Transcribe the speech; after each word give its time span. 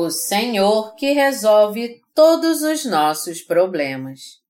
O 0.00 0.10
Senhor 0.10 0.94
que 0.94 1.10
resolve 1.10 2.00
todos 2.14 2.62
os 2.62 2.84
nossos 2.84 3.42
problemas. 3.42 4.40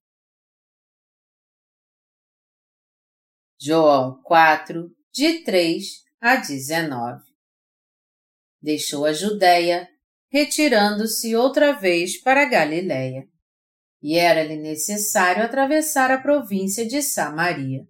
João 3.59 4.21
4, 4.25 4.95
de 5.11 5.43
3 5.45 6.05
a 6.21 6.37
19 6.37 7.23
Deixou 8.61 9.07
a 9.07 9.15
Judéia, 9.15 9.89
retirando-se 10.31 11.35
outra 11.35 11.73
vez 11.73 12.21
para 12.21 12.45
Galiléia. 12.45 13.27
E 14.03 14.19
era-lhe 14.19 14.57
necessário 14.57 15.43
atravessar 15.43 16.11
a 16.11 16.21
província 16.21 16.87
de 16.87 17.01
Samaria. 17.01 17.89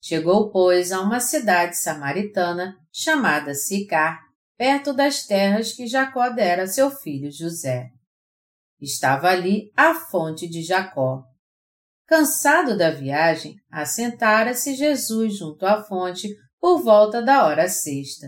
Chegou, 0.00 0.50
pois, 0.50 0.90
a 0.90 1.02
uma 1.02 1.20
cidade 1.20 1.76
samaritana 1.76 2.78
chamada 2.90 3.52
Sicar, 3.52 4.27
perto 4.58 4.92
das 4.92 5.24
terras 5.24 5.72
que 5.72 5.86
Jacó 5.86 6.28
dera 6.30 6.64
a 6.64 6.66
seu 6.66 6.90
filho 6.90 7.30
José. 7.30 7.86
Estava 8.80 9.28
ali 9.28 9.70
a 9.76 9.94
fonte 9.94 10.48
de 10.48 10.62
Jacó. 10.62 11.22
Cansado 12.06 12.76
da 12.76 12.90
viagem, 12.90 13.54
assentara-se 13.70 14.74
Jesus 14.74 15.38
junto 15.38 15.64
à 15.64 15.84
fonte 15.84 16.28
por 16.60 16.82
volta 16.82 17.22
da 17.22 17.46
hora 17.46 17.68
sexta. 17.68 18.26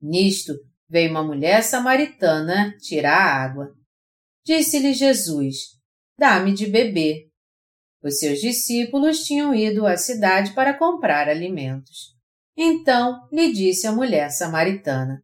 Nisto, 0.00 0.54
veio 0.88 1.10
uma 1.10 1.24
mulher 1.24 1.62
samaritana 1.62 2.76
tirar 2.78 3.18
água. 3.18 3.74
Disse-lhe 4.44 4.92
Jesus, 4.92 5.56
dá-me 6.18 6.52
de 6.52 6.66
beber. 6.66 7.28
Os 8.02 8.18
seus 8.18 8.38
discípulos 8.40 9.24
tinham 9.24 9.54
ido 9.54 9.86
à 9.86 9.96
cidade 9.96 10.52
para 10.52 10.76
comprar 10.76 11.28
alimentos. 11.28 12.14
Então 12.56 13.26
lhe 13.32 13.52
disse 13.52 13.86
a 13.86 13.92
mulher 13.92 14.30
samaritana, 14.30 15.20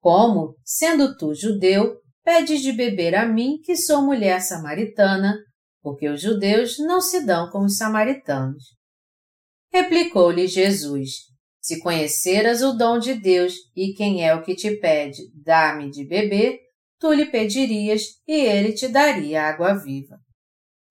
como, 0.00 0.56
sendo 0.64 1.16
tu 1.16 1.34
judeu, 1.34 1.96
pedes 2.24 2.62
de 2.62 2.72
beber 2.72 3.14
a 3.14 3.26
mim, 3.26 3.58
que 3.62 3.76
sou 3.76 4.02
mulher 4.02 4.40
samaritana, 4.40 5.36
porque 5.82 6.08
os 6.08 6.20
judeus 6.20 6.78
não 6.78 7.00
se 7.00 7.24
dão 7.24 7.50
com 7.50 7.64
os 7.64 7.76
samaritanos. 7.76 8.64
Replicou-lhe 9.72 10.46
Jesus: 10.46 11.10
Se 11.60 11.80
conheceras 11.80 12.62
o 12.62 12.72
dom 12.72 12.98
de 12.98 13.14
Deus 13.14 13.54
e 13.76 13.92
quem 13.94 14.26
é 14.26 14.34
o 14.34 14.42
que 14.42 14.54
te 14.54 14.76
pede, 14.76 15.22
dá-me 15.44 15.90
de 15.90 16.04
beber, 16.04 16.58
tu 16.98 17.12
lhe 17.12 17.26
pedirias 17.26 18.02
e 18.26 18.34
ele 18.34 18.72
te 18.72 18.88
daria 18.88 19.44
água 19.44 19.74
viva. 19.74 20.18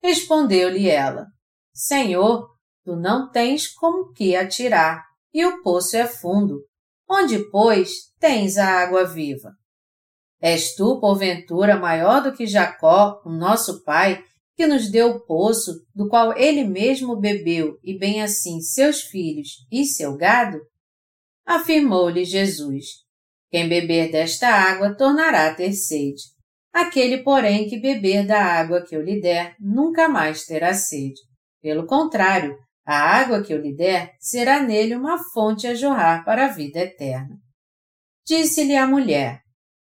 Respondeu-lhe 0.02 0.90
ela: 0.90 1.26
Senhor, 1.74 2.48
tu 2.84 2.96
não 2.96 3.30
tens 3.30 3.68
com 3.68 4.12
que 4.14 4.36
atirar, 4.36 5.04
e 5.34 5.46
o 5.46 5.62
poço 5.62 5.98
é 5.98 6.08
fundo. 6.08 6.69
Onde, 7.10 7.50
pois, 7.50 7.90
tens 8.20 8.58
a 8.58 8.68
água 8.68 9.04
viva? 9.04 9.52
És 10.40 10.76
tu, 10.76 11.00
porventura, 11.00 11.76
maior 11.76 12.22
do 12.22 12.34
que 12.34 12.46
Jacó, 12.46 13.22
o 13.26 13.32
nosso 13.32 13.84
pai, 13.84 14.24
que 14.56 14.68
nos 14.68 14.92
deu 14.92 15.08
o 15.08 15.26
poço, 15.26 15.72
do 15.96 16.08
qual 16.08 16.38
ele 16.38 16.64
mesmo 16.64 17.20
bebeu, 17.20 17.78
e 17.84 17.98
bem 17.98 18.22
assim 18.22 18.62
seus 18.62 19.02
filhos 19.02 19.66
e 19.72 19.86
seu 19.86 20.16
gado? 20.16 20.60
Afirmou-lhe 21.46 22.24
Jesus: 22.24 22.86
Quem 23.50 23.68
beber 23.68 24.12
desta 24.12 24.48
água 24.48 24.96
tornará 24.96 25.48
a 25.48 25.56
ter 25.56 25.74
sede. 25.74 26.22
Aquele, 26.72 27.24
porém, 27.24 27.68
que 27.68 27.80
beber 27.80 28.28
da 28.28 28.40
água 28.40 28.84
que 28.84 28.96
eu 28.96 29.02
lhe 29.02 29.20
der, 29.20 29.56
nunca 29.60 30.08
mais 30.08 30.46
terá 30.46 30.74
sede. 30.74 31.20
Pelo 31.62 31.88
contrário, 31.88 32.56
a 32.92 33.20
água 33.20 33.44
que 33.44 33.54
eu 33.54 33.62
lhe 33.62 33.76
der 33.76 34.16
será 34.20 34.64
nele 34.64 34.96
uma 34.96 35.24
fonte 35.32 35.68
a 35.68 35.76
jorrar 35.76 36.26
para 36.26 36.46
a 36.46 36.48
vida 36.48 36.80
eterna. 36.80 37.38
Disse-lhe 38.26 38.76
a 38.76 38.88
mulher: 38.88 39.44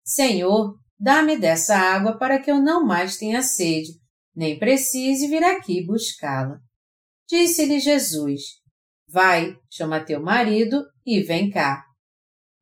Senhor, 0.05 0.79
dá-me 0.97 1.37
dessa 1.37 1.77
água 1.77 2.17
para 2.17 2.41
que 2.41 2.49
eu 2.49 2.63
não 2.63 2.87
mais 2.87 3.17
tenha 3.17 3.43
sede, 3.43 3.95
nem 4.33 4.61
precise 4.61 5.27
vir 5.27 5.43
aqui 5.43 5.85
buscá-la. 5.85 6.61
Disse-lhe 7.29 7.81
Jesus: 7.81 8.43
Vai, 9.09 9.57
chama 9.69 10.05
teu 10.05 10.23
marido 10.23 10.85
e 11.05 11.21
vem 11.21 11.51
cá. 11.51 11.83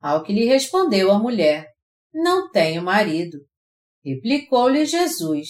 Ao 0.01 0.23
que 0.23 0.33
lhe 0.33 0.47
respondeu 0.47 1.11
a 1.11 1.19
mulher: 1.19 1.69
Não 2.11 2.51
tenho 2.51 2.83
marido. 2.83 3.37
Replicou-lhe 4.03 4.87
Jesus: 4.87 5.49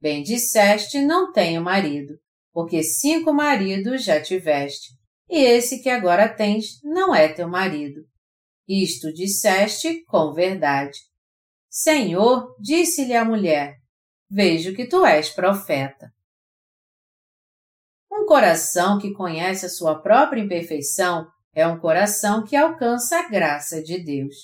Bem 0.00 0.22
disseste, 0.22 1.02
não 1.02 1.32
tenho 1.32 1.60
marido, 1.60 2.14
porque 2.56 2.82
cinco 2.82 3.34
maridos 3.34 4.02
já 4.02 4.18
tiveste, 4.18 4.94
e 5.28 5.36
esse 5.36 5.82
que 5.82 5.90
agora 5.90 6.26
tens 6.26 6.82
não 6.82 7.14
é 7.14 7.28
teu 7.28 7.46
marido. 7.46 8.00
Isto 8.66 9.12
disseste 9.12 10.02
com 10.06 10.32
verdade. 10.32 10.98
Senhor, 11.68 12.56
disse-lhe 12.58 13.14
a 13.14 13.26
mulher, 13.26 13.74
vejo 14.30 14.74
que 14.74 14.88
tu 14.88 15.04
és 15.04 15.28
profeta. 15.28 16.10
Um 18.10 18.24
coração 18.24 18.98
que 18.98 19.12
conhece 19.12 19.66
a 19.66 19.68
sua 19.68 20.00
própria 20.00 20.40
imperfeição 20.40 21.26
é 21.54 21.66
um 21.66 21.78
coração 21.78 22.42
que 22.42 22.56
alcança 22.56 23.18
a 23.18 23.28
graça 23.28 23.82
de 23.82 24.02
Deus. 24.02 24.34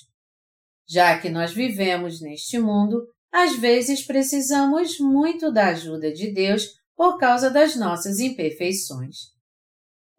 Já 0.87 1.19
que 1.19 1.31
nós 1.31 1.55
vivemos 1.55 2.21
neste 2.21 2.59
mundo, 2.59 3.07
às 3.33 3.57
vezes 3.57 4.05
precisamos 4.05 4.99
muito 5.01 5.51
da 5.51 5.69
ajuda 5.69 6.13
de 6.13 6.31
Deus 6.31 6.82
por 6.97 7.19
causa 7.19 7.51
das 7.51 7.77
nossas 7.77 8.19
imperfeições. 8.19 9.33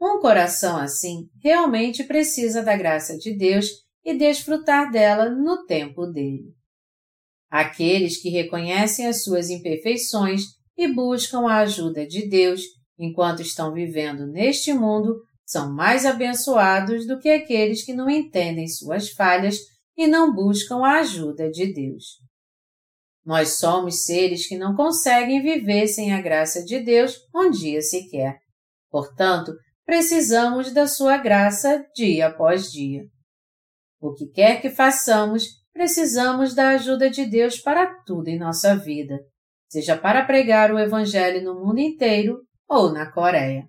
Um 0.02 0.20
coração 0.20 0.78
assim 0.78 1.30
realmente 1.42 2.04
precisa 2.04 2.62
da 2.62 2.76
graça 2.76 3.18
de 3.18 3.38
Deus 3.38 3.68
e 4.04 4.14
desfrutar 4.14 4.92
dela 4.92 5.30
no 5.30 5.66
tempo 5.66 6.06
dele. 6.06 6.54
Aqueles 7.50 8.22
que 8.22 8.30
reconhecem 8.30 9.08
as 9.08 9.24
suas 9.24 9.50
imperfeições 9.50 10.44
e 10.76 10.88
buscam 10.88 11.48
a 11.48 11.60
ajuda 11.60 12.06
de 12.06 12.28
Deus 12.28 12.62
enquanto 12.98 13.42
estão 13.42 13.74
vivendo 13.74 14.28
neste 14.28 14.74
mundo 14.74 15.22
são 15.46 15.72
mais 15.72 16.06
abençoados 16.06 17.06
do 17.06 17.20
que 17.20 17.30
aqueles 17.30 17.86
que 17.86 17.94
não 17.94 18.10
entendem 18.10 18.68
suas 18.68 19.10
falhas 19.12 19.58
e 19.96 20.08
não 20.08 20.34
buscam 20.34 20.78
a 20.84 21.00
ajuda 21.00 21.50
de 21.50 21.72
Deus. 21.72 22.23
Nós 23.26 23.58
somos 23.58 24.04
seres 24.04 24.48
que 24.48 24.58
não 24.58 24.76
conseguem 24.76 25.42
viver 25.42 25.88
sem 25.88 26.14
a 26.14 26.22
graça 26.22 26.64
de 26.64 26.80
Deus 26.80 27.18
um 27.34 27.50
dia 27.50 27.82
sequer. 27.82 28.38
Portanto, 28.90 29.54
precisamos 29.86 30.74
da 30.74 30.88
sua 30.88 31.18
graça 31.18 31.86
dia 31.96 32.28
após 32.28 32.72
dia. 32.72 33.04
O 34.00 34.14
que 34.14 34.28
quer 34.28 34.62
que 34.62 34.70
façamos, 34.70 35.46
precisamos 35.72 36.54
da 36.54 36.70
ajuda 36.70 37.10
de 37.10 37.26
Deus 37.26 37.58
para 37.58 38.02
tudo 38.06 38.28
em 38.28 38.38
nossa 38.38 38.76
vida, 38.76 39.18
seja 39.70 39.98
para 39.98 40.26
pregar 40.26 40.74
o 40.74 40.78
Evangelho 40.78 41.42
no 41.42 41.66
mundo 41.66 41.80
inteiro 41.80 42.42
ou 42.68 42.92
na 42.92 43.10
Coreia. 43.10 43.64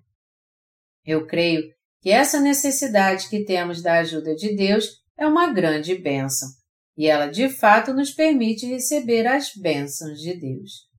Eu 1.05 1.25
creio 1.25 1.63
que 2.01 2.11
essa 2.11 2.39
necessidade 2.41 3.29
que 3.29 3.45
temos 3.45 3.81
da 3.81 3.99
ajuda 3.99 4.35
de 4.35 4.55
Deus 4.55 4.89
é 5.17 5.25
uma 5.25 5.53
grande 5.53 5.95
bênção, 5.95 6.49
e 6.97 7.07
ela 7.07 7.27
de 7.27 7.49
fato 7.49 7.93
nos 7.93 8.11
permite 8.11 8.65
receber 8.65 9.27
as 9.27 9.53
bênçãos 9.55 10.19
de 10.19 10.33
Deus. 10.33 10.89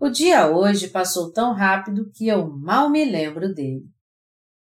O 0.00 0.08
dia 0.08 0.48
hoje 0.48 0.88
passou 0.88 1.32
tão 1.32 1.52
rápido 1.52 2.10
que 2.14 2.28
eu 2.28 2.48
mal 2.48 2.88
me 2.88 3.04
lembro 3.04 3.52
dele. 3.52 3.84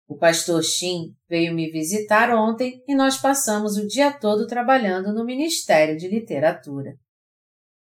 O 0.08 0.18
pastor 0.18 0.64
Shin 0.64 1.14
veio 1.30 1.54
me 1.54 1.70
visitar 1.70 2.34
ontem 2.34 2.82
e 2.88 2.96
nós 2.96 3.18
passamos 3.18 3.76
o 3.76 3.86
dia 3.86 4.12
todo 4.12 4.48
trabalhando 4.48 5.14
no 5.14 5.26
Ministério 5.26 5.98
de 5.98 6.08
Literatura. 6.08 6.96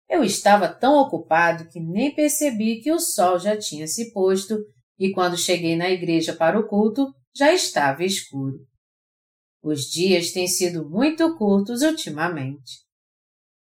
Eu 0.09 0.23
estava 0.23 0.67
tão 0.67 0.95
ocupado 0.95 1.67
que 1.69 1.79
nem 1.79 2.13
percebi 2.13 2.81
que 2.81 2.91
o 2.91 2.99
sol 2.99 3.37
já 3.39 3.55
tinha 3.57 3.87
se 3.87 4.11
posto 4.11 4.57
e 4.97 5.11
quando 5.11 5.37
cheguei 5.37 5.75
na 5.75 5.89
igreja 5.89 6.33
para 6.33 6.59
o 6.59 6.67
culto 6.67 7.13
já 7.35 7.53
estava 7.53 8.03
escuro. 8.03 8.59
Os 9.65 9.85
dias 9.85 10.29
têm 10.29 10.47
sido 10.47 10.87
muito 10.87 11.35
curtos 11.37 11.81
ultimamente. 11.81 12.85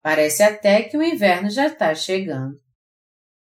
Parece 0.02 0.42
até 0.42 0.82
que 0.84 0.96
o 0.96 1.02
inverno 1.02 1.50
já 1.50 1.66
está 1.66 1.94
chegando. 1.94 2.56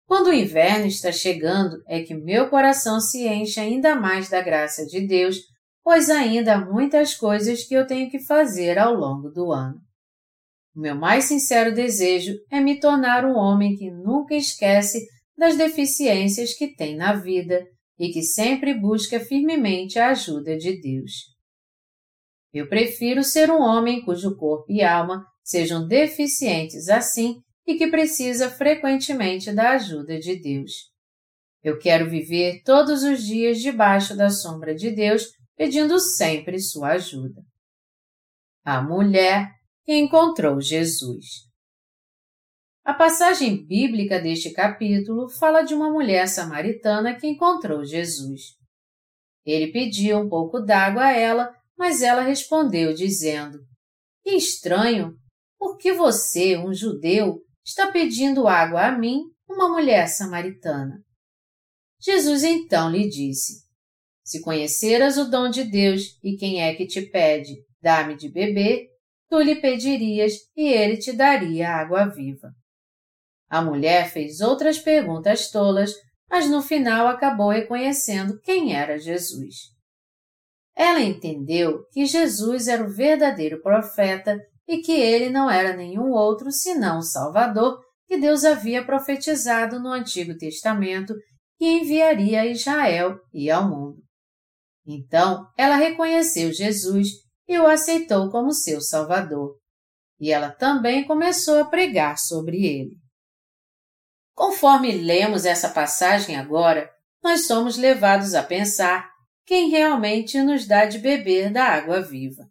Quando 0.08 0.32
o 0.32 0.34
inverno 0.34 0.88
está 0.88 1.12
chegando, 1.12 1.84
é 1.88 2.02
que 2.02 2.16
meu 2.16 2.50
coração 2.50 3.00
se 3.00 3.28
enche 3.28 3.60
ainda 3.60 3.96
mais 3.96 4.28
da 4.28 4.42
graça 4.42 4.88
de 4.88 5.06
Deus, 5.06 5.38
pois 5.84 6.10
ainda 6.10 6.56
há 6.56 6.66
muitas 6.66 7.14
coisas 7.14 7.64
que 7.64 7.76
eu 7.76 7.86
tenho 7.86 8.10
que 8.10 8.18
fazer 8.26 8.80
ao 8.80 8.96
longo 8.96 9.30
do 9.30 9.52
ano. 9.52 9.80
O 10.76 10.82
meu 10.82 10.96
mais 10.96 11.26
sincero 11.26 11.76
desejo 11.76 12.34
é 12.50 12.60
me 12.60 12.80
tornar 12.80 13.24
um 13.24 13.36
homem 13.36 13.76
que 13.76 13.92
nunca 13.92 14.34
esquece 14.34 15.06
das 15.38 15.56
deficiências 15.56 16.56
que 16.56 16.76
tem 16.76 16.96
na 16.96 17.14
vida 17.14 17.64
e 18.00 18.10
que 18.10 18.24
sempre 18.24 18.74
busca 18.74 19.20
firmemente 19.20 20.00
a 20.00 20.10
ajuda 20.10 20.58
de 20.58 20.82
Deus. 20.82 21.32
Eu 22.54 22.68
prefiro 22.68 23.24
ser 23.24 23.50
um 23.50 23.62
homem 23.62 24.04
cujo 24.04 24.36
corpo 24.36 24.66
e 24.70 24.84
alma 24.84 25.26
sejam 25.44 25.88
deficientes 25.88 26.90
assim 26.90 27.42
e 27.66 27.76
que 27.76 27.88
precisa 27.88 28.50
frequentemente 28.50 29.52
da 29.54 29.72
ajuda 29.72 30.20
de 30.20 30.36
Deus. 30.36 30.92
Eu 31.64 31.78
quero 31.78 32.10
viver 32.10 32.62
todos 32.64 33.04
os 33.04 33.24
dias 33.24 33.60
debaixo 33.60 34.16
da 34.16 34.30
sombra 34.30 34.74
de 34.74 34.90
Deus, 34.92 35.28
pedindo 35.56 36.00
sempre 36.00 36.60
sua 36.60 36.94
ajuda. 36.94 37.42
A 38.66 38.82
mulher 38.82 39.50
que 39.84 39.96
encontrou 39.96 40.60
Jesus. 40.60 41.52
A 42.84 42.94
passagem 42.96 43.64
bíblica 43.66 44.20
deste 44.20 44.52
capítulo 44.52 45.30
fala 45.30 45.62
de 45.62 45.74
uma 45.74 45.92
mulher 45.92 46.28
samaritana 46.28 47.16
que 47.16 47.28
encontrou 47.28 47.86
Jesus. 47.86 48.56
Ele 49.46 49.72
pediu 49.72 50.20
um 50.20 50.30
pouco 50.30 50.60
d'água 50.60 51.06
a 51.06 51.12
ela, 51.12 51.56
mas 51.82 52.04
ela 52.04 52.22
respondeu 52.22 52.94
dizendo: 52.94 53.58
Que 54.24 54.36
estranho! 54.36 55.16
Por 55.58 55.80
que 55.80 55.92
você, 55.94 56.56
um 56.56 56.72
judeu, 56.72 57.40
está 57.66 57.92
pedindo 57.92 58.48
água 58.48 58.86
a 58.86 58.92
mim, 58.96 59.24
uma 59.50 59.68
mulher 59.68 60.08
samaritana? 60.08 61.04
Jesus 62.00 62.44
então 62.44 62.92
lhe 62.92 63.10
disse: 63.10 63.64
Se 64.24 64.42
conheceras 64.42 65.18
o 65.18 65.28
dom 65.28 65.50
de 65.50 65.64
Deus 65.64 66.20
e 66.24 66.38
quem 66.38 66.62
é 66.62 66.76
que 66.76 66.86
te 66.86 67.02
pede, 67.02 67.56
dá-me 67.82 68.16
de 68.16 68.30
beber, 68.30 68.88
tu 69.28 69.40
lhe 69.40 69.56
pedirias 69.56 70.34
e 70.56 70.68
ele 70.68 70.98
te 70.98 71.12
daria 71.12 71.72
água 71.72 72.06
viva. 72.06 72.52
A 73.50 73.60
mulher 73.60 74.12
fez 74.12 74.40
outras 74.40 74.78
perguntas 74.78 75.50
tolas, 75.50 75.96
mas 76.30 76.48
no 76.48 76.62
final 76.62 77.08
acabou 77.08 77.50
reconhecendo 77.50 78.40
quem 78.42 78.76
era 78.76 79.00
Jesus. 79.00 79.81
Ela 80.82 81.00
entendeu 81.00 81.86
que 81.92 82.08
Jesus 82.08 82.68
era 82.68 82.84
o 82.84 82.90
verdadeiro 82.90 83.62
profeta 83.62 84.36
e 84.68 84.80
que 84.80 84.92
ele 84.92 85.30
não 85.30 85.48
era 85.48 85.78
nenhum 85.78 86.10
outro 86.10 86.52
senão 86.52 86.98
o 86.98 87.04
Salvador 87.04 87.80
que 88.08 88.18
Deus 88.18 88.44
havia 88.44 88.84
profetizado 88.84 89.80
no 89.80 89.90
Antigo 89.90 90.36
Testamento 90.36 91.14
que 91.60 91.68
enviaria 91.68 92.42
a 92.42 92.48
Israel 92.48 93.20
e 93.32 93.52
ao 93.52 93.70
mundo. 93.70 94.02
Então 94.84 95.46
ela 95.56 95.76
reconheceu 95.76 96.52
Jesus 96.52 97.10
e 97.48 97.60
o 97.60 97.68
aceitou 97.68 98.32
como 98.32 98.52
seu 98.52 98.82
Salvador. 98.82 99.56
E 100.20 100.32
ela 100.32 100.50
também 100.50 101.06
começou 101.06 101.60
a 101.60 101.66
pregar 101.66 102.18
sobre 102.18 102.66
ele. 102.66 102.98
Conforme 104.34 104.92
lemos 104.94 105.46
essa 105.46 105.70
passagem 105.70 106.38
agora, 106.38 106.90
nós 107.24 107.46
somos 107.46 107.78
levados 107.78 108.34
a 108.34 108.42
pensar 108.42 109.11
quem 109.52 109.70
realmente 109.70 110.42
nos 110.42 110.66
dá 110.66 110.86
de 110.86 110.98
beber 110.98 111.52
da 111.52 111.66
água 111.66 112.02
viva. 112.02 112.48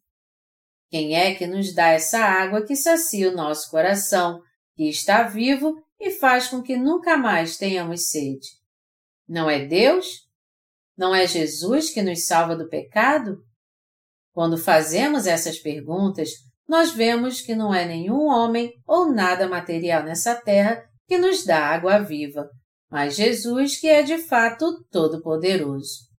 Quem 0.91 1.15
é 1.15 1.35
que 1.35 1.47
nos 1.47 1.75
dá 1.75 1.87
essa 1.87 2.19
água 2.19 2.63
que 2.63 2.77
sacia 2.77 3.31
o 3.31 3.35
nosso 3.35 3.71
coração, 3.71 4.43
que 4.77 4.87
está 4.87 5.23
vivo 5.23 5.83
e 5.99 6.11
faz 6.11 6.49
com 6.49 6.61
que 6.61 6.77
nunca 6.77 7.17
mais 7.17 7.57
tenhamos 7.57 8.11
sede? 8.11 8.47
Não 9.27 9.49
é 9.49 9.65
Deus? 9.65 10.29
Não 10.95 11.15
é 11.15 11.27
Jesus 11.27 11.89
que 11.89 12.03
nos 12.03 12.27
salva 12.27 12.55
do 12.55 12.69
pecado? 12.69 13.39
Quando 14.35 14.59
fazemos 14.59 15.27
essas 15.27 15.59
perguntas, 15.59 16.29
nós 16.69 16.93
vemos 16.93 17.41
que 17.41 17.55
não 17.55 17.73
é 17.73 17.87
nenhum 17.87 18.27
homem 18.27 18.75
ou 18.87 19.11
nada 19.11 19.49
material 19.49 20.03
nessa 20.03 20.35
terra 20.35 20.85
que 21.09 21.17
nos 21.17 21.47
dá 21.47 21.65
água 21.65 21.99
viva, 22.01 22.47
mas 22.91 23.17
Jesus 23.17 23.81
que 23.81 23.89
é 23.89 24.03
de 24.03 24.19
fato 24.19 24.85
todo-poderoso. 24.91 26.10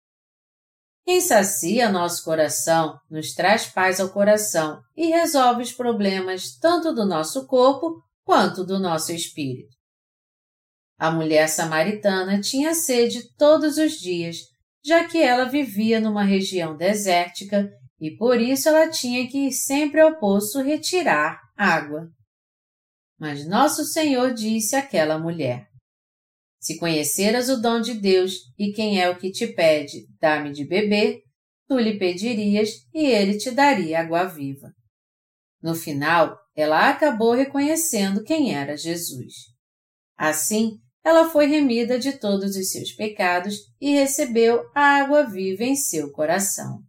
Quem 1.04 1.20
sacia 1.20 1.90
nosso 1.90 2.24
coração, 2.24 2.98
nos 3.10 3.34
traz 3.34 3.66
paz 3.66 4.00
ao 4.00 4.10
coração 4.10 4.82
e 4.96 5.08
resolve 5.08 5.64
os 5.64 5.72
problemas 5.72 6.58
tanto 6.60 6.94
do 6.94 7.06
nosso 7.06 7.48
corpo 7.48 8.02
quanto 8.24 8.64
do 8.64 8.80
nosso 8.80 9.12
espírito. 9.12 9.76
A 10.98 11.10
mulher 11.10 11.48
samaritana 11.48 12.40
tinha 12.40 12.76
sede 12.76 13.36
todos 13.36 13.78
os 13.78 13.94
dias, 13.94 14.38
já 14.86 15.08
que 15.08 15.22
ela 15.22 15.46
vivia 15.46 16.00
numa 16.00 16.24
região 16.24 16.78
desértica 16.78 17.70
e 18.00 18.16
por 18.16 18.40
isso 18.40 18.70
ela 18.70 18.90
tinha 18.90 19.28
que 19.28 19.48
ir 19.48 19.52
sempre 19.52 20.00
ao 20.02 20.20
poço 20.20 20.62
retirar 20.62 21.40
água. 21.56 22.08
Mas 23.20 23.48
nosso 23.48 23.86
Senhor 23.86 24.34
disse 24.34 24.76
àquela 24.76 25.20
mulher: 25.20 25.68
Se 26.62 26.78
conheceras 26.78 27.50
o 27.50 27.60
dom 27.60 27.82
de 27.82 27.96
Deus 27.96 28.34
e 28.56 28.72
quem 28.72 29.02
é 29.02 29.10
o 29.10 29.18
que 29.18 29.32
te 29.32 29.48
pede, 29.48 30.06
dá-me 30.20 30.52
de 30.52 30.64
beber, 30.64 31.24
tu 31.68 31.80
lhe 31.80 31.98
pedirias 31.98 32.70
e 32.94 33.08
ele 33.08 33.40
te 33.40 33.50
daria 33.50 34.02
água 34.02 34.26
viva. 34.26 34.72
No 35.60 35.74
final, 35.74 36.38
ela 36.56 36.92
acabou 36.92 37.34
reconhecendo 37.34 38.24
quem 38.24 38.56
era 38.56 38.78
Jesus. 38.78 39.34
Assim, 40.16 40.78
ela 41.04 41.32
foi 41.32 41.48
remida 41.48 41.98
de 41.98 42.20
todos 42.20 42.56
os 42.56 42.70
seus 42.70 42.92
pecados 42.92 43.56
e 43.80 43.96
recebeu 43.96 44.62
a 44.76 45.02
água 45.02 45.24
viva 45.24 45.64
em 45.64 45.76
seu 45.76 46.12
coração. 46.12 46.84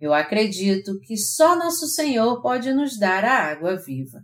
Eu 0.00 0.14
acredito 0.14 0.98
que 1.00 1.18
só 1.18 1.54
nosso 1.54 1.86
Senhor 1.86 2.40
pode 2.40 2.72
nos 2.72 2.98
dar 2.98 3.26
a 3.26 3.50
água 3.50 3.76
viva. 3.76 4.20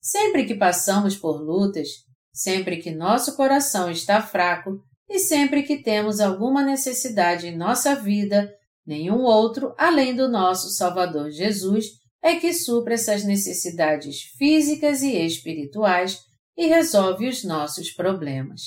Sempre 0.00 0.46
que 0.46 0.54
passamos 0.54 1.14
por 1.14 1.42
lutas, 1.42 1.88
sempre 2.32 2.78
que 2.78 2.90
nosso 2.90 3.36
coração 3.36 3.90
está 3.90 4.22
fraco 4.22 4.80
e 5.08 5.18
sempre 5.18 5.62
que 5.62 5.82
temos 5.82 6.20
alguma 6.20 6.62
necessidade 6.62 7.46
em 7.46 7.56
nossa 7.56 7.94
vida, 7.94 8.52
nenhum 8.86 9.22
outro 9.22 9.74
além 9.78 10.14
do 10.14 10.28
nosso 10.28 10.70
Salvador 10.70 11.30
Jesus 11.30 11.86
é 12.22 12.36
que 12.36 12.52
supra 12.52 12.94
essas 12.94 13.24
necessidades 13.24 14.22
físicas 14.36 15.02
e 15.02 15.16
espirituais 15.16 16.18
e 16.56 16.66
resolve 16.66 17.28
os 17.28 17.44
nossos 17.44 17.90
problemas. 17.90 18.62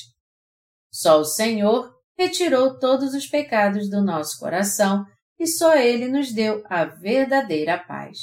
Só 0.92 1.20
o 1.20 1.26
Senhor 1.26 1.94
retirou 2.18 2.80
todos 2.80 3.14
os 3.14 3.28
pecados 3.28 3.90
do 3.90 4.02
nosso 4.02 4.40
coração 4.40 5.06
e 5.40 5.48
só 5.48 5.76
Ele 5.76 6.08
nos 6.08 6.32
deu 6.32 6.64
a 6.70 6.86
verdadeira 6.86 7.78
paz. 7.78 8.18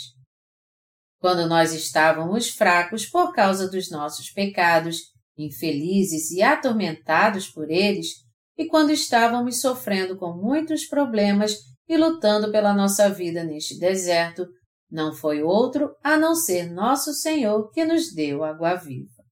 Quando 1.21 1.49
nós 1.49 1.73
estávamos 1.73 2.49
fracos 2.49 3.05
por 3.05 3.33
causa 3.33 3.69
dos 3.69 3.91
nossos 3.91 4.31
pecados, 4.31 4.99
infelizes 5.39 6.31
e 6.31 6.43
atormentados 6.43 7.49
por 7.49 7.71
eles, 7.71 8.09
e 8.57 8.67
quando 8.67 8.91
estávamos 8.91 9.61
sofrendo 9.61 10.17
com 10.17 10.33
muitos 10.37 10.85
problemas 10.87 11.55
e 11.89 11.97
lutando 11.97 12.51
pela 12.51 12.75
nossa 12.75 13.09
vida 13.09 13.45
neste 13.45 13.79
deserto, 13.79 14.47
não 14.91 15.15
foi 15.15 15.43
outro 15.43 15.95
a 16.03 16.17
não 16.17 16.35
ser 16.35 16.71
nosso 16.71 17.13
Senhor 17.13 17.71
que 17.71 17.85
nos 17.85 18.13
deu 18.13 18.43
água 18.43 18.75
viva. 18.75 19.23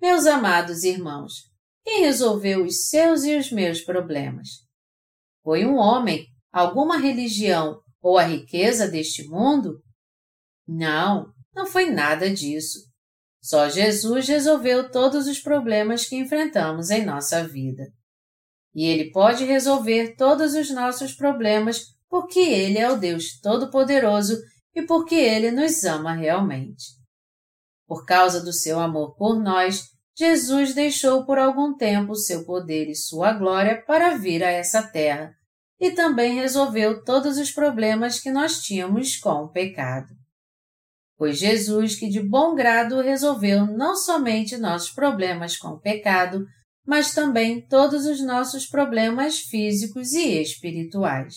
Meus 0.00 0.26
amados 0.26 0.82
irmãos, 0.82 1.34
quem 1.84 2.02
resolveu 2.02 2.64
os 2.64 2.88
seus 2.88 3.24
e 3.24 3.36
os 3.36 3.52
meus 3.52 3.80
problemas? 3.80 4.48
Foi 5.44 5.64
um 5.64 5.76
homem, 5.76 6.26
alguma 6.52 6.96
religião 6.96 7.80
ou 8.00 8.18
a 8.18 8.24
riqueza 8.24 8.88
deste 8.88 9.26
mundo? 9.28 9.80
Não, 10.66 11.32
não 11.54 11.66
foi 11.66 11.90
nada 11.90 12.32
disso. 12.32 12.80
Só 13.42 13.68
Jesus 13.68 14.28
resolveu 14.28 14.88
todos 14.90 15.26
os 15.26 15.40
problemas 15.40 16.06
que 16.06 16.16
enfrentamos 16.16 16.90
em 16.90 17.04
nossa 17.04 17.46
vida. 17.46 17.84
E 18.74 18.86
Ele 18.86 19.10
pode 19.10 19.44
resolver 19.44 20.14
todos 20.16 20.54
os 20.54 20.70
nossos 20.70 21.12
problemas 21.12 21.80
porque 22.08 22.38
Ele 22.38 22.78
é 22.78 22.90
o 22.90 22.96
Deus 22.96 23.40
Todo-Poderoso 23.40 24.38
e 24.74 24.82
porque 24.82 25.16
Ele 25.16 25.50
nos 25.50 25.82
ama 25.84 26.14
realmente. 26.14 26.84
Por 27.86 28.06
causa 28.06 28.42
do 28.42 28.52
seu 28.52 28.78
amor 28.78 29.16
por 29.16 29.42
nós, 29.42 29.88
Jesus 30.16 30.74
deixou 30.74 31.26
por 31.26 31.38
algum 31.38 31.74
tempo 31.74 32.14
seu 32.14 32.44
poder 32.44 32.88
e 32.88 32.94
sua 32.94 33.32
glória 33.32 33.82
para 33.84 34.16
vir 34.16 34.44
a 34.44 34.50
essa 34.50 34.82
terra 34.82 35.34
e 35.80 35.90
também 35.90 36.34
resolveu 36.34 37.02
todos 37.02 37.38
os 37.38 37.50
problemas 37.50 38.20
que 38.20 38.30
nós 38.30 38.62
tínhamos 38.62 39.16
com 39.16 39.42
o 39.42 39.48
pecado. 39.48 40.21
Foi 41.22 41.32
Jesus 41.32 41.94
que 41.94 42.08
de 42.08 42.20
bom 42.20 42.52
grado 42.52 43.00
resolveu 43.00 43.64
não 43.64 43.94
somente 43.94 44.56
nossos 44.56 44.90
problemas 44.90 45.56
com 45.56 45.68
o 45.68 45.78
pecado, 45.78 46.44
mas 46.84 47.14
também 47.14 47.64
todos 47.64 48.06
os 48.06 48.20
nossos 48.20 48.66
problemas 48.66 49.38
físicos 49.38 50.14
e 50.14 50.42
espirituais. 50.42 51.34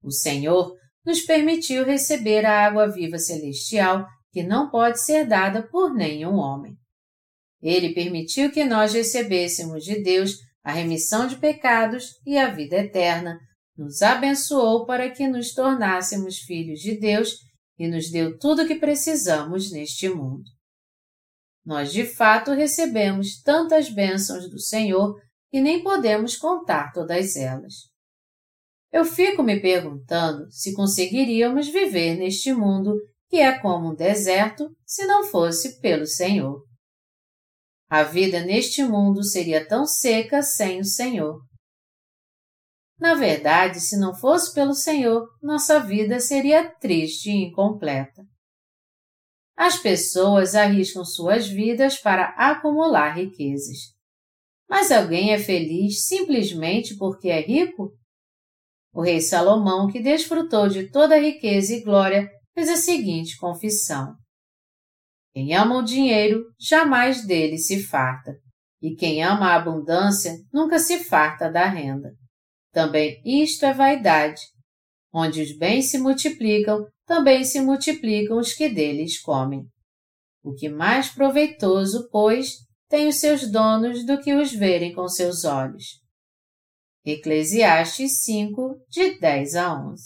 O 0.00 0.12
Senhor 0.12 0.72
nos 1.04 1.20
permitiu 1.22 1.84
receber 1.84 2.46
a 2.46 2.64
água 2.64 2.86
viva 2.86 3.18
celestial 3.18 4.06
que 4.30 4.44
não 4.44 4.70
pode 4.70 5.02
ser 5.02 5.26
dada 5.26 5.66
por 5.66 5.92
nenhum 5.92 6.36
homem. 6.36 6.76
Ele 7.60 7.92
permitiu 7.92 8.52
que 8.52 8.62
nós 8.62 8.92
recebêssemos 8.92 9.82
de 9.82 10.00
Deus 10.00 10.36
a 10.62 10.70
remissão 10.70 11.26
de 11.26 11.34
pecados 11.34 12.20
e 12.24 12.38
a 12.38 12.48
vida 12.48 12.76
eterna, 12.76 13.36
nos 13.76 14.00
abençoou 14.00 14.86
para 14.86 15.10
que 15.10 15.26
nos 15.26 15.54
tornássemos 15.54 16.38
filhos 16.38 16.78
de 16.78 16.96
Deus 16.96 17.49
e 17.80 17.88
nos 17.88 18.10
deu 18.10 18.38
tudo 18.38 18.62
o 18.62 18.66
que 18.66 18.74
precisamos 18.74 19.72
neste 19.72 20.06
mundo. 20.06 20.44
Nós 21.64 21.90
de 21.90 22.04
fato 22.04 22.52
recebemos 22.52 23.40
tantas 23.40 23.88
bênçãos 23.88 24.50
do 24.50 24.60
Senhor 24.60 25.18
que 25.50 25.62
nem 25.62 25.82
podemos 25.82 26.36
contar 26.36 26.92
todas 26.92 27.36
elas. 27.36 27.72
Eu 28.92 29.02
fico 29.02 29.42
me 29.42 29.58
perguntando 29.58 30.46
se 30.52 30.74
conseguiríamos 30.74 31.68
viver 31.68 32.16
neste 32.16 32.52
mundo 32.52 32.94
que 33.30 33.36
é 33.36 33.58
como 33.58 33.92
um 33.92 33.94
deserto 33.94 34.68
se 34.84 35.06
não 35.06 35.24
fosse 35.24 35.80
pelo 35.80 36.04
Senhor. 36.04 36.62
A 37.88 38.02
vida 38.02 38.44
neste 38.44 38.84
mundo 38.84 39.24
seria 39.24 39.66
tão 39.66 39.86
seca 39.86 40.42
sem 40.42 40.80
o 40.80 40.84
Senhor. 40.84 41.40
Na 43.00 43.14
verdade, 43.14 43.80
se 43.80 43.98
não 43.98 44.14
fosse 44.14 44.52
pelo 44.52 44.74
Senhor, 44.74 45.26
nossa 45.42 45.80
vida 45.80 46.20
seria 46.20 46.68
triste 46.70 47.30
e 47.30 47.46
incompleta. 47.46 48.22
as 49.56 49.76
pessoas 49.78 50.54
arriscam 50.54 51.04
suas 51.04 51.46
vidas 51.46 51.98
para 51.98 52.28
acumular 52.36 53.14
riquezas. 53.14 53.94
Mas 54.68 54.90
alguém 54.90 55.34
é 55.34 55.38
feliz 55.38 56.06
simplesmente 56.06 56.96
porque 56.96 57.28
é 57.28 57.42
rico? 57.42 57.92
O 58.92 59.02
rei 59.02 59.20
Salomão, 59.20 59.86
que 59.86 60.00
desfrutou 60.00 60.68
de 60.68 60.90
toda 60.90 61.14
a 61.14 61.20
riqueza 61.20 61.74
e 61.74 61.82
glória, 61.82 62.26
fez 62.54 62.70
a 62.70 62.76
seguinte 62.76 63.36
confissão: 63.36 64.14
Quem 65.34 65.54
ama 65.54 65.76
o 65.78 65.84
dinheiro 65.84 66.42
jamais 66.58 67.26
dele 67.26 67.58
se 67.58 67.82
farta, 67.82 68.32
e 68.80 68.94
quem 68.94 69.22
ama 69.22 69.48
a 69.48 69.56
abundância 69.56 70.32
nunca 70.52 70.78
se 70.78 71.04
farta 71.04 71.50
da 71.50 71.66
renda. 71.66 72.19
Também 72.72 73.20
isto 73.24 73.64
é 73.64 73.72
vaidade. 73.72 74.40
Onde 75.12 75.42
os 75.42 75.56
bens 75.56 75.90
se 75.90 75.98
multiplicam, 75.98 76.86
também 77.04 77.42
se 77.44 77.60
multiplicam 77.60 78.38
os 78.38 78.52
que 78.52 78.68
deles 78.68 79.20
comem. 79.20 79.66
O 80.42 80.54
que 80.54 80.68
mais 80.68 81.08
proveitoso, 81.08 82.08
pois, 82.10 82.58
tem 82.88 83.08
os 83.08 83.16
seus 83.16 83.50
donos 83.50 84.06
do 84.06 84.20
que 84.20 84.34
os 84.34 84.52
verem 84.52 84.94
com 84.94 85.08
seus 85.08 85.44
olhos. 85.44 86.00
Eclesiastes 87.04 88.22
5, 88.24 88.76
de 88.88 89.18
10 89.18 89.56
a 89.56 89.74
11. 89.74 90.02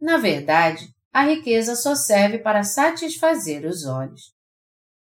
Na 0.00 0.16
verdade, 0.16 0.88
a 1.12 1.24
riqueza 1.24 1.76
só 1.76 1.94
serve 1.94 2.38
para 2.38 2.62
satisfazer 2.62 3.64
os 3.64 3.84
olhos. 3.84 4.32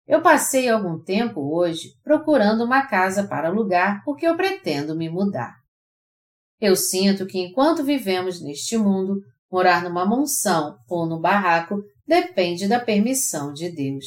Eu 0.06 0.22
passei 0.22 0.68
algum 0.68 1.02
tempo 1.02 1.40
hoje 1.56 1.94
procurando 2.02 2.64
uma 2.64 2.86
casa 2.86 3.26
para 3.26 3.48
alugar 3.48 4.02
porque 4.04 4.26
eu 4.26 4.36
pretendo 4.36 4.94
me 4.94 5.08
mudar. 5.08 5.63
Eu 6.66 6.76
sinto 6.76 7.26
que 7.26 7.38
enquanto 7.38 7.84
vivemos 7.84 8.40
neste 8.40 8.78
mundo, 8.78 9.20
morar 9.52 9.84
numa 9.84 10.06
mansão 10.06 10.78
ou 10.88 11.04
no 11.04 11.20
barraco 11.20 11.82
depende 12.06 12.66
da 12.66 12.80
permissão 12.80 13.52
de 13.52 13.70
Deus. 13.70 14.06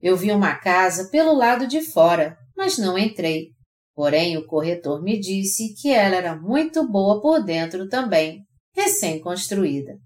Eu 0.00 0.16
vi 0.16 0.30
uma 0.30 0.54
casa 0.54 1.10
pelo 1.10 1.32
lado 1.32 1.66
de 1.66 1.82
fora, 1.82 2.36
mas 2.56 2.78
não 2.78 2.96
entrei. 2.96 3.48
Porém, 3.96 4.36
o 4.36 4.46
corretor 4.46 5.02
me 5.02 5.18
disse 5.18 5.74
que 5.74 5.90
ela 5.92 6.14
era 6.14 6.36
muito 6.36 6.88
boa 6.88 7.20
por 7.20 7.42
dentro 7.42 7.88
também, 7.88 8.44
recém-construída. 8.72 9.98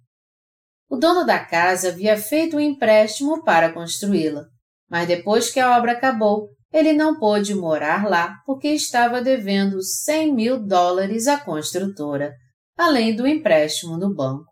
O 0.89 0.97
dono 0.97 1.27
da 1.27 1.45
casa 1.45 1.89
havia 1.89 2.17
feito 2.17 2.57
um 2.57 2.61
empréstimo 2.61 3.45
para 3.45 3.71
construí-la, 3.71 4.47
mas 4.89 5.07
depois 5.07 5.51
que 5.51 5.61
a 5.61 5.77
obra 5.77 5.93
acabou, 5.93 6.49
ele 6.75 6.93
não 6.93 7.17
pôde 7.17 7.55
morar 7.55 8.05
lá 8.05 8.41
porque 8.45 8.67
estava 8.67 9.23
devendo 9.23 9.81
100 9.81 10.35
mil 10.35 10.59
dólares 10.59 11.29
à 11.29 11.39
construtora, 11.39 12.35
além 12.77 13.15
do 13.15 13.29
empréstimo 13.29 13.97
no 13.97 14.13
banco. 14.13 14.51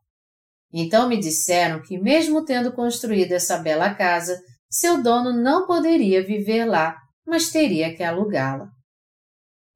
Então 0.73 1.09
me 1.09 1.19
disseram 1.19 1.83
que, 1.83 1.99
mesmo 1.99 2.45
tendo 2.45 2.73
construído 2.73 3.33
essa 3.33 3.59
bela 3.59 3.93
casa, 3.93 4.41
seu 4.71 5.03
dono 5.03 5.33
não 5.33 5.67
poderia 5.67 6.25
viver 6.25 6.65
lá, 6.65 6.97
mas 7.27 7.51
teria 7.51 7.93
que 7.93 8.05
alugá-la. 8.05 8.69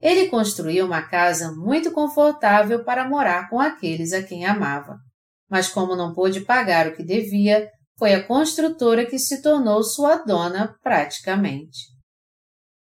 Ele 0.00 0.28
construiu 0.28 0.86
uma 0.86 1.02
casa 1.02 1.50
muito 1.50 1.90
confortável 1.90 2.84
para 2.84 3.08
morar 3.08 3.50
com 3.50 3.58
aqueles 3.58 4.12
a 4.12 4.22
quem 4.22 4.46
amava, 4.46 4.96
mas 5.50 5.68
como 5.68 5.96
não 5.96 6.14
pôde 6.14 6.42
pagar 6.42 6.86
o 6.86 6.94
que 6.94 7.02
devia, 7.02 7.68
foi 7.98 8.14
a 8.14 8.24
construtora 8.24 9.04
que 9.04 9.18
se 9.18 9.42
tornou 9.42 9.82
sua 9.82 10.18
dona 10.18 10.76
praticamente. 10.80 11.95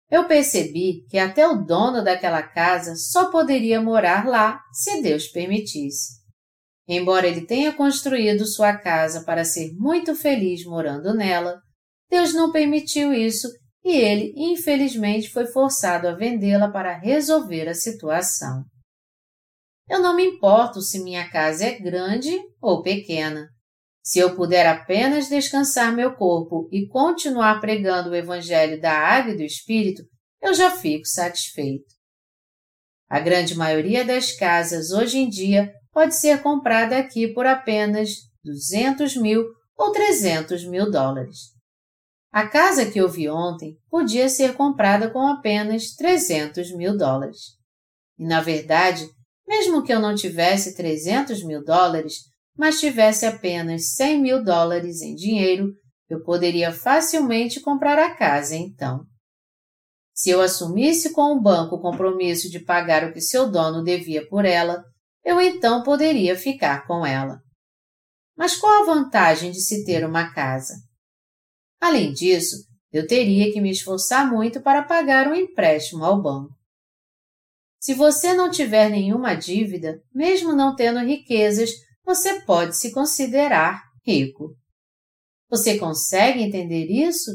Eu 0.09 0.25
percebi 0.25 1.05
que 1.09 1.17
até 1.17 1.45
o 1.47 1.63
dono 1.65 2.03
daquela 2.03 2.41
casa 2.41 2.95
só 2.95 3.29
poderia 3.29 3.81
morar 3.81 4.25
lá 4.25 4.61
se 4.71 5.01
Deus 5.01 5.27
permitisse. 5.27 6.17
Embora 6.87 7.27
ele 7.27 7.45
tenha 7.45 7.73
construído 7.73 8.45
sua 8.45 8.77
casa 8.77 9.25
para 9.25 9.43
ser 9.43 9.73
muito 9.73 10.15
feliz 10.15 10.63
morando 10.63 11.13
nela, 11.13 11.61
Deus 12.09 12.33
não 12.33 12.51
permitiu 12.51 13.13
isso 13.13 13.49
e 13.83 13.91
ele, 13.91 14.33
infelizmente, 14.35 15.29
foi 15.29 15.45
forçado 15.47 16.07
a 16.07 16.15
vendê-la 16.15 16.69
para 16.71 16.97
resolver 16.97 17.67
a 17.67 17.73
situação. 17.73 18.63
Eu 19.89 20.01
não 20.01 20.15
me 20.15 20.25
importo 20.25 20.81
se 20.81 21.03
minha 21.03 21.29
casa 21.29 21.65
é 21.65 21.79
grande 21.79 22.37
ou 22.61 22.81
pequena. 22.81 23.47
Se 24.07 24.19
eu 24.19 24.37
puder 24.37 24.65
apenas 24.65 25.27
descansar 25.27 25.93
meu 25.93 26.15
corpo 26.15 26.69
e 26.71 26.87
continuar 26.87 27.59
pregando 27.59 28.11
o 28.11 28.15
Evangelho 28.15 28.79
da 28.79 28.93
Água 28.93 29.33
e 29.33 29.35
do 29.35 29.43
Espírito, 29.43 30.01
eu 30.41 30.53
já 30.53 30.71
fico 30.71 31.05
satisfeito. 31.05 31.93
A 33.09 33.19
grande 33.19 33.53
maioria 33.53 34.05
das 34.05 34.31
casas 34.31 34.91
hoje 34.91 35.17
em 35.17 35.27
dia 35.27 35.73
pode 35.91 36.15
ser 36.15 36.41
comprada 36.41 36.97
aqui 36.97 37.27
por 37.33 37.45
apenas 37.45 38.11
200 38.45 39.17
mil 39.17 39.43
ou 39.77 39.91
300 39.91 40.63
mil 40.63 40.89
dólares. 40.89 41.39
A 42.31 42.47
casa 42.47 42.89
que 42.89 43.01
eu 43.01 43.09
vi 43.09 43.27
ontem 43.27 43.75
podia 43.89 44.29
ser 44.29 44.53
comprada 44.53 45.11
com 45.11 45.27
apenas 45.27 45.93
300 45.95 46.73
mil 46.77 46.95
dólares. 46.95 47.57
E, 48.17 48.25
na 48.25 48.39
verdade, 48.39 49.05
mesmo 49.45 49.83
que 49.83 49.93
eu 49.93 49.99
não 49.99 50.15
tivesse 50.15 50.77
300 50.77 51.43
mil 51.43 51.61
dólares, 51.61 52.36
mas 52.57 52.79
tivesse 52.79 53.25
apenas 53.25 53.93
100 53.93 54.21
mil 54.21 54.43
dólares 54.43 55.01
em 55.01 55.13
dinheiro, 55.13 55.73
eu 56.09 56.23
poderia 56.23 56.73
facilmente 56.73 57.59
comprar 57.59 57.99
a 57.99 58.15
casa 58.15 58.55
então. 58.55 59.05
Se 60.13 60.31
eu 60.31 60.41
assumisse 60.41 61.13
com 61.13 61.33
o 61.33 61.41
banco 61.41 61.75
o 61.75 61.81
compromisso 61.81 62.49
de 62.49 62.59
pagar 62.59 63.03
o 63.03 63.13
que 63.13 63.21
seu 63.21 63.51
dono 63.51 63.83
devia 63.83 64.27
por 64.27 64.45
ela, 64.45 64.83
eu 65.23 65.39
então 65.39 65.83
poderia 65.83 66.35
ficar 66.35 66.87
com 66.87 67.05
ela. 67.05 67.39
Mas 68.35 68.55
qual 68.55 68.81
a 68.81 68.85
vantagem 68.85 69.51
de 69.51 69.61
se 69.61 69.85
ter 69.85 70.03
uma 70.05 70.33
casa? 70.33 70.73
Além 71.79 72.13
disso, 72.13 72.55
eu 72.91 73.05
teria 73.05 73.51
que 73.51 73.61
me 73.61 73.69
esforçar 73.69 74.31
muito 74.31 74.61
para 74.61 74.83
pagar 74.83 75.27
um 75.27 75.35
empréstimo 75.35 76.03
ao 76.03 76.21
banco. 76.21 76.55
Se 77.79 77.93
você 77.93 78.33
não 78.33 78.49
tiver 78.49 78.89
nenhuma 78.89 79.35
dívida, 79.35 80.01
mesmo 80.13 80.53
não 80.53 80.75
tendo 80.75 80.99
riquezas, 80.99 81.69
você 82.07 82.41
pode 82.45 82.77
se 82.77 82.93
considerar 82.93 83.83
rico. 84.05 84.55
Você 85.49 85.77
consegue 85.77 86.41
entender 86.41 86.85
isso? 86.85 87.29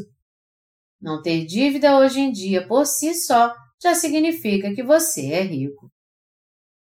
Não 0.99 1.21
ter 1.21 1.45
dívida 1.45 1.99
hoje 1.99 2.21
em 2.21 2.33
dia 2.33 2.67
por 2.67 2.87
si 2.87 3.15
só 3.15 3.55
já 3.83 3.95
significa 3.95 4.75
que 4.75 4.83
você 4.83 5.27
é 5.27 5.43
rico. 5.43 5.91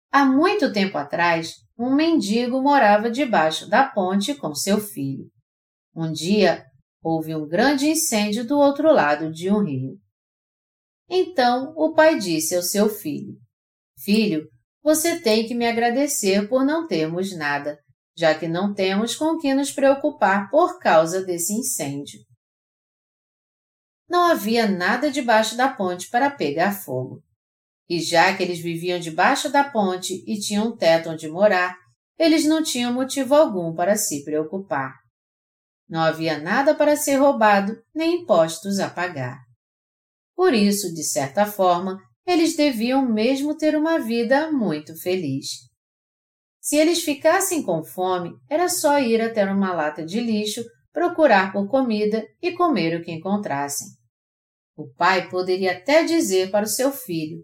Há 0.09 0.23
muito 0.23 0.71
tempo 0.71 0.97
atrás, 0.97 1.55
um 1.77 1.93
mendigo 1.93 2.61
morava 2.61 3.11
debaixo 3.11 3.67
da 3.67 3.85
ponte 3.89 4.35
com 4.35 4.55
seu 4.55 4.79
filho. 4.79 5.29
Um 5.93 6.13
dia, 6.13 6.63
houve 7.03 7.35
um 7.35 7.45
grande 7.45 7.89
incêndio 7.89 8.47
do 8.47 8.57
outro 8.57 8.93
lado 8.93 9.33
de 9.33 9.51
um 9.51 9.65
rio. 9.65 9.97
Então 11.09 11.73
o 11.75 11.93
pai 11.93 12.17
disse 12.17 12.55
ao 12.55 12.63
seu 12.63 12.87
filho: 12.87 13.35
Filho, 13.99 14.47
você 14.83 15.19
tem 15.19 15.47
que 15.47 15.53
me 15.53 15.67
agradecer 15.67 16.47
por 16.49 16.65
não 16.65 16.87
termos 16.87 17.35
nada, 17.35 17.79
já 18.17 18.33
que 18.33 18.47
não 18.47 18.73
temos 18.73 19.15
com 19.15 19.37
que 19.37 19.53
nos 19.53 19.71
preocupar 19.71 20.49
por 20.49 20.79
causa 20.79 21.23
desse 21.23 21.53
incêndio. 21.53 22.19
Não 24.09 24.25
havia 24.25 24.67
nada 24.67 25.09
debaixo 25.09 25.55
da 25.55 25.69
ponte 25.69 26.09
para 26.09 26.29
pegar 26.29 26.73
fogo. 26.73 27.23
E 27.87 27.99
já 27.99 28.35
que 28.35 28.43
eles 28.43 28.59
viviam 28.59 28.99
debaixo 28.99 29.49
da 29.49 29.63
ponte 29.63 30.23
e 30.27 30.39
tinham 30.39 30.67
um 30.67 30.75
teto 30.75 31.09
onde 31.09 31.29
morar, 31.29 31.77
eles 32.17 32.45
não 32.45 32.61
tinham 32.61 32.93
motivo 32.93 33.35
algum 33.35 33.73
para 33.73 33.95
se 33.95 34.23
preocupar. 34.23 34.93
Não 35.87 36.01
havia 36.01 36.39
nada 36.39 36.73
para 36.73 36.95
ser 36.95 37.15
roubado, 37.15 37.81
nem 37.93 38.21
impostos 38.21 38.79
a 38.79 38.89
pagar. 38.89 39.39
Por 40.35 40.53
isso, 40.53 40.93
de 40.93 41.03
certa 41.03 41.45
forma, 41.45 42.01
eles 42.25 42.55
deviam 42.55 43.05
mesmo 43.05 43.57
ter 43.57 43.75
uma 43.75 43.99
vida 43.99 44.51
muito 44.51 44.95
feliz. 45.01 45.47
Se 46.59 46.75
eles 46.75 47.03
ficassem 47.03 47.63
com 47.63 47.83
fome, 47.83 48.31
era 48.49 48.69
só 48.69 48.99
ir 48.99 49.21
até 49.21 49.43
uma 49.45 49.73
lata 49.73 50.05
de 50.05 50.19
lixo, 50.19 50.63
procurar 50.93 51.51
por 51.51 51.67
comida 51.67 52.23
e 52.41 52.51
comer 52.51 52.99
o 52.99 53.03
que 53.03 53.11
encontrassem. 53.11 53.87
O 54.75 54.93
pai 54.93 55.29
poderia 55.29 55.77
até 55.77 56.03
dizer 56.03 56.51
para 56.51 56.65
o 56.65 56.69
seu 56.69 56.91
filho: 56.91 57.43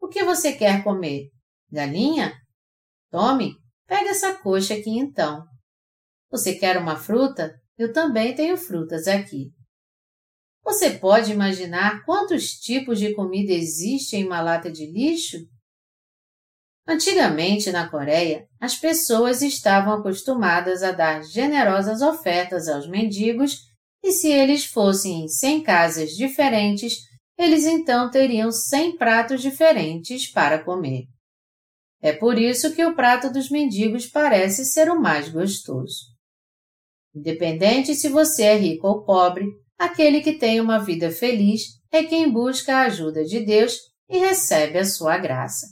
O 0.00 0.08
que 0.08 0.24
você 0.24 0.52
quer 0.52 0.82
comer? 0.82 1.28
Galinha? 1.70 2.32
Tome, 3.10 3.54
pega 3.86 4.10
essa 4.10 4.34
coxa 4.34 4.74
aqui 4.74 4.90
então. 4.90 5.44
Você 6.30 6.54
quer 6.54 6.78
uma 6.78 6.96
fruta? 6.96 7.54
Eu 7.78 7.92
também 7.92 8.34
tenho 8.34 8.56
frutas 8.56 9.06
aqui. 9.06 9.50
Você 10.66 10.90
pode 10.90 11.30
imaginar 11.30 12.04
quantos 12.04 12.58
tipos 12.58 12.98
de 12.98 13.14
comida 13.14 13.52
existem 13.52 14.22
em 14.22 14.26
uma 14.26 14.40
lata 14.40 14.68
de 14.68 14.84
lixo? 14.84 15.46
Antigamente, 16.88 17.70
na 17.70 17.88
Coreia, 17.88 18.48
as 18.60 18.74
pessoas 18.74 19.42
estavam 19.42 19.94
acostumadas 19.94 20.82
a 20.82 20.90
dar 20.90 21.22
generosas 21.22 22.02
ofertas 22.02 22.66
aos 22.66 22.88
mendigos 22.88 23.60
e 24.02 24.10
se 24.10 24.28
eles 24.28 24.64
fossem 24.64 25.24
em 25.24 25.28
100 25.28 25.62
casas 25.62 26.10
diferentes, 26.10 26.96
eles 27.38 27.64
então 27.64 28.10
teriam 28.10 28.50
100 28.50 28.96
pratos 28.96 29.40
diferentes 29.40 30.26
para 30.26 30.64
comer. 30.64 31.04
É 32.02 32.12
por 32.12 32.36
isso 32.36 32.74
que 32.74 32.84
o 32.84 32.96
prato 32.96 33.32
dos 33.32 33.50
mendigos 33.50 34.04
parece 34.04 34.64
ser 34.64 34.90
o 34.90 35.00
mais 35.00 35.28
gostoso. 35.28 36.06
Independente 37.14 37.94
se 37.94 38.08
você 38.08 38.42
é 38.42 38.56
rico 38.56 38.88
ou 38.88 39.04
pobre, 39.04 39.46
aquele 39.78 40.20
que 40.20 40.32
tem 40.32 40.60
uma 40.60 40.78
vida 40.78 41.10
feliz 41.10 41.80
é 41.90 42.04
quem 42.04 42.30
busca 42.30 42.76
a 42.76 42.82
ajuda 42.82 43.24
de 43.24 43.40
Deus 43.40 43.78
e 44.08 44.18
recebe 44.18 44.78
a 44.78 44.84
sua 44.84 45.18
graça. 45.18 45.66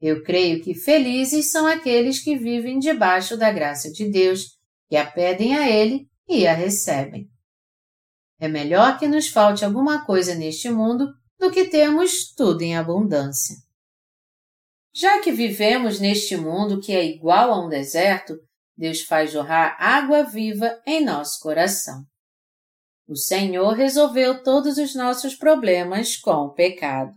Eu 0.00 0.22
creio 0.22 0.62
que 0.62 0.74
felizes 0.74 1.50
são 1.50 1.66
aqueles 1.66 2.22
que 2.22 2.36
vivem 2.36 2.78
debaixo 2.78 3.36
da 3.36 3.50
graça 3.50 3.90
de 3.90 4.10
Deus, 4.10 4.58
que 4.88 4.96
a 4.96 5.06
pedem 5.06 5.56
a 5.56 5.68
Ele 5.70 6.08
e 6.28 6.46
a 6.46 6.52
recebem. 6.52 7.28
É 8.38 8.48
melhor 8.48 8.98
que 8.98 9.08
nos 9.08 9.28
falte 9.28 9.64
alguma 9.64 10.04
coisa 10.04 10.34
neste 10.34 10.68
mundo 10.68 11.08
do 11.38 11.50
que 11.50 11.64
termos 11.64 12.32
tudo 12.34 12.62
em 12.62 12.76
abundância. 12.76 13.56
Já 14.94 15.20
que 15.20 15.32
vivemos 15.32 15.98
neste 16.00 16.36
mundo 16.36 16.80
que 16.80 16.92
é 16.92 17.04
igual 17.04 17.52
a 17.52 17.64
um 17.64 17.68
deserto, 17.68 18.34
Deus 18.76 19.02
faz 19.02 19.30
jorrar 19.30 19.76
água 19.78 20.22
viva 20.22 20.80
em 20.86 21.04
nosso 21.04 21.40
coração. 21.40 22.04
O 23.08 23.14
Senhor 23.14 23.72
resolveu 23.74 24.42
todos 24.42 24.78
os 24.78 24.94
nossos 24.94 25.34
problemas 25.34 26.16
com 26.16 26.46
o 26.46 26.52
pecado. 26.52 27.14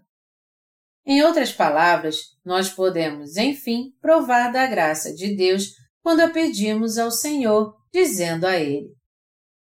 Em 1.06 1.24
outras 1.24 1.52
palavras, 1.52 2.18
nós 2.46 2.70
podemos, 2.70 3.36
enfim, 3.36 3.92
provar 4.00 4.52
da 4.52 4.68
graça 4.68 5.14
de 5.14 5.36
Deus 5.36 5.70
quando 6.04 6.20
a 6.20 6.30
pedimos 6.30 7.00
ao 7.00 7.10
Senhor, 7.10 7.76
dizendo 7.92 8.46
a 8.46 8.58
Ele: 8.58 8.94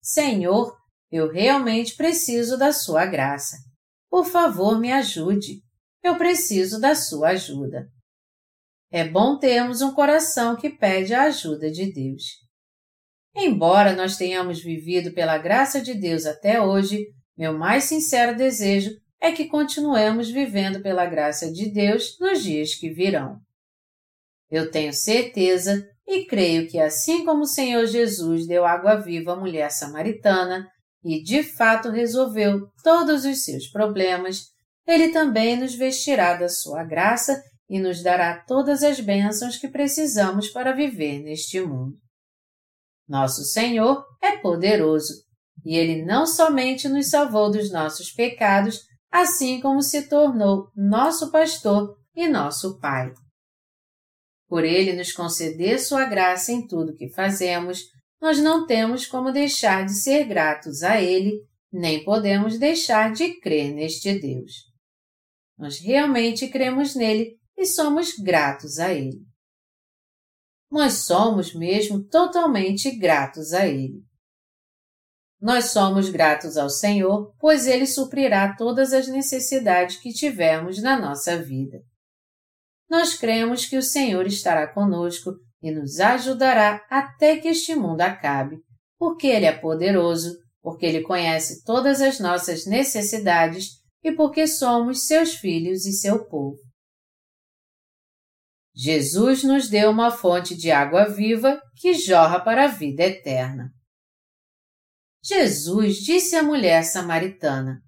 Senhor, 0.01 0.75
eu 1.10 1.31
realmente 1.31 1.96
preciso 1.96 2.57
da 2.57 2.74
Sua 2.74 3.05
graça. 3.05 3.55
Por 4.10 4.25
favor, 4.25 4.77
me 4.79 4.91
ajude. 4.91 5.62
Eu 6.03 6.17
preciso 6.17 6.79
da 6.79 6.93
Sua 6.93 7.29
ajuda. 7.29 7.88
É 8.91 9.07
bom 9.07 9.38
termos 9.38 9.81
um 9.81 9.93
coração 9.93 10.55
que 10.55 10.69
pede 10.69 11.13
a 11.13 11.24
ajuda 11.24 11.72
de 11.72 11.91
Deus. 11.91 12.24
Embora 13.39 13.94
nós 13.94 14.17
tenhamos 14.17 14.63
vivido 14.63 15.13
pela 15.13 15.38
graça 15.38 15.79
de 15.79 15.94
Deus 15.94 16.25
até 16.25 16.60
hoje, 16.60 17.06
meu 17.38 17.56
mais 17.56 17.84
sincero 17.84 18.36
desejo 18.36 18.89
é 19.22 19.32
que 19.32 19.46
continuemos 19.46 20.27
vivendo 20.27 20.82
pela 20.82 21.06
graça 21.06 21.51
de 21.51 21.72
Deus 21.72 22.17
nos 22.20 22.41
dias 22.41 22.74
que 22.74 22.89
virão. 22.89 23.38
Eu 24.50 24.72
tenho 24.72 24.91
certeza 24.91 25.88
e 26.08 26.25
creio 26.25 26.67
que 26.67 26.79
assim 26.79 27.24
como 27.24 27.41
o 27.41 27.48
Senhor 27.48 27.86
Jesus 27.86 28.48
deu 28.48 28.65
água 28.65 28.96
viva 28.96 29.34
à 29.34 29.36
mulher 29.36 29.70
samaritana 29.70 30.67
e 31.03 31.22
de 31.22 31.44
fato 31.44 31.91
resolveu 31.91 32.67
todos 32.84 33.24
os 33.24 33.44
seus 33.44 33.67
problemas, 33.67 34.46
ele 34.88 35.10
também 35.10 35.56
nos 35.56 35.75
vestirá 35.75 36.34
da 36.36 36.50
sua 36.50 36.84
graça 36.84 37.39
e 37.70 37.79
nos 37.79 38.01
dará 38.01 38.44
todas 38.48 38.82
as 38.82 39.00
bênçãos 39.00 39.58
que 39.58 39.67
precisamos 39.67 40.50
para 40.50 40.72
viver 40.72 41.20
neste 41.22 41.62
mundo. 41.62 42.07
Nosso 43.08 43.44
Senhor 43.44 44.04
é 44.22 44.38
poderoso 44.38 45.14
e 45.66 45.76
ele 45.76 46.06
não 46.06 46.26
somente 46.26 46.88
nos 46.88 47.10
salvou 47.10 47.52
dos 47.52 47.72
nossos 47.72 48.12
pecados, 48.12 48.82
assim 49.12 49.60
como 49.60 49.82
se 49.82 50.08
tornou 50.08 50.70
nosso 50.76 51.32
pastor 51.32 51.96
e 52.16 52.28
nosso 52.28 52.80
Pai. 52.80 53.12
Por 54.48 54.64
ele 54.64 54.94
nos 54.94 55.12
conceder 55.12 55.80
sua 55.80 56.06
graça 56.06 56.52
em 56.52 56.66
tudo 56.68 56.96
que 56.96 57.10
fazemos, 57.10 57.82
nós 58.22 58.40
não 58.40 58.66
temos 58.66 59.06
como 59.06 59.32
deixar 59.32 59.86
de 59.86 59.94
ser 59.94 60.25
gratos 60.25 60.84
a 60.84 61.01
ele, 61.01 61.42
nem 61.72 62.03
podemos 62.03 62.58
deixar 62.58 63.12
de 63.12 63.40
crer 63.40 63.74
neste 63.74 64.18
Deus. 64.18 64.68
Nós 65.58 65.79
realmente 65.79 66.48
cremos 66.48 66.96
nele 66.96 67.38
e 67.58 67.66
somos 67.66 68.14
gratos 68.18 68.77
a 68.77 68.94
Ele. 68.94 69.25
Nós 70.70 71.06
somos 71.06 71.53
mesmo 71.53 72.03
totalmente 72.03 72.92
gratos 72.92 73.53
a 73.53 73.66
Ele. 73.66 74.03
Nós 75.40 75.66
somos 75.66 76.10
gratos 76.10 76.58
ao 76.58 76.70
Senhor, 76.70 77.32
pois 77.40 77.68
Ele 77.68 77.86
suprirá 77.86 78.56
todas 78.56 78.92
as 78.92 79.08
necessidades 79.08 79.98
que 79.98 80.12
tivermos 80.12 80.82
na 80.82 81.00
nossa 81.00 81.42
vida. 81.42 81.77
Nós 82.90 83.14
cremos 83.14 83.66
que 83.66 83.77
o 83.77 83.84
Senhor 83.84 84.25
estará 84.25 84.68
conosco 84.74 85.32
e 85.62 85.72
nos 85.72 86.00
ajudará 86.00 86.86
até 86.90 87.38
que 87.38 87.48
este 87.48 87.75
mundo 87.75 88.01
acabe, 88.01 88.58
porque 88.98 89.27
Ele 89.27 89.46
é 89.46 89.51
poderoso, 89.51 90.38
porque 90.62 90.86
Ele 90.86 91.01
conhece 91.01 91.64
todas 91.64 92.01
as 92.01 92.20
nossas 92.20 92.66
necessidades 92.66 93.70
e 94.03 94.12
porque 94.12 94.48
somos 94.48 95.06
seus 95.06 95.36
filhos 95.36 95.86
e 95.86 95.94
seu 95.94 96.25
povo. 96.25 96.58
Jesus 98.79 99.44
nos 99.44 99.70
deu 99.70 99.90
uma 99.90 100.11
fonte 100.11 100.55
de 100.55 100.70
água 100.70 101.05
viva 101.09 101.59
que 101.75 101.96
jorra 101.96 102.40
para 102.40 102.66
a 102.66 102.68
vida 102.68 103.01
eterna. 103.01 103.72
Jesus 105.24 105.96
disse 105.96 106.35
à 106.35 106.44
mulher 106.44 106.83
samaritana: 106.83 107.81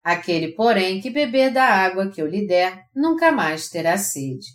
Aquele, 0.00 0.52
porém, 0.54 1.00
que 1.00 1.10
beber 1.10 1.52
da 1.52 1.64
água 1.64 2.08
que 2.08 2.22
eu 2.22 2.28
lhe 2.28 2.46
der, 2.46 2.84
nunca 2.94 3.32
mais 3.32 3.68
terá 3.68 3.98
sede. 3.98 4.46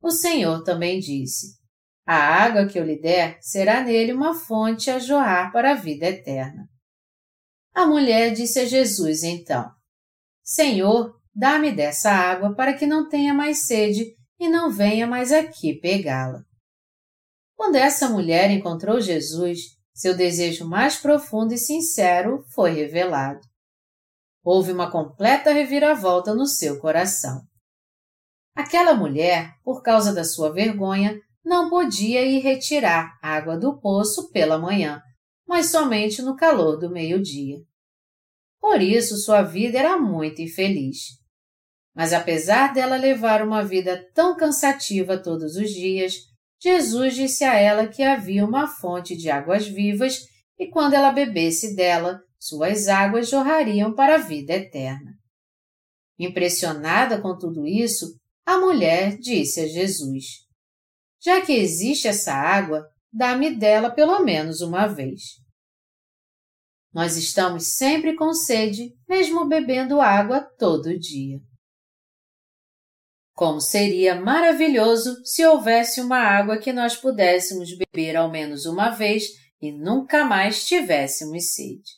O 0.00 0.12
Senhor 0.12 0.62
também 0.62 1.00
disse: 1.00 1.58
A 2.06 2.14
água 2.14 2.68
que 2.68 2.78
eu 2.78 2.84
lhe 2.84 3.00
der 3.00 3.36
será 3.40 3.82
nele 3.82 4.12
uma 4.12 4.32
fonte 4.32 4.92
a 4.92 5.00
jorrar 5.00 5.50
para 5.50 5.72
a 5.72 5.74
vida 5.74 6.06
eterna. 6.06 6.68
A 7.74 7.84
mulher 7.84 8.32
disse 8.32 8.60
a 8.60 8.64
Jesus 8.64 9.24
então: 9.24 9.68
Senhor, 10.40 11.20
dá-me 11.34 11.72
dessa 11.72 12.12
água 12.12 12.54
para 12.54 12.74
que 12.74 12.86
não 12.86 13.08
tenha 13.08 13.34
mais 13.34 13.66
sede 13.66 14.16
e 14.38 14.48
não 14.48 14.70
venha 14.70 15.06
mais 15.06 15.32
aqui 15.32 15.74
pegá-la. 15.74 16.42
Quando 17.56 17.76
essa 17.76 18.08
mulher 18.08 18.50
encontrou 18.50 19.00
Jesus, 19.00 19.76
seu 19.92 20.16
desejo 20.16 20.64
mais 20.64 20.96
profundo 20.96 21.52
e 21.52 21.58
sincero 21.58 22.44
foi 22.54 22.70
revelado. 22.70 23.40
Houve 24.44 24.70
uma 24.70 24.90
completa 24.90 25.52
reviravolta 25.52 26.34
no 26.34 26.46
seu 26.46 26.78
coração. 26.78 27.42
Aquela 28.54 28.94
mulher, 28.94 29.54
por 29.64 29.82
causa 29.82 30.14
da 30.14 30.24
sua 30.24 30.52
vergonha, 30.52 31.20
não 31.44 31.68
podia 31.68 32.24
ir 32.24 32.40
retirar 32.40 33.18
água 33.22 33.58
do 33.58 33.80
poço 33.80 34.30
pela 34.30 34.58
manhã, 34.58 35.02
mas 35.46 35.70
somente 35.70 36.22
no 36.22 36.36
calor 36.36 36.76
do 36.76 36.90
meio-dia. 36.90 37.58
Por 38.60 38.82
isso 38.82 39.16
sua 39.16 39.42
vida 39.42 39.78
era 39.78 39.98
muito 39.98 40.42
infeliz. 40.42 41.18
Mas 41.98 42.12
apesar 42.12 42.72
dela 42.72 42.96
levar 42.96 43.42
uma 43.42 43.64
vida 43.64 44.08
tão 44.14 44.36
cansativa 44.36 45.20
todos 45.20 45.56
os 45.56 45.68
dias, 45.68 46.14
Jesus 46.62 47.16
disse 47.16 47.42
a 47.42 47.54
ela 47.58 47.88
que 47.88 48.04
havia 48.04 48.44
uma 48.44 48.68
fonte 48.68 49.16
de 49.16 49.28
águas 49.28 49.66
vivas 49.66 50.20
e 50.56 50.68
quando 50.68 50.94
ela 50.94 51.10
bebesse 51.10 51.74
dela, 51.74 52.20
suas 52.38 52.86
águas 52.86 53.28
jorrariam 53.28 53.92
para 53.96 54.14
a 54.14 54.18
vida 54.18 54.52
eterna. 54.52 55.10
Impressionada 56.16 57.20
com 57.20 57.36
tudo 57.36 57.66
isso, 57.66 58.06
a 58.46 58.60
mulher 58.60 59.18
disse 59.18 59.62
a 59.62 59.66
Jesus: 59.66 60.24
Já 61.20 61.44
que 61.44 61.52
existe 61.52 62.06
essa 62.06 62.32
água, 62.32 62.86
dá-me 63.12 63.56
dela 63.56 63.90
pelo 63.90 64.20
menos 64.20 64.60
uma 64.60 64.86
vez. 64.86 65.20
Nós 66.94 67.16
estamos 67.16 67.74
sempre 67.74 68.14
com 68.14 68.32
sede, 68.32 68.94
mesmo 69.08 69.48
bebendo 69.48 70.00
água 70.00 70.40
todo 70.56 70.96
dia. 70.96 71.40
Como 73.38 73.60
seria 73.60 74.20
maravilhoso 74.20 75.24
se 75.24 75.46
houvesse 75.46 76.00
uma 76.00 76.18
água 76.18 76.58
que 76.58 76.72
nós 76.72 76.96
pudéssemos 76.96 77.68
beber 77.72 78.16
ao 78.16 78.28
menos 78.28 78.66
uma 78.66 78.90
vez 78.90 79.28
e 79.62 79.70
nunca 79.70 80.24
mais 80.24 80.66
tivéssemos 80.66 81.54
sede. 81.54 81.88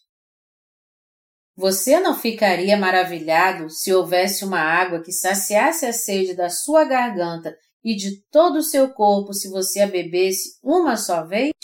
Você 1.57 1.99
não 1.99 2.15
ficaria 2.15 2.77
maravilhado 2.77 3.71
se 3.71 3.91
houvesse 3.91 4.45
uma 4.45 4.61
água 4.61 5.03
que 5.03 5.13
saciasse 5.13 5.87
a 5.87 5.95
sede 5.95 6.35
da 6.35 6.51
sua 6.51 6.85
garganta 6.85 7.57
e 7.83 7.97
de 7.97 8.21
todo 8.31 8.57
o 8.57 8.63
seu 8.63 8.93
corpo 8.93 9.33
se 9.33 9.49
você 9.49 9.81
a 9.81 9.87
bebesse 9.87 10.59
uma 10.63 10.95
só 10.95 11.25
vez? 11.25 11.55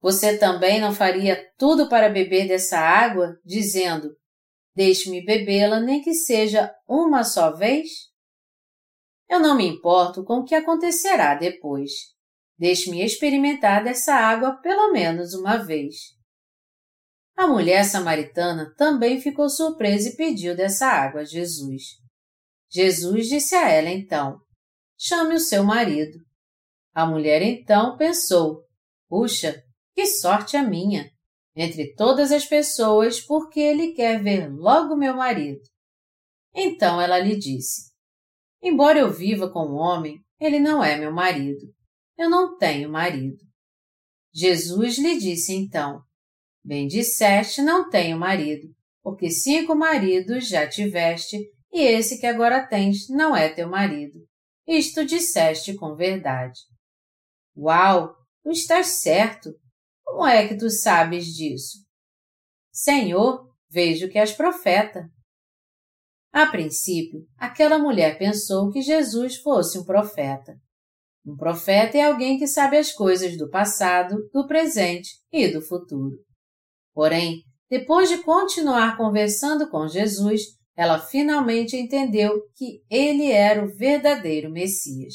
Você 0.00 0.38
também 0.38 0.80
não 0.80 0.94
faria 0.94 1.46
tudo 1.58 1.90
para 1.90 2.08
beber 2.08 2.48
dessa 2.48 2.78
água, 2.78 3.38
dizendo: 3.44 4.16
Deixe-me 4.74 5.22
bebê-la, 5.22 5.78
nem 5.78 6.00
que 6.00 6.14
seja 6.14 6.74
uma 6.88 7.22
só 7.22 7.54
vez? 7.54 8.15
Eu 9.28 9.40
não 9.40 9.56
me 9.56 9.66
importo 9.66 10.24
com 10.24 10.38
o 10.38 10.44
que 10.44 10.54
acontecerá 10.54 11.34
depois. 11.34 11.90
Deixe-me 12.58 13.04
experimentar 13.04 13.84
dessa 13.84 14.14
água 14.14 14.56
pelo 14.62 14.92
menos 14.92 15.34
uma 15.34 15.56
vez. 15.56 15.96
A 17.36 17.46
mulher 17.46 17.84
samaritana 17.84 18.72
também 18.76 19.20
ficou 19.20 19.50
surpresa 19.50 20.08
e 20.08 20.16
pediu 20.16 20.56
dessa 20.56 20.86
água 20.86 21.20
a 21.20 21.24
Jesus. 21.24 21.82
Jesus 22.70 23.28
disse 23.28 23.54
a 23.54 23.68
ela 23.68 23.90
então: 23.90 24.38
Chame 24.98 25.34
o 25.34 25.40
seu 25.40 25.62
marido. 25.62 26.18
A 26.94 27.04
mulher 27.04 27.42
então 27.42 27.96
pensou: 27.96 28.64
Puxa, 29.08 29.62
que 29.94 30.06
sorte 30.06 30.56
a 30.56 30.62
minha! 30.62 31.10
Entre 31.54 31.94
todas 31.94 32.32
as 32.32 32.46
pessoas, 32.46 33.20
porque 33.20 33.60
ele 33.60 33.92
quer 33.92 34.22
ver 34.22 34.50
logo 34.50 34.96
meu 34.96 35.14
marido. 35.14 35.60
Então 36.54 37.00
ela 37.00 37.18
lhe 37.18 37.36
disse: 37.36 37.95
Embora 38.66 38.98
eu 38.98 39.12
viva 39.12 39.48
com 39.48 39.60
um 39.60 39.76
homem, 39.76 40.20
ele 40.40 40.58
não 40.58 40.82
é 40.82 40.98
meu 40.98 41.12
marido. 41.12 41.72
Eu 42.18 42.28
não 42.28 42.58
tenho 42.58 42.90
marido. 42.90 43.38
Jesus 44.34 44.98
lhe 44.98 45.16
disse 45.20 45.54
então: 45.54 46.02
Bem 46.64 46.88
disseste, 46.88 47.62
não 47.62 47.88
tenho 47.88 48.18
marido, 48.18 48.66
porque 49.04 49.30
cinco 49.30 49.76
maridos 49.76 50.48
já 50.48 50.68
tiveste, 50.68 51.38
e 51.72 51.80
esse 51.80 52.18
que 52.18 52.26
agora 52.26 52.66
tens 52.66 53.08
não 53.08 53.36
é 53.36 53.48
teu 53.48 53.68
marido. 53.68 54.18
Isto 54.66 55.06
disseste 55.06 55.76
com 55.76 55.94
verdade. 55.94 56.58
Uau! 57.56 58.16
Tu 58.42 58.50
estás 58.50 58.88
certo. 59.00 59.54
Como 60.04 60.26
é 60.26 60.48
que 60.48 60.56
tu 60.56 60.68
sabes 60.70 61.26
disso? 61.26 61.78
Senhor, 62.72 63.48
vejo 63.70 64.08
que 64.08 64.18
és 64.18 64.32
profeta. 64.32 65.08
A 66.36 66.44
princípio, 66.44 67.26
aquela 67.38 67.78
mulher 67.78 68.18
pensou 68.18 68.70
que 68.70 68.82
Jesus 68.82 69.36
fosse 69.36 69.78
um 69.78 69.84
profeta. 69.86 70.54
Um 71.24 71.34
profeta 71.34 71.96
é 71.96 72.02
alguém 72.02 72.38
que 72.38 72.46
sabe 72.46 72.76
as 72.76 72.92
coisas 72.92 73.38
do 73.38 73.48
passado, 73.48 74.18
do 74.34 74.46
presente 74.46 75.12
e 75.32 75.48
do 75.48 75.62
futuro. 75.62 76.14
Porém, 76.92 77.40
depois 77.70 78.10
de 78.10 78.22
continuar 78.22 78.98
conversando 78.98 79.70
com 79.70 79.88
Jesus, 79.88 80.42
ela 80.76 80.98
finalmente 80.98 81.74
entendeu 81.74 82.38
que 82.54 82.82
ele 82.90 83.32
era 83.32 83.64
o 83.64 83.74
verdadeiro 83.74 84.52
Messias. 84.52 85.14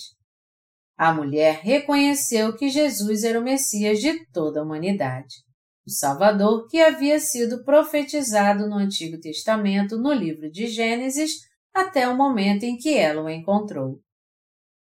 A 0.98 1.14
mulher 1.14 1.60
reconheceu 1.62 2.58
que 2.58 2.68
Jesus 2.68 3.24
era 3.24 3.40
o 3.40 3.44
Messias 3.44 4.00
de 4.00 4.26
toda 4.32 4.60
a 4.60 4.64
humanidade 4.64 5.36
o 5.86 5.90
Salvador 5.90 6.68
que 6.68 6.80
havia 6.80 7.20
sido 7.20 7.64
profetizado 7.64 8.68
no 8.68 8.76
Antigo 8.76 9.20
Testamento 9.20 9.98
no 9.98 10.14
livro 10.14 10.50
de 10.50 10.68
Gênesis 10.68 11.32
até 11.74 12.08
o 12.08 12.16
momento 12.16 12.64
em 12.64 12.78
que 12.78 12.96
ela 12.96 13.24
o 13.24 13.30
encontrou. 13.30 14.00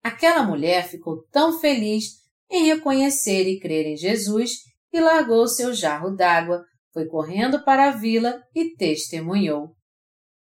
Aquela 0.04 0.44
mulher 0.44 0.88
ficou 0.88 1.24
tão 1.32 1.60
feliz 1.60 2.06
em 2.50 2.66
reconhecer 2.66 3.48
e 3.48 3.60
crer 3.60 3.86
em 3.86 3.98
Jesus 3.98 4.52
que 4.90 5.02
largou 5.02 5.48
seu 5.48 5.74
jarro 5.74 6.12
d'água, 6.12 6.64
foi 6.94 7.06
correndo 7.08 7.64
para 7.64 7.90
a 7.90 7.92
vila 7.92 8.42
e 8.56 8.74
testemunhou. 8.76 9.76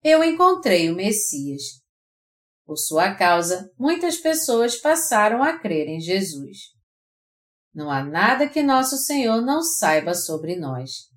Eu 0.02 0.24
encontrei 0.24 0.90
o 0.90 0.96
Messias. 0.96 1.62
Por 2.66 2.76
sua 2.76 3.14
causa, 3.14 3.70
muitas 3.78 4.16
pessoas 4.16 4.76
passaram 4.76 5.42
a 5.42 5.58
crer 5.58 5.86
em 5.88 6.00
Jesus. 6.00 6.58
Não 7.74 7.90
há 7.90 8.04
nada 8.04 8.48
que 8.48 8.62
nosso 8.62 8.96
Senhor 8.96 9.40
não 9.40 9.62
saiba 9.62 10.14
sobre 10.14 10.56
nós. 10.56 11.08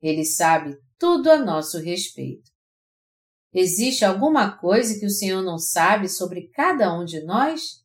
Ele 0.00 0.24
sabe 0.24 0.76
tudo 0.98 1.30
a 1.30 1.38
nosso 1.38 1.78
respeito. 1.78 2.50
Existe 3.52 4.04
alguma 4.04 4.56
coisa 4.56 4.98
que 4.98 5.06
o 5.06 5.10
Senhor 5.10 5.42
não 5.42 5.58
sabe 5.58 6.08
sobre 6.08 6.48
cada 6.48 6.94
um 6.94 7.04
de 7.04 7.24
nós? 7.24 7.82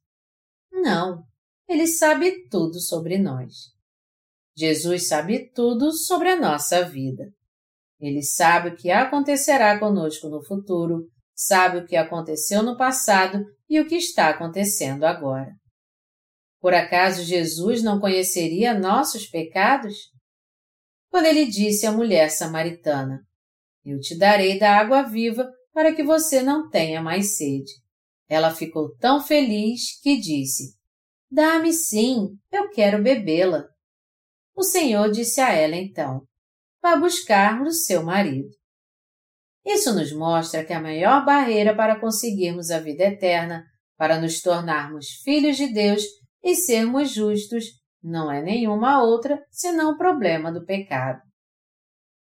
Não, 0.71 1.23
ele 1.67 1.87
sabe 1.87 2.47
tudo 2.49 2.79
sobre 2.79 3.17
nós. 3.17 3.71
Jesus 4.55 5.07
sabe 5.07 5.49
tudo 5.53 5.91
sobre 5.93 6.29
a 6.29 6.39
nossa 6.39 6.83
vida. 6.83 7.31
Ele 7.99 8.21
sabe 8.21 8.69
o 8.69 8.75
que 8.75 8.91
acontecerá 8.91 9.79
conosco 9.79 10.27
no 10.27 10.43
futuro, 10.43 11.07
sabe 11.33 11.77
o 11.77 11.85
que 11.85 11.95
aconteceu 11.95 12.61
no 12.61 12.75
passado 12.75 13.45
e 13.69 13.79
o 13.79 13.87
que 13.87 13.95
está 13.95 14.29
acontecendo 14.29 15.05
agora. 15.05 15.60
Por 16.61 16.75
acaso 16.75 17.23
Jesus 17.23 17.81
não 17.81 17.99
conheceria 17.99 18.77
nossos 18.77 19.25
pecados? 19.25 19.95
Quando 21.09 21.25
ele 21.25 21.47
disse 21.47 21.87
à 21.87 21.91
mulher 21.91 22.29
samaritana: 22.29 23.19
Eu 23.83 23.99
te 23.99 24.15
darei 24.15 24.59
da 24.59 24.77
água 24.77 25.01
viva 25.01 25.51
para 25.73 25.93
que 25.93 26.03
você 26.03 26.43
não 26.43 26.69
tenha 26.69 27.01
mais 27.01 27.35
sede. 27.35 27.71
Ela 28.29 28.53
ficou 28.53 28.95
tão 28.97 29.19
feliz 29.19 29.99
que 30.01 30.21
disse: 30.21 30.75
Dá-me 31.29 31.73
sim, 31.73 32.37
eu 32.51 32.69
quero 32.69 33.01
bebê-la. 33.01 33.65
O 34.55 34.61
Senhor 34.61 35.09
disse 35.09 35.41
a 35.41 35.51
ela 35.51 35.75
então: 35.75 36.21
Vá 36.79 36.95
buscar 36.95 37.59
o 37.63 37.71
seu 37.71 38.03
marido. 38.03 38.49
Isso 39.65 39.93
nos 39.93 40.13
mostra 40.13 40.63
que 40.63 40.73
a 40.73 40.81
maior 40.81 41.25
barreira 41.25 41.75
para 41.75 41.99
conseguirmos 41.99 42.69
a 42.69 42.79
vida 42.79 43.03
eterna, 43.03 43.65
para 43.97 44.19
nos 44.19 44.41
tornarmos 44.41 45.07
filhos 45.23 45.57
de 45.57 45.71
Deus, 45.71 46.03
e 46.43 46.55
sermos 46.55 47.11
justos 47.11 47.65
não 48.03 48.31
é 48.31 48.41
nenhuma 48.41 49.03
outra 49.03 49.43
senão 49.51 49.91
o 49.91 49.97
problema 49.97 50.51
do 50.51 50.65
pecado. 50.65 51.21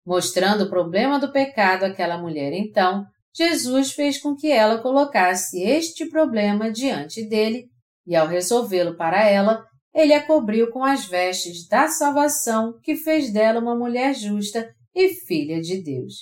Mostrando 0.05 0.64
o 0.64 0.70
problema 0.70 1.18
do 1.18 1.31
pecado 1.31 1.85
àquela 1.85 2.18
mulher, 2.18 2.53
então, 2.53 3.05
Jesus 3.33 3.92
fez 3.92 4.20
com 4.20 4.35
que 4.35 4.51
ela 4.51 4.83
colocasse 4.83 5.62
este 5.62 6.07
problema 6.07 6.73
diante 6.73 7.25
dele 7.29 7.66
e, 8.05 8.16
ao 8.16 8.27
resolvê-lo 8.27 8.96
para 8.96 9.25
ela, 9.25 9.64
ele 9.94 10.12
a 10.12 10.25
cobriu 10.25 10.70
com 10.70 10.83
as 10.83 11.05
vestes 11.05 11.68
da 11.68 11.87
salvação 11.87 12.79
que 12.83 12.96
fez 12.96 13.33
dela 13.33 13.61
uma 13.61 13.77
mulher 13.77 14.14
justa 14.14 14.68
e 14.94 15.11
filha 15.27 15.61
de 15.61 15.83
Deus. 15.83 16.14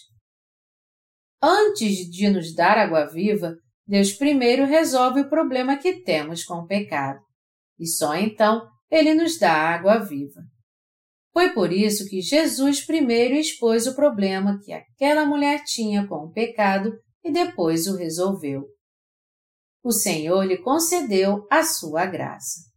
Antes 1.41 2.11
de 2.11 2.29
nos 2.29 2.55
dar 2.55 2.77
água 2.77 3.07
viva, 3.07 3.55
Deus 3.87 4.13
primeiro 4.13 4.67
resolve 4.67 5.21
o 5.21 5.31
problema 5.31 5.79
que 5.79 6.03
temos 6.03 6.45
com 6.45 6.57
o 6.57 6.67
pecado 6.67 7.28
e 7.79 7.87
só 7.87 8.15
então 8.15 8.67
ele 8.91 9.15
nos 9.15 9.39
dá 9.39 9.53
água 9.53 9.99
viva. 9.99 10.41
Foi 11.33 11.53
por 11.53 11.73
isso 11.73 12.09
que 12.09 12.21
Jesus 12.21 12.85
primeiro 12.85 13.35
expôs 13.35 13.87
o 13.87 13.95
problema 13.95 14.59
que 14.65 14.73
aquela 14.73 15.25
mulher 15.25 15.63
tinha 15.65 16.07
com 16.07 16.27
o 16.27 16.33
pecado 16.33 16.93
e 17.23 17.31
depois 17.31 17.87
o 17.87 17.97
resolveu. 17.97 18.65
O 19.85 19.93
Senhor 19.93 20.45
lhe 20.45 20.59
concedeu 20.59 21.47
a 21.51 21.63
sua 21.63 22.07
graça. 22.07 22.69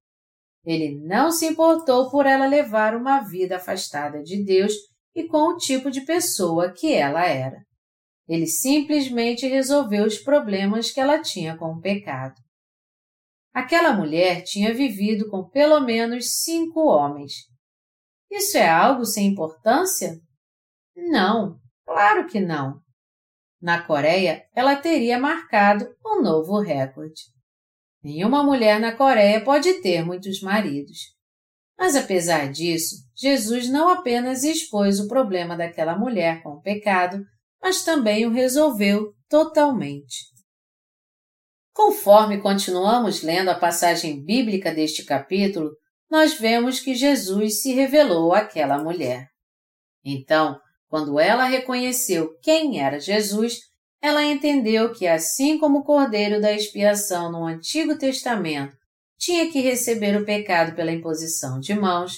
Ele 0.63 0.99
não 1.03 1.31
se 1.31 1.47
importou 1.47 2.11
por 2.11 2.25
ela 2.25 2.45
levar 2.45 2.95
uma 2.95 3.21
vida 3.21 3.55
afastada 3.55 4.21
de 4.21 4.43
Deus 4.43 4.73
e 5.15 5.27
com 5.27 5.53
o 5.53 5.57
tipo 5.57 5.89
de 5.89 6.01
pessoa 6.01 6.71
que 6.71 6.93
ela 6.93 7.25
era. 7.25 7.57
Ele 8.27 8.45
simplesmente 8.45 9.47
resolveu 9.47 10.05
os 10.05 10.19
problemas 10.19 10.91
que 10.91 10.99
ela 10.99 11.19
tinha 11.21 11.57
com 11.57 11.73
o 11.73 11.81
pecado. 11.81 12.35
Aquela 13.53 13.93
mulher 13.93 14.43
tinha 14.43 14.73
vivido 14.73 15.29
com 15.29 15.49
pelo 15.49 15.81
menos 15.81 16.41
cinco 16.41 16.81
homens. 16.81 17.33
Isso 18.29 18.57
é 18.57 18.69
algo 18.69 19.05
sem 19.05 19.27
importância? 19.27 20.17
Não, 20.95 21.59
claro 21.85 22.27
que 22.27 22.39
não. 22.39 22.79
Na 23.61 23.83
Coreia, 23.83 24.45
ela 24.55 24.75
teria 24.75 25.19
marcado 25.19 25.85
um 26.05 26.21
novo 26.21 26.59
recorde. 26.59 27.21
Nenhuma 28.03 28.41
mulher 28.41 28.79
na 28.79 28.95
Coreia 28.95 29.43
pode 29.43 29.81
ter 29.81 30.03
muitos 30.03 30.41
maridos. 30.41 30.97
Mas 31.77 31.95
apesar 31.95 32.51
disso, 32.51 32.95
Jesus 33.15 33.69
não 33.69 33.89
apenas 33.89 34.43
expôs 34.43 34.99
o 34.99 35.07
problema 35.07 35.57
daquela 35.57 35.97
mulher 35.97 36.41
com 36.41 36.51
o 36.51 36.61
pecado, 36.61 37.23
mas 37.61 37.83
também 37.83 38.25
o 38.25 38.31
resolveu 38.31 39.13
totalmente. 39.29 40.31
Conforme 41.73 42.41
continuamos 42.41 43.21
lendo 43.21 43.49
a 43.49 43.55
passagem 43.55 44.23
bíblica 44.23 44.73
deste 44.73 45.05
capítulo, 45.05 45.71
nós 46.09 46.33
vemos 46.33 46.79
que 46.79 46.93
Jesus 46.93 47.61
se 47.61 47.73
revelou 47.73 48.33
àquela 48.33 48.77
mulher. 48.77 49.27
Então, 50.03 50.59
quando 50.89 51.19
ela 51.19 51.45
reconheceu 51.45 52.37
quem 52.41 52.81
era 52.81 52.99
Jesus, 52.99 53.59
ela 54.01 54.23
entendeu 54.23 54.91
que, 54.91 55.07
assim 55.07 55.57
como 55.57 55.79
o 55.79 55.83
Cordeiro 55.83 56.41
da 56.41 56.51
expiação 56.51 57.31
no 57.31 57.45
Antigo 57.45 57.97
Testamento 57.97 58.75
tinha 59.17 59.49
que 59.51 59.61
receber 59.61 60.19
o 60.19 60.25
pecado 60.25 60.75
pela 60.75 60.91
imposição 60.91 61.59
de 61.59 61.75
mãos, 61.75 62.13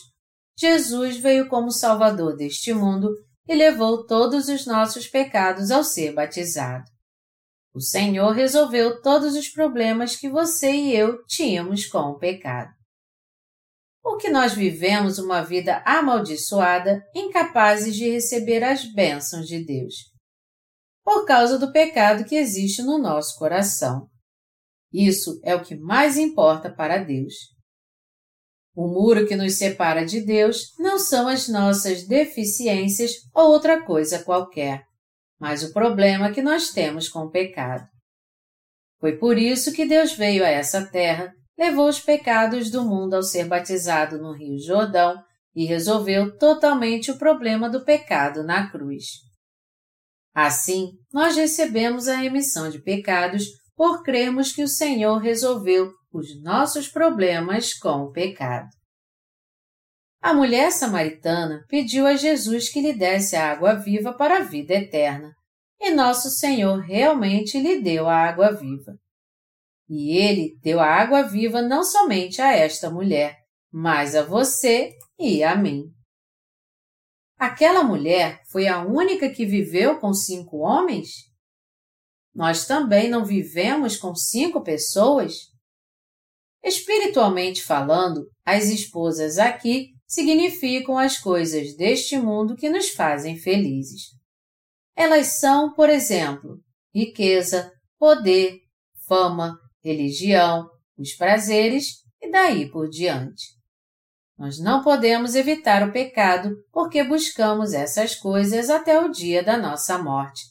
Jesus 0.58 1.18
veio 1.18 1.50
como 1.50 1.70
Salvador 1.70 2.36
deste 2.36 2.74
mundo 2.74 3.10
e 3.48 3.54
levou 3.54 4.06
todos 4.06 4.48
os 4.48 4.66
nossos 4.66 5.08
pecados 5.08 5.70
ao 5.70 5.84
ser 5.84 6.14
batizado. 6.14 6.93
O 7.76 7.82
Senhor 7.82 8.32
resolveu 8.32 9.02
todos 9.02 9.36
os 9.36 9.50
problemas 9.50 10.16
que 10.16 10.30
você 10.30 10.72
e 10.72 10.96
eu 10.96 11.26
tínhamos 11.26 11.88
com 11.88 12.12
o 12.12 12.20
pecado. 12.20 12.72
Por 14.00 14.18
que 14.18 14.30
nós 14.30 14.54
vivemos 14.54 15.18
uma 15.18 15.42
vida 15.42 15.82
amaldiçoada, 15.84 17.04
incapazes 17.16 17.96
de 17.96 18.08
receber 18.10 18.64
as 18.64 18.86
bênçãos 18.94 19.48
de 19.48 19.66
Deus? 19.66 19.96
Por 21.04 21.26
causa 21.26 21.58
do 21.58 21.72
pecado 21.72 22.26
que 22.26 22.36
existe 22.36 22.84
no 22.84 23.00
nosso 23.00 23.40
coração. 23.40 24.08
Isso 24.92 25.40
é 25.44 25.56
o 25.56 25.64
que 25.64 25.76
mais 25.76 26.18
importa 26.18 26.72
para 26.72 27.00
Deus. 27.00 27.34
O 28.76 28.88
muro 28.88 29.26
que 29.26 29.36
nos 29.36 29.56
separa 29.56 30.06
de 30.06 30.22
Deus 30.22 30.74
não 30.78 31.00
são 31.00 31.28
as 31.28 31.48
nossas 31.48 32.08
deficiências 32.08 33.14
ou 33.34 33.50
outra 33.50 33.84
coisa 33.84 34.24
qualquer 34.24 34.84
mas 35.40 35.64
o 35.64 35.74
problema 35.74 36.32
que 36.32 36.42
nós 36.42 36.70
temos 36.70 37.08
com 37.10 37.20
o 37.20 37.32
pecado. 37.32 37.88
Foi 39.00 39.18
por 39.18 39.38
isso 39.38 39.74
que 39.74 39.86
Deus 39.86 40.14
veio 40.14 40.44
a 40.44 40.48
essa 40.48 40.86
terra, 40.86 41.34
levou 41.58 41.88
os 41.88 42.00
pecados 42.00 42.72
do 42.72 42.84
mundo 42.84 43.16
ao 43.16 43.24
ser 43.24 43.46
batizado 43.46 44.18
no 44.18 44.32
Rio 44.32 44.58
Jordão 44.58 45.22
e 45.56 45.66
resolveu 45.66 46.38
totalmente 46.38 47.12
o 47.12 47.18
problema 47.18 47.70
do 47.70 47.84
pecado 47.84 48.44
na 48.44 48.70
cruz. 48.70 49.06
Assim, 50.34 50.94
nós 51.12 51.36
recebemos 51.36 52.08
a 52.08 52.16
remissão 52.16 52.70
de 52.70 52.82
pecados 52.82 53.46
por 53.76 54.04
crermos 54.04 54.52
que 54.52 54.64
o 54.64 54.68
Senhor 54.68 55.18
resolveu 55.18 55.92
os 56.12 56.42
nossos 56.42 56.88
problemas 56.88 57.74
com 57.74 58.04
o 58.04 58.12
pecado. 58.12 58.70
A 60.24 60.34
mulher 60.34 60.72
samaritana 60.72 61.66
pediu 61.68 62.08
a 62.08 62.16
Jesus 62.16 62.70
que 62.70 62.80
lhe 62.80 62.94
desse 62.94 63.36
a 63.36 63.52
água 63.52 63.74
viva 63.76 64.14
para 64.14 64.38
a 64.38 64.44
vida 64.44 64.74
eterna, 64.74 65.36
e 65.78 65.92
nosso 65.92 66.30
Senhor 66.30 66.80
realmente 66.80 67.60
lhe 67.60 67.82
deu 67.82 68.08
a 68.08 68.16
água 68.16 68.54
viva. 68.54 68.98
E 69.90 70.18
ele 70.18 70.58
deu 70.62 70.80
a 70.80 70.86
água 70.86 71.24
viva 71.24 71.62
não 71.62 71.84
somente 71.84 72.42
a 72.42 72.54
esta 72.54 72.90
mulher, 72.90 73.38
mas 73.70 74.16
a 74.16 74.24
você 74.24 74.94
e 75.20 75.44
a 75.44 75.58
mim. 75.58 75.84
Aquela 77.38 77.84
mulher 77.84 78.40
foi 78.50 78.66
a 78.66 78.82
única 78.82 79.30
que 79.30 79.46
viveu 79.46 80.00
com 80.00 80.14
cinco 80.14 80.60
homens? 80.60 81.10
Nós 82.34 82.66
também 82.66 83.10
não 83.10 83.26
vivemos 83.26 83.98
com 83.98 84.16
cinco 84.16 84.64
pessoas? 84.64 85.34
Espiritualmente 86.64 87.62
falando, 87.62 88.26
as 88.46 88.70
esposas 88.70 89.38
aqui 89.38 89.93
significam 90.14 90.98
as 90.98 91.18
coisas 91.18 91.76
deste 91.76 92.18
mundo 92.18 92.56
que 92.56 92.70
nos 92.70 92.90
fazem 92.90 93.38
felizes. 93.38 94.12
Elas 94.96 95.40
são, 95.40 95.74
por 95.74 95.90
exemplo, 95.90 96.60
riqueza, 96.94 97.72
poder, 97.98 98.60
fama, 99.08 99.58
religião, 99.84 100.70
os 100.98 101.14
prazeres 101.14 102.04
e 102.22 102.30
daí 102.30 102.70
por 102.70 102.88
diante. 102.90 103.44
Nós 104.38 104.60
não 104.60 104.84
podemos 104.84 105.36
evitar 105.36 105.88
o 105.88 105.92
pecado 105.92 106.56
porque 106.72 107.04
buscamos 107.04 107.74
essas 107.74 108.16
coisas 108.16 108.70
até 108.70 109.00
o 109.00 109.10
dia 109.10 109.44
da 109.44 109.58
nossa 109.58 109.98
morte. 109.98 110.42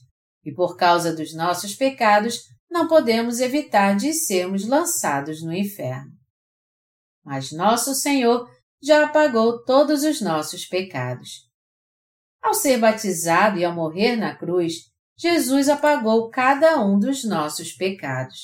E 0.45 0.53
por 0.53 0.77
causa 0.77 1.15
dos 1.15 1.35
nossos 1.35 1.75
pecados, 1.75 2.41
não 2.71 2.89
podemos 2.89 3.39
evitar 3.39 3.97
de 3.97 4.13
sermos 4.13 4.67
lançados 4.67 5.43
no 5.43 5.53
inferno. 5.53 6.11
Mas 7.25 7.53
nosso 7.53 7.95
Senhor 7.95 8.49
já 8.83 9.05
apagou 9.05 9.63
todos 9.65 10.03
os 10.03 10.21
nossos 10.21 10.67
pecados. 10.67 11.49
Ao 12.43 12.53
ser 12.53 12.79
batizado 12.79 13.59
e 13.59 13.65
ao 13.65 13.75
morrer 13.75 14.17
na 14.17 14.35
cruz, 14.35 14.91
Jesus 15.17 15.69
apagou 15.69 16.29
cada 16.31 16.85
um 16.85 16.99
dos 16.99 17.25
nossos 17.25 17.73
pecados. 17.73 18.41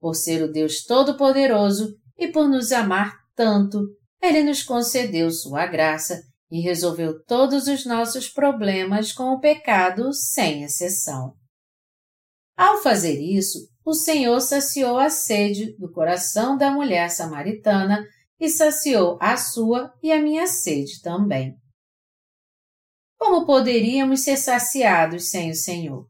Por 0.00 0.14
ser 0.14 0.42
o 0.42 0.50
Deus 0.50 0.84
Todo-Poderoso 0.84 1.94
e 2.16 2.28
por 2.28 2.48
nos 2.48 2.72
amar 2.72 3.16
tanto, 3.36 3.80
Ele 4.20 4.42
nos 4.42 4.62
concedeu 4.62 5.30
Sua 5.30 5.66
graça 5.66 6.20
e 6.50 6.60
resolveu 6.60 7.22
todos 7.24 7.68
os 7.68 7.84
nossos 7.86 8.28
problemas 8.28 9.12
com 9.12 9.34
o 9.34 9.40
pecado 9.40 10.12
sem 10.12 10.64
exceção. 10.64 11.34
Ao 12.56 12.78
fazer 12.82 13.20
isso, 13.20 13.68
o 13.84 13.94
Senhor 13.94 14.40
saciou 14.40 14.98
a 14.98 15.08
sede 15.08 15.76
do 15.78 15.92
coração 15.92 16.56
da 16.56 16.70
mulher 16.70 17.08
samaritana 17.10 18.04
e 18.38 18.48
saciou 18.48 19.18
a 19.20 19.36
sua 19.36 19.92
e 20.02 20.12
a 20.12 20.20
minha 20.20 20.46
sede 20.46 21.00
também. 21.02 21.54
Como 23.18 23.44
poderíamos 23.44 24.20
ser 24.20 24.36
saciados 24.36 25.30
sem 25.30 25.50
o 25.50 25.54
Senhor? 25.54 26.06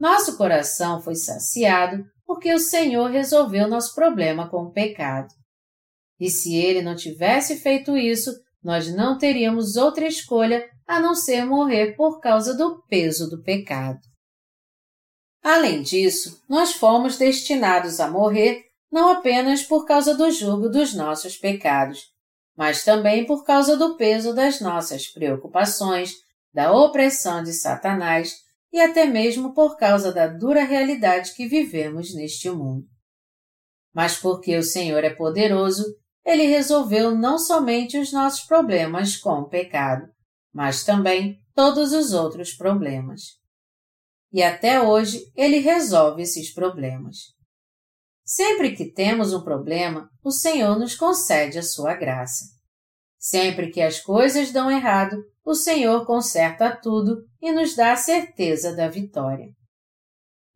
Nosso 0.00 0.36
coração 0.36 1.00
foi 1.00 1.14
saciado 1.14 2.04
porque 2.26 2.52
o 2.52 2.58
Senhor 2.58 3.10
resolveu 3.10 3.68
nosso 3.68 3.94
problema 3.94 4.48
com 4.48 4.62
o 4.64 4.72
pecado. 4.72 5.28
E 6.18 6.30
se 6.30 6.56
ele 6.56 6.80
não 6.80 6.96
tivesse 6.96 7.56
feito 7.56 7.96
isso, 7.96 8.32
nós 8.62 8.92
não 8.94 9.18
teríamos 9.18 9.76
outra 9.76 10.06
escolha 10.06 10.66
a 10.86 10.98
não 10.98 11.14
ser 11.14 11.44
morrer 11.44 11.94
por 11.96 12.20
causa 12.20 12.56
do 12.56 12.82
peso 12.88 13.28
do 13.28 13.42
pecado. 13.42 14.00
Além 15.42 15.82
disso, 15.82 16.42
nós 16.48 16.72
fomos 16.72 17.18
destinados 17.18 18.00
a 18.00 18.10
morrer 18.10 18.63
não 18.94 19.10
apenas 19.10 19.64
por 19.64 19.84
causa 19.84 20.14
do 20.14 20.30
jugo 20.30 20.68
dos 20.68 20.94
nossos 20.94 21.36
pecados, 21.36 22.12
mas 22.56 22.84
também 22.84 23.26
por 23.26 23.42
causa 23.42 23.76
do 23.76 23.96
peso 23.96 24.32
das 24.32 24.60
nossas 24.60 25.08
preocupações, 25.08 26.12
da 26.52 26.70
opressão 26.70 27.42
de 27.42 27.52
Satanás 27.52 28.36
e 28.72 28.80
até 28.80 29.04
mesmo 29.04 29.52
por 29.52 29.76
causa 29.76 30.12
da 30.12 30.28
dura 30.28 30.62
realidade 30.62 31.34
que 31.34 31.48
vivemos 31.48 32.14
neste 32.14 32.48
mundo. 32.48 32.86
Mas 33.92 34.16
porque 34.16 34.56
o 34.56 34.62
Senhor 34.62 35.02
é 35.02 35.10
poderoso, 35.10 35.84
ele 36.24 36.44
resolveu 36.44 37.16
não 37.16 37.36
somente 37.36 37.98
os 37.98 38.12
nossos 38.12 38.46
problemas 38.46 39.16
com 39.16 39.40
o 39.40 39.48
pecado, 39.48 40.06
mas 40.52 40.84
também 40.84 41.40
todos 41.52 41.92
os 41.92 42.12
outros 42.12 42.52
problemas. 42.52 43.22
E 44.32 44.40
até 44.40 44.80
hoje 44.80 45.32
ele 45.34 45.58
resolve 45.58 46.22
esses 46.22 46.54
problemas. 46.54 47.34
Sempre 48.24 48.74
que 48.74 48.90
temos 48.90 49.34
um 49.34 49.42
problema, 49.42 50.08
o 50.22 50.30
Senhor 50.30 50.78
nos 50.78 50.94
concede 50.94 51.58
a 51.58 51.62
sua 51.62 51.94
graça. 51.94 52.46
Sempre 53.18 53.70
que 53.70 53.82
as 53.82 54.00
coisas 54.00 54.50
dão 54.50 54.70
errado, 54.70 55.22
o 55.44 55.54
Senhor 55.54 56.06
conserta 56.06 56.74
tudo 56.74 57.22
e 57.40 57.52
nos 57.52 57.76
dá 57.76 57.92
a 57.92 57.96
certeza 57.96 58.74
da 58.74 58.88
vitória. 58.88 59.48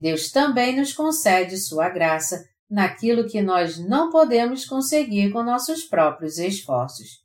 Deus 0.00 0.30
também 0.30 0.76
nos 0.76 0.92
concede 0.92 1.58
sua 1.58 1.90
graça 1.90 2.42
naquilo 2.70 3.26
que 3.26 3.42
nós 3.42 3.78
não 3.78 4.10
podemos 4.10 4.64
conseguir 4.64 5.30
com 5.30 5.42
nossos 5.42 5.84
próprios 5.84 6.38
esforços. 6.38 7.22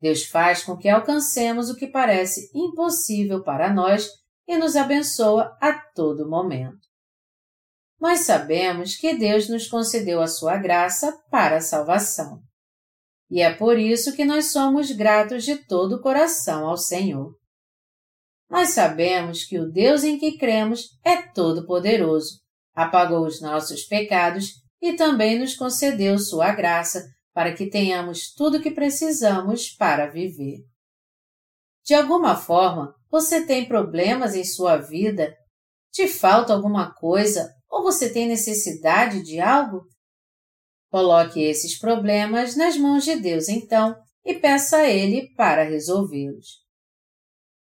Deus 0.00 0.24
faz 0.24 0.62
com 0.62 0.76
que 0.76 0.88
alcancemos 0.88 1.68
o 1.68 1.76
que 1.76 1.86
parece 1.86 2.50
impossível 2.54 3.42
para 3.42 3.72
nós 3.72 4.08
e 4.48 4.56
nos 4.56 4.74
abençoa 4.74 5.56
a 5.60 5.72
todo 5.72 6.28
momento. 6.28 6.89
Nós 8.00 8.20
sabemos 8.20 8.96
que 8.96 9.14
Deus 9.14 9.48
nos 9.48 9.68
concedeu 9.68 10.22
a 10.22 10.26
sua 10.26 10.56
graça 10.56 11.12
para 11.30 11.58
a 11.58 11.60
salvação. 11.60 12.40
E 13.30 13.42
é 13.42 13.52
por 13.52 13.78
isso 13.78 14.16
que 14.16 14.24
nós 14.24 14.50
somos 14.50 14.90
gratos 14.90 15.44
de 15.44 15.56
todo 15.56 15.96
o 15.96 16.00
coração 16.00 16.66
ao 16.66 16.78
Senhor. 16.78 17.36
Nós 18.48 18.70
sabemos 18.70 19.44
que 19.44 19.58
o 19.58 19.70
Deus 19.70 20.02
em 20.02 20.18
que 20.18 20.38
cremos 20.38 20.98
é 21.04 21.22
todo-poderoso, 21.30 22.40
apagou 22.74 23.26
os 23.26 23.40
nossos 23.40 23.84
pecados 23.84 24.54
e 24.80 24.94
também 24.94 25.38
nos 25.38 25.54
concedeu 25.54 26.18
sua 26.18 26.52
graça 26.52 27.04
para 27.34 27.54
que 27.54 27.68
tenhamos 27.68 28.32
tudo 28.32 28.56
o 28.56 28.62
que 28.62 28.70
precisamos 28.70 29.70
para 29.70 30.10
viver. 30.10 30.64
De 31.84 31.94
alguma 31.94 32.34
forma, 32.34 32.94
você 33.10 33.46
tem 33.46 33.68
problemas 33.68 34.34
em 34.34 34.42
sua 34.42 34.78
vida? 34.78 35.36
Te 35.92 36.08
falta 36.08 36.52
alguma 36.52 36.92
coisa 36.94 37.59
ou 37.70 37.82
você 37.82 38.12
tem 38.12 38.26
necessidade 38.26 39.22
de 39.22 39.40
algo? 39.40 39.86
Coloque 40.90 41.40
esses 41.40 41.78
problemas 41.78 42.56
nas 42.56 42.76
mãos 42.76 43.04
de 43.04 43.14
Deus 43.16 43.48
então 43.48 43.96
e 44.24 44.34
peça 44.34 44.78
a 44.78 44.88
Ele 44.88 45.32
para 45.36 45.62
resolvê-los. 45.62 46.58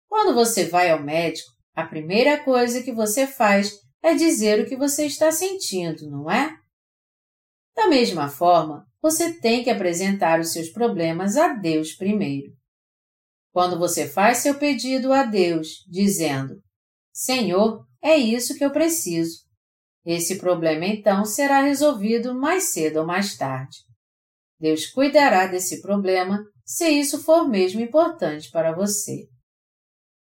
Quando 0.08 0.34
você 0.34 0.64
vai 0.64 0.90
ao 0.90 1.02
médico, 1.02 1.50
a 1.74 1.84
primeira 1.84 2.42
coisa 2.42 2.82
que 2.82 2.92
você 2.92 3.26
faz 3.26 3.72
é 4.02 4.14
dizer 4.14 4.60
o 4.60 4.66
que 4.66 4.76
você 4.76 5.06
está 5.06 5.32
sentindo, 5.32 6.08
não 6.08 6.30
é? 6.30 6.56
Da 7.74 7.88
mesma 7.88 8.28
forma, 8.28 8.86
você 9.02 9.38
tem 9.40 9.62
que 9.62 9.68
apresentar 9.68 10.40
os 10.40 10.52
seus 10.52 10.70
problemas 10.70 11.36
a 11.36 11.48
Deus 11.52 11.92
primeiro. 11.92 12.52
Quando 13.52 13.78
você 13.78 14.08
faz 14.08 14.38
seu 14.38 14.58
pedido 14.58 15.12
a 15.12 15.24
Deus, 15.24 15.84
dizendo: 15.88 16.62
Senhor, 17.12 17.84
é 18.02 18.16
isso 18.16 18.56
que 18.56 18.64
eu 18.64 18.70
preciso, 18.70 19.45
esse 20.06 20.38
problema 20.38 20.86
então 20.86 21.24
será 21.24 21.60
resolvido 21.62 22.32
mais 22.32 22.72
cedo 22.72 23.00
ou 23.00 23.06
mais 23.06 23.36
tarde. 23.36 23.78
Deus 24.60 24.86
cuidará 24.86 25.48
desse 25.48 25.82
problema 25.82 26.42
se 26.64 26.88
isso 26.88 27.22
for 27.22 27.48
mesmo 27.48 27.80
importante 27.80 28.48
para 28.50 28.72
você. 28.72 29.26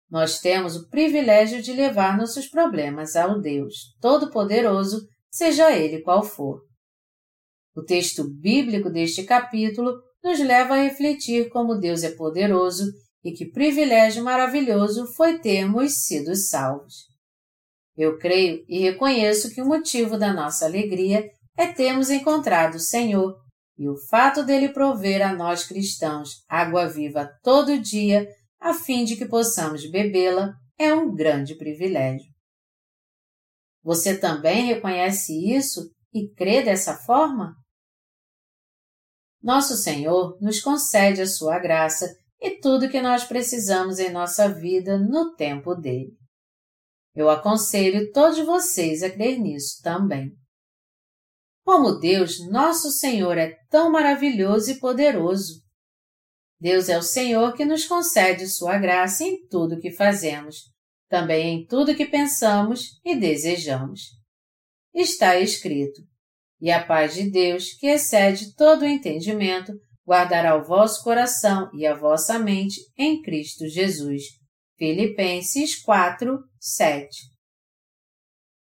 Nós 0.09 0.39
temos 0.39 0.77
o 0.77 0.89
privilégio 0.89 1.61
de 1.61 1.73
levar 1.73 2.17
nossos 2.17 2.47
problemas 2.47 3.17
ao 3.17 3.41
Deus 3.41 3.73
Todo-Poderoso, 3.99 5.05
seja 5.29 5.71
ele 5.75 6.01
qual 6.01 6.23
for. 6.23 6.61
O 7.75 7.83
texto 7.83 8.23
bíblico 8.23 8.89
deste 8.89 9.23
capítulo 9.23 9.91
nos 10.23 10.39
leva 10.39 10.75
a 10.75 10.81
refletir 10.83 11.49
como 11.49 11.75
Deus 11.75 12.03
é 12.03 12.15
poderoso 12.15 12.85
e 13.23 13.33
que 13.33 13.51
privilégio 13.51 14.23
maravilhoso 14.23 15.05
foi 15.15 15.39
termos 15.39 16.05
sido 16.05 16.33
salvos. 16.35 17.14
Eu 17.97 18.17
creio 18.17 18.65
e 18.67 18.79
reconheço 18.79 19.53
que 19.53 19.61
o 19.61 19.65
motivo 19.65 20.17
da 20.17 20.33
nossa 20.33 20.65
alegria 20.65 21.29
é 21.57 21.67
termos 21.67 22.09
encontrado 22.09 22.75
o 22.75 22.79
Senhor 22.79 23.35
e 23.77 23.87
o 23.89 23.95
fato 24.09 24.43
dele 24.43 24.69
prover 24.69 25.21
a 25.21 25.33
nós 25.33 25.65
cristãos 25.65 26.43
água 26.47 26.87
viva 26.87 27.29
todo 27.43 27.79
dia, 27.79 28.27
a 28.59 28.73
fim 28.73 29.03
de 29.03 29.15
que 29.15 29.25
possamos 29.25 29.89
bebê-la, 29.89 30.53
é 30.77 30.93
um 30.93 31.13
grande 31.13 31.55
privilégio. 31.55 32.33
Você 33.83 34.17
também 34.17 34.65
reconhece 34.65 35.33
isso 35.53 35.89
e 36.13 36.29
crê 36.33 36.63
dessa 36.63 36.95
forma? 36.97 37.55
Nosso 39.41 39.75
Senhor 39.75 40.37
nos 40.41 40.59
concede 40.59 41.21
a 41.21 41.27
sua 41.27 41.59
graça 41.59 42.11
e 42.41 42.59
tudo 42.59 42.89
que 42.89 43.01
nós 43.01 43.23
precisamos 43.23 43.99
em 43.99 44.11
nossa 44.11 44.49
vida 44.49 44.97
no 44.97 45.35
tempo 45.35 45.75
dele. 45.75 46.17
Eu 47.15 47.29
aconselho 47.29 48.11
todos 48.11 48.39
vocês 48.45 49.01
a 49.01 49.09
crer 49.09 49.39
nisso 49.39 49.81
também. 49.81 50.31
Como 51.63 51.97
Deus, 51.97 52.45
nosso 52.49 52.91
Senhor, 52.91 53.37
é 53.37 53.55
tão 53.69 53.89
maravilhoso 53.89 54.69
e 54.71 54.79
poderoso. 54.79 55.63
Deus 56.59 56.89
é 56.89 56.97
o 56.97 57.01
Senhor 57.01 57.53
que 57.53 57.65
nos 57.65 57.85
concede 57.85 58.47
sua 58.47 58.77
graça 58.77 59.23
em 59.23 59.47
tudo 59.47 59.79
que 59.79 59.91
fazemos, 59.91 60.57
também 61.09 61.55
em 61.55 61.65
tudo 61.65 61.95
que 61.95 62.05
pensamos 62.05 62.99
e 63.03 63.15
desejamos. 63.15 64.01
Está 64.93 65.39
escrito: 65.39 66.01
E 66.61 66.69
a 66.69 66.85
paz 66.85 67.15
de 67.15 67.29
Deus, 67.29 67.73
que 67.73 67.87
excede 67.87 68.53
todo 68.55 68.83
o 68.83 68.87
entendimento, 68.87 69.73
guardará 70.07 70.55
o 70.55 70.63
vosso 70.63 71.03
coração 71.03 71.69
e 71.73 71.85
a 71.85 71.95
vossa 71.95 72.37
mente 72.37 72.79
em 72.97 73.21
Cristo 73.21 73.67
Jesus. 73.67 74.23
Filipenses 74.77 75.81
4, 75.81 76.37
7. 76.59 77.07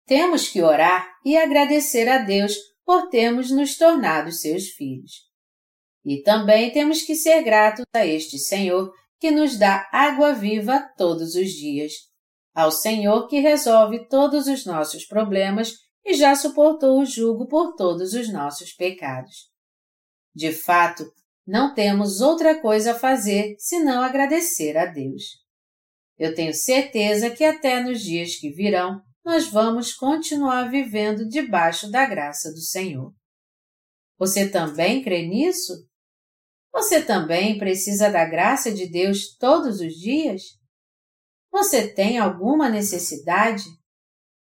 Temos 0.06 0.48
que 0.48 0.62
orar 0.62 1.08
e 1.24 1.36
agradecer 1.36 2.08
a 2.08 2.18
Deus 2.18 2.54
por 2.84 3.08
termos 3.08 3.50
nos 3.50 3.76
tornado 3.76 4.30
seus 4.30 4.68
filhos. 4.68 5.26
E 6.04 6.22
também 6.22 6.70
temos 6.70 7.02
que 7.02 7.16
ser 7.16 7.42
gratos 7.42 7.84
a 7.92 8.06
este 8.06 8.38
Senhor 8.38 8.92
que 9.18 9.32
nos 9.32 9.58
dá 9.58 9.88
água 9.92 10.32
viva 10.32 10.88
todos 10.96 11.34
os 11.34 11.50
dias, 11.50 11.92
ao 12.54 12.70
Senhor 12.70 13.26
que 13.26 13.40
resolve 13.40 14.06
todos 14.06 14.46
os 14.46 14.64
nossos 14.64 15.04
problemas 15.04 15.74
e 16.04 16.14
já 16.14 16.36
suportou 16.36 17.00
o 17.00 17.04
jugo 17.04 17.48
por 17.48 17.74
todos 17.74 18.14
os 18.14 18.32
nossos 18.32 18.72
pecados. 18.72 19.50
De 20.32 20.52
fato, 20.52 21.04
não 21.44 21.74
temos 21.74 22.20
outra 22.20 22.60
coisa 22.60 22.92
a 22.92 22.98
fazer 22.98 23.56
senão 23.58 24.00
agradecer 24.00 24.76
a 24.76 24.86
Deus. 24.86 25.47
Eu 26.18 26.34
tenho 26.34 26.52
certeza 26.52 27.30
que 27.30 27.44
até 27.44 27.80
nos 27.80 28.00
dias 28.00 28.36
que 28.36 28.50
virão 28.50 29.00
nós 29.24 29.46
vamos 29.48 29.92
continuar 29.92 30.70
vivendo 30.70 31.28
debaixo 31.28 31.90
da 31.90 32.06
graça 32.06 32.50
do 32.50 32.60
Senhor. 32.60 33.14
Você 34.18 34.48
também 34.48 35.02
crê 35.02 35.26
nisso? 35.26 35.86
Você 36.72 37.02
também 37.02 37.58
precisa 37.58 38.10
da 38.10 38.24
graça 38.24 38.72
de 38.72 38.88
Deus 38.88 39.36
todos 39.36 39.80
os 39.80 39.94
dias? 39.94 40.42
Você 41.52 41.92
tem 41.92 42.18
alguma 42.18 42.68
necessidade? 42.68 43.64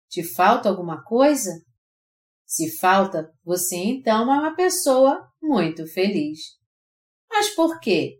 Te 0.09 0.23
falta 0.23 0.69
alguma 0.69 1.03
coisa? 1.03 1.51
Se 2.45 2.77
falta, 2.77 3.33
você 3.43 3.77
então 3.77 4.31
é 4.31 4.39
uma 4.39 4.55
pessoa 4.55 5.27
muito 5.41 5.87
feliz. 5.87 6.39
Mas 7.29 7.49
por 7.55 7.79
quê? 7.79 8.19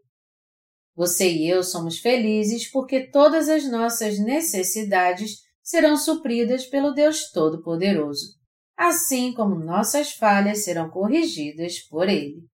Você 0.95 1.32
e 1.32 1.49
eu 1.49 1.63
somos 1.63 1.97
felizes 1.99 2.69
porque 2.71 3.10
todas 3.10 3.49
as 3.49 3.69
nossas 3.69 4.19
necessidades 4.19 5.39
serão 5.62 5.97
supridas 5.97 6.65
pelo 6.65 6.91
Deus 6.91 7.32
Todo-Poderoso, 7.32 8.38
assim 8.77 9.34
como 9.34 9.56
nossas 9.56 10.12
falhas 10.12 10.63
serão 10.63 10.89
corrigidas 10.89 11.79
por 11.88 12.08
Ele. 12.08 12.45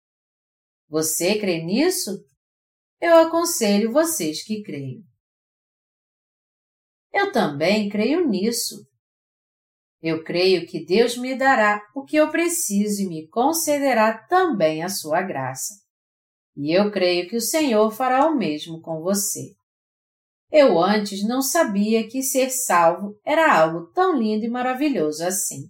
Você 0.88 1.38
crê 1.38 1.62
nisso? 1.62 2.24
Eu 3.01 3.16
aconselho 3.18 3.92
vocês 3.92 4.42
que 4.44 4.62
creiam. 4.62 5.03
Eu 7.12 7.33
também 7.33 7.88
creio 7.88 8.27
nisso. 8.29 8.87
Eu 10.01 10.22
creio 10.22 10.66
que 10.66 10.85
Deus 10.85 11.16
me 11.16 11.37
dará 11.37 11.83
o 11.94 12.05
que 12.05 12.16
eu 12.16 12.31
preciso 12.31 13.03
e 13.03 13.09
me 13.09 13.29
concederá 13.29 14.16
também 14.29 14.83
a 14.83 14.88
sua 14.88 15.22
graça. 15.22 15.74
E 16.59 16.77
eu 16.77 16.90
creio 16.90 17.29
que 17.29 17.37
o 17.37 17.40
Senhor 17.40 17.88
fará 17.92 18.27
o 18.27 18.37
mesmo 18.37 18.81
com 18.81 19.01
você. 19.01 19.55
Eu 20.51 20.83
antes 20.83 21.23
não 21.23 21.40
sabia 21.40 22.09
que 22.09 22.21
ser 22.21 22.51
salvo 22.51 23.16
era 23.25 23.57
algo 23.57 23.92
tão 23.92 24.18
lindo 24.18 24.44
e 24.44 24.49
maravilhoso 24.49 25.25
assim. 25.25 25.68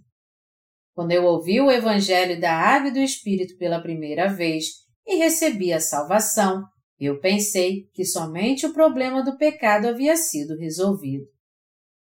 Quando 0.95 1.13
eu 1.13 1.27
ouvi 1.27 1.61
o 1.61 1.71
Evangelho 1.71 2.41
da 2.41 2.53
Água 2.53 2.89
e 2.89 2.93
do 2.93 3.01
Espírito 3.01 3.59
pela 3.59 3.83
primeira 3.83 4.33
vez 4.33 4.65
e 5.07 5.17
recebi 5.17 5.75
a 5.75 5.81
salvação, 5.81 6.65
eu 6.99 7.21
pensei 7.21 7.85
que 7.93 8.05
somente 8.05 8.65
o 8.65 8.73
problema 8.73 9.23
do 9.23 9.37
pecado 9.37 9.89
havia 9.89 10.17
sido 10.17 10.57
resolvido. 10.57 11.27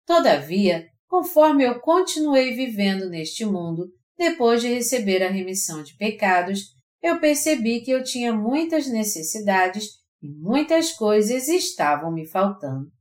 Todavia, 0.06 0.88
conforme 1.10 1.65
eu 1.65 1.82
continuei 1.82 2.54
vivendo 2.54 3.10
neste 3.10 3.45
mundo, 3.45 3.91
depois 4.17 4.62
de 4.62 4.69
receber 4.69 5.21
a 5.23 5.30
remissão 5.30 5.84
de 5.84 5.95
pecados, 5.97 6.77
eu 7.02 7.20
percebi 7.20 7.82
que 7.82 7.92
eu 7.92 8.04
tinha 8.04 8.34
muitas 8.34 8.88
necessidades 8.88 9.98
e 10.22 10.30
muitas 10.30 10.92
coisas 10.94 11.48
estavam 11.48 12.12
me 12.12 12.26
faltando. 12.26 12.92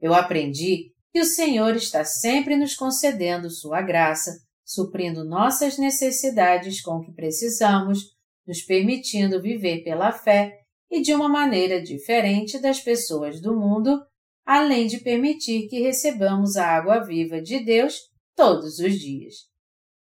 Eu 0.00 0.14
aprendi 0.14 0.92
que 1.12 1.20
o 1.20 1.24
Senhor 1.24 1.74
está 1.76 2.04
sempre 2.04 2.56
nos 2.56 2.74
concedendo 2.74 3.50
Sua 3.50 3.82
graça, 3.82 4.30
suprindo 4.64 5.24
nossas 5.24 5.76
necessidades 5.76 6.80
com 6.80 6.96
o 6.96 7.00
que 7.02 7.12
precisamos, 7.12 7.98
nos 8.46 8.62
permitindo 8.62 9.42
viver 9.42 9.82
pela 9.82 10.12
fé 10.12 10.60
e 10.90 11.00
de 11.00 11.12
uma 11.12 11.28
maneira 11.28 11.82
diferente 11.82 12.58
das 12.58 12.80
pessoas 12.80 13.40
do 13.40 13.56
mundo, 13.56 14.00
além 14.44 14.86
de 14.86 14.98
permitir 14.98 15.68
que 15.68 15.80
recebamos 15.80 16.56
a 16.56 16.66
água 16.66 17.00
viva 17.00 17.40
de 17.40 17.64
Deus 17.64 17.96
todos 18.34 18.78
os 18.78 18.98
dias. 18.98 19.34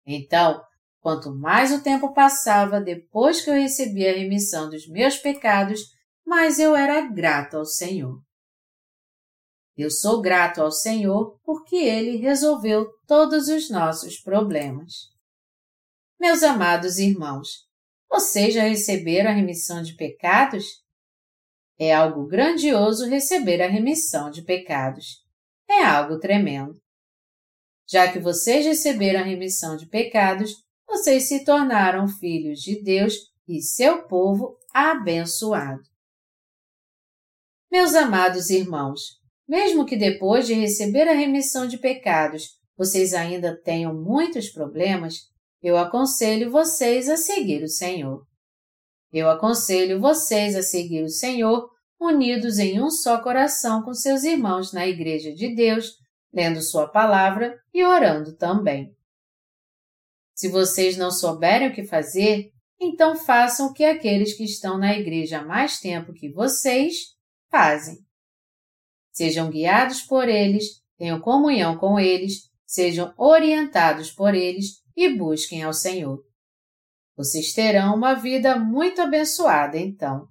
Então, 0.05 0.61
quanto 1.05 1.31
mais 1.35 1.71
o 1.71 1.83
tempo 1.83 2.15
passava 2.15 2.81
depois 2.81 3.39
que 3.39 3.51
eu 3.51 3.53
recebi 3.53 4.07
a 4.07 4.13
remissão 4.13 4.71
dos 4.71 4.87
meus 4.87 5.15
pecados, 5.15 5.81
mais 6.25 6.57
eu 6.57 6.75
era 6.75 6.99
grato 7.01 7.57
ao 7.57 7.63
Senhor. 7.63 8.19
Eu 9.77 9.91
sou 9.91 10.19
grato 10.19 10.63
ao 10.63 10.71
Senhor 10.71 11.39
porque 11.43 11.75
Ele 11.75 12.17
resolveu 12.17 12.87
todos 13.05 13.49
os 13.49 13.69
nossos 13.69 14.17
problemas. 14.17 14.93
Meus 16.19 16.41
amados 16.41 16.97
irmãos, 16.97 17.49
vocês 18.09 18.55
já 18.55 18.63
receberam 18.63 19.29
a 19.29 19.33
remissão 19.35 19.83
de 19.83 19.93
pecados? 19.93 20.65
É 21.77 21.93
algo 21.93 22.25
grandioso 22.25 23.07
receber 23.07 23.61
a 23.61 23.67
remissão 23.67 24.31
de 24.31 24.41
pecados. 24.41 25.23
É 25.69 25.83
algo 25.83 26.17
tremendo. 26.17 26.81
Já 27.87 28.11
que 28.11 28.17
vocês 28.17 28.65
receberam 28.65 29.19
a 29.19 29.23
remissão 29.23 29.77
de 29.77 29.87
pecados, 29.87 30.64
vocês 30.95 31.27
se 31.27 31.43
tornaram 31.43 32.07
filhos 32.07 32.61
de 32.61 32.81
Deus 32.81 33.15
e 33.45 33.61
seu 33.61 34.03
povo 34.03 34.57
abençoado. 34.73 35.81
Meus 37.69 37.93
amados 37.93 38.49
irmãos, 38.49 39.01
mesmo 39.45 39.85
que 39.85 39.97
depois 39.97 40.47
de 40.47 40.53
receber 40.53 41.09
a 41.09 41.13
remissão 41.13 41.67
de 41.67 41.77
pecados 41.77 42.43
vocês 42.77 43.13
ainda 43.13 43.61
tenham 43.61 43.93
muitos 43.93 44.49
problemas, 44.49 45.15
eu 45.61 45.77
aconselho 45.77 46.49
vocês 46.49 47.09
a 47.09 47.17
seguir 47.17 47.61
o 47.61 47.69
Senhor. 47.69 48.25
Eu 49.11 49.29
aconselho 49.29 49.99
vocês 49.99 50.55
a 50.55 50.63
seguir 50.63 51.03
o 51.03 51.09
Senhor 51.09 51.69
unidos 51.99 52.57
em 52.57 52.81
um 52.81 52.89
só 52.89 53.21
coração 53.21 53.81
com 53.83 53.93
seus 53.93 54.23
irmãos 54.23 54.71
na 54.71 54.87
Igreja 54.87 55.33
de 55.33 55.53
Deus, 55.53 55.91
lendo 56.33 56.61
Sua 56.61 56.87
palavra 56.87 57.57
e 57.73 57.83
orando 57.83 58.33
também. 58.37 58.94
Se 60.35 60.49
vocês 60.49 60.97
não 60.97 61.09
souberem 61.09 61.69
o 61.69 61.73
que 61.73 61.85
fazer, 61.85 62.51
então 62.79 63.15
façam 63.15 63.67
o 63.67 63.73
que 63.73 63.85
aqueles 63.85 64.33
que 64.33 64.43
estão 64.43 64.77
na 64.77 64.93
igreja 64.93 65.39
há 65.39 65.45
mais 65.45 65.79
tempo 65.79 66.13
que 66.13 66.29
vocês 66.29 67.15
fazem. 67.49 67.97
Sejam 69.13 69.49
guiados 69.49 70.01
por 70.01 70.27
eles, 70.27 70.81
tenham 70.97 71.21
comunhão 71.21 71.77
com 71.77 71.97
eles, 71.97 72.49
sejam 72.65 73.13
orientados 73.17 74.11
por 74.11 74.35
eles 74.35 74.83
e 74.95 75.17
busquem 75.17 75.63
ao 75.63 75.71
Senhor. 75.71 76.21
Vocês 77.15 77.53
terão 77.53 77.95
uma 77.95 78.13
vida 78.13 78.59
muito 78.59 79.01
abençoada 79.01 79.77
então. 79.77 80.27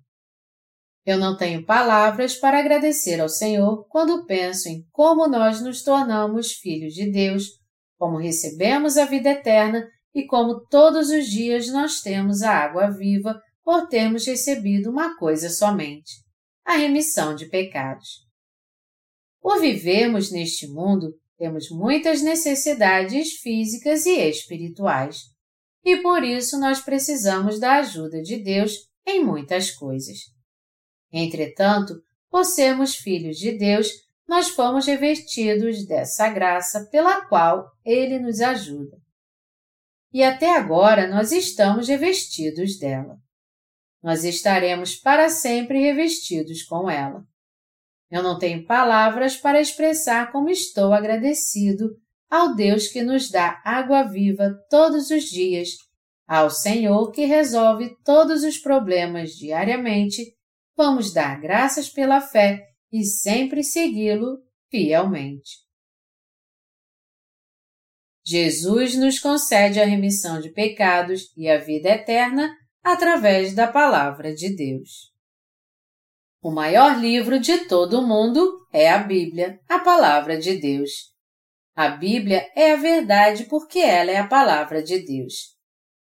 Eu 1.07 1.19
não 1.19 1.35
tenho 1.35 1.65
palavras 1.65 2.35
para 2.35 2.59
agradecer 2.59 3.21
ao 3.21 3.29
Senhor 3.29 3.87
quando 3.89 4.27
penso 4.27 4.69
em 4.69 4.87
como 4.93 5.27
nós 5.27 5.63
nos 5.63 5.83
tornamos 5.83 6.53
filhos 6.53 6.93
de 6.93 7.11
Deus, 7.11 7.45
como 7.99 8.19
recebemos 8.19 8.99
a 8.99 9.07
vida 9.07 9.31
eterna 9.31 9.87
e 10.15 10.27
como 10.27 10.65
todos 10.67 11.11
os 11.11 11.27
dias 11.27 11.69
nós 11.69 12.01
temos 12.01 12.43
a 12.43 12.53
água 12.53 12.91
viva 12.91 13.41
por 13.65 13.89
termos 13.89 14.27
recebido 14.27 14.91
uma 14.91 15.17
coisa 15.17 15.51
somente: 15.51 16.13
a 16.65 16.77
remissão 16.77 17.35
de 17.35 17.47
pecados. 17.47 18.25
Por 19.41 19.61
vivermos 19.61 20.31
neste 20.31 20.67
mundo, 20.69 21.13
temos 21.37 21.69
muitas 21.71 22.23
necessidades 22.23 23.33
físicas 23.41 24.07
e 24.07 24.17
espirituais, 24.29 25.19
e 25.85 25.97
por 25.99 26.23
isso 26.23 26.59
nós 26.59 26.81
precisamos 26.81 27.59
da 27.59 27.77
ajuda 27.77 28.23
de 28.23 28.39
Deus 28.39 28.73
em 29.07 29.23
muitas 29.23 29.71
coisas. 29.71 30.19
Entretanto, 31.13 31.95
por 32.31 32.45
sermos 32.45 32.95
filhos 32.95 33.37
de 33.37 33.57
Deus, 33.59 33.89
nós 34.27 34.49
fomos 34.49 34.87
revestidos 34.87 35.87
dessa 35.87 36.29
graça 36.31 36.89
pela 36.91 37.27
qual 37.27 37.71
Ele 37.85 38.19
nos 38.19 38.41
ajuda. 38.41 39.04
E 40.15 40.23
até 40.23 40.57
agora 40.57 41.09
nós 41.09 41.33
estamos 41.33 41.89
revestidos 41.89 42.79
dela. 42.79 43.19
Nós 44.01 44.23
estaremos 44.23 44.95
para 44.95 45.29
sempre 45.29 45.81
revestidos 45.81 46.63
com 46.63 46.89
ela. 46.89 47.25
Eu 48.09 48.23
não 48.23 48.39
tenho 48.39 48.65
palavras 48.65 49.37
para 49.37 49.61
expressar 49.61 50.31
como 50.31 50.49
estou 50.49 50.93
agradecido 50.93 51.91
ao 52.31 52.55
Deus 52.55 52.87
que 52.87 53.03
nos 53.03 53.29
dá 53.29 53.61
água 53.65 54.05
viva 54.05 54.57
todos 54.71 55.11
os 55.11 55.25
dias, 55.25 55.71
ao 56.29 56.49
Senhor 56.49 57.11
que 57.11 57.25
resolve 57.25 57.97
todos 58.05 58.45
os 58.45 58.57
problemas 58.57 59.33
diariamente 59.33 60.23
vamos 60.77 61.13
dar 61.13 61.41
graças 61.41 61.89
pela 61.89 62.21
fé 62.21 62.63
e 62.93 63.03
sempre 63.05 63.65
segui-lo 63.65 64.39
fielmente. 64.71 65.64
Jesus 68.27 68.97
nos 68.97 69.19
concede 69.19 69.79
a 69.79 69.85
remissão 69.85 70.41
de 70.41 70.49
pecados 70.49 71.31
e 71.37 71.47
a 71.49 71.59
vida 71.59 71.91
eterna 71.91 72.57
através 72.83 73.55
da 73.55 73.67
Palavra 73.67 74.35
de 74.35 74.57
Deus. 74.57 75.13
O 76.41 76.51
maior 76.51 76.99
livro 76.99 77.39
de 77.39 77.67
todo 77.67 78.01
o 78.01 78.07
mundo 78.07 78.67
é 78.73 78.91
a 78.91 78.99
Bíblia, 78.99 79.61
a 79.69 79.79
Palavra 79.79 80.39
de 80.39 80.57
Deus. 80.57 81.13
A 81.77 81.89
Bíblia 81.89 82.51
é 82.57 82.73
a 82.73 82.77
verdade 82.77 83.45
porque 83.45 83.79
ela 83.79 84.11
é 84.11 84.17
a 84.17 84.27
Palavra 84.27 84.83
de 84.83 85.01
Deus. 85.01 85.55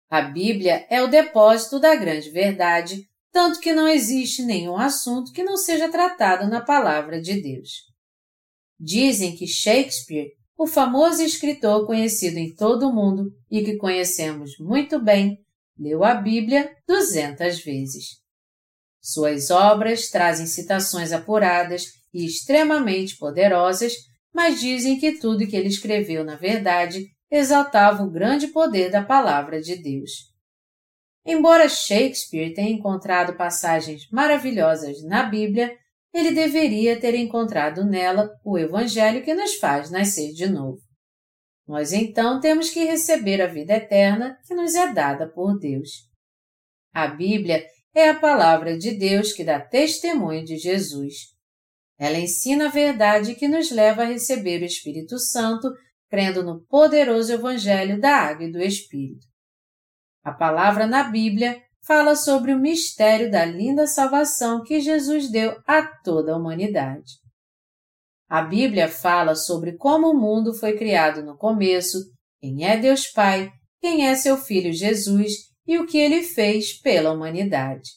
A 0.10 0.22
Bíblia 0.22 0.86
é 0.90 1.02
o 1.02 1.08
depósito 1.08 1.80
da 1.80 1.96
grande 1.96 2.30
verdade, 2.30 3.10
tanto 3.32 3.60
que 3.60 3.74
não 3.74 3.88
existe 3.88 4.42
nenhum 4.44 4.78
assunto 4.78 5.34
que 5.34 5.44
não 5.44 5.58
seja 5.58 5.90
tratado 5.90 6.48
na 6.48 6.62
Palavra 6.62 7.20
de 7.20 7.42
Deus. 7.42 7.84
Dizem 8.80 9.36
que 9.36 9.48
Shakespeare 9.48 10.32
o 10.58 10.66
famoso 10.66 11.22
escritor 11.22 11.86
conhecido 11.86 12.38
em 12.38 12.54
todo 12.54 12.88
o 12.88 12.94
mundo 12.94 13.32
e 13.52 13.64
que 13.64 13.78
conhecemos 13.78 14.52
muito 14.60 15.00
bem, 15.00 15.38
leu 15.78 16.04
a 16.04 16.16
Bíblia 16.16 16.74
duzentas 16.88 17.60
vezes. 17.60 18.22
Suas 19.02 19.52
obras 19.52 20.10
trazem 20.10 20.48
citações 20.48 21.12
apuradas 21.12 21.86
e 22.14 22.26
extremamente 22.26 23.18
poderosas, 23.18 23.94
mas 24.34 24.60
dizem 24.60 24.98
que 24.98 25.20
tudo 25.20 25.46
que 25.46 25.56
ele 25.56 25.68
escreveu, 25.68 26.24
na 26.24 26.36
verdade, 26.36 27.06
exaltava 27.30 28.04
o 28.04 28.12
grande 28.12 28.48
poder 28.48 28.90
da 28.90 29.04
palavra 29.04 29.62
de 29.62 29.76
Deus. 29.76 30.12
Embora 31.26 31.68
Shakespeare 31.68 32.54
tenha 32.54 32.70
encontrado 32.70 33.36
passagens 33.36 34.10
maravilhosas 34.12 35.04
na 35.04 35.24
Bíblia, 35.24 35.76
ele 36.16 36.32
deveria 36.32 36.98
ter 36.98 37.14
encontrado 37.14 37.84
nela 37.84 38.30
o 38.42 38.58
Evangelho 38.58 39.22
que 39.22 39.34
nos 39.34 39.56
faz 39.56 39.92
nascer 39.92 40.32
de 40.32 40.48
novo. 40.48 40.80
Nós 41.68 41.92
então 41.92 42.40
temos 42.40 42.70
que 42.70 42.86
receber 42.86 43.42
a 43.42 43.48
vida 43.48 43.74
eterna 43.74 44.40
que 44.48 44.56
nos 44.56 44.76
é 44.76 44.94
dada 44.94 45.28
por 45.28 45.60
Deus. 45.60 45.90
A 46.94 47.08
Bíblia 47.08 47.66
é 47.94 48.10
a 48.10 48.18
palavra 48.18 48.78
de 48.78 48.98
Deus 48.98 49.34
que 49.34 49.44
dá 49.44 49.60
testemunho 49.60 50.46
de 50.46 50.58
Jesus. 50.58 51.36
Ela 52.00 52.18
ensina 52.18 52.68
a 52.68 52.72
verdade 52.72 53.36
que 53.36 53.50
nos 53.50 53.70
leva 53.70 54.04
a 54.04 54.06
receber 54.06 54.62
o 54.62 54.66
Espírito 54.66 55.20
Santo, 55.20 55.70
crendo 56.10 56.44
no 56.44 56.66
poderoso 56.66 57.34
Evangelho 57.34 58.00
da 58.00 58.16
Água 58.16 58.46
e 58.46 58.52
do 58.52 58.62
Espírito. 58.62 59.26
A 60.24 60.32
palavra 60.32 60.88
na 60.88 61.04
Bíblia 61.04 61.62
fala 61.86 62.16
sobre 62.16 62.52
o 62.54 62.60
mistério 62.60 63.30
da 63.30 63.46
linda 63.46 63.86
salvação 63.86 64.64
que 64.64 64.80
Jesus 64.80 65.30
deu 65.30 65.56
a 65.68 65.86
toda 66.02 66.34
a 66.34 66.38
humanidade. 66.38 67.14
A 68.28 68.42
Bíblia 68.42 68.90
fala 68.90 69.36
sobre 69.36 69.78
como 69.78 70.10
o 70.10 70.20
mundo 70.20 70.54
foi 70.54 70.76
criado 70.76 71.24
no 71.24 71.38
começo, 71.38 72.00
quem 72.40 72.66
é 72.66 72.76
Deus 72.76 73.08
Pai, 73.08 73.52
quem 73.80 74.08
é 74.08 74.16
seu 74.16 74.36
Filho 74.36 74.74
Jesus 74.74 75.32
e 75.68 75.78
o 75.78 75.86
que 75.86 75.98
ele 75.98 76.24
fez 76.24 76.80
pela 76.82 77.12
humanidade. 77.12 77.92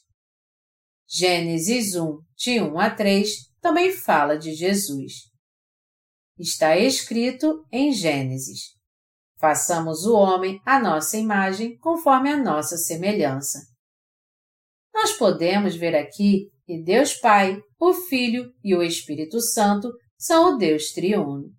Gênesis 1.08 1.94
1, 1.94 2.18
de 2.36 2.60
1 2.60 2.78
a 2.78 2.90
3, 2.90 3.30
também 3.62 3.90
fala 3.90 4.36
de 4.36 4.52
Jesus. 4.52 5.12
Está 6.38 6.76
escrito 6.76 7.64
em 7.72 7.90
Gênesis: 7.90 8.76
Façamos 9.40 10.04
o 10.04 10.14
homem 10.14 10.60
à 10.64 10.78
nossa 10.78 11.16
imagem, 11.16 11.78
conforme 11.78 12.30
a 12.30 12.36
nossa 12.36 12.76
semelhança. 12.76 13.67
Nós 14.98 15.12
podemos 15.12 15.76
ver 15.76 15.94
aqui 15.94 16.50
que 16.66 16.82
Deus 16.82 17.14
Pai, 17.14 17.56
o 17.78 17.94
Filho 17.94 18.52
e 18.64 18.74
o 18.74 18.82
Espírito 18.82 19.40
Santo 19.40 19.92
são 20.18 20.54
o 20.54 20.58
Deus 20.58 20.90
triuno. 20.90 21.52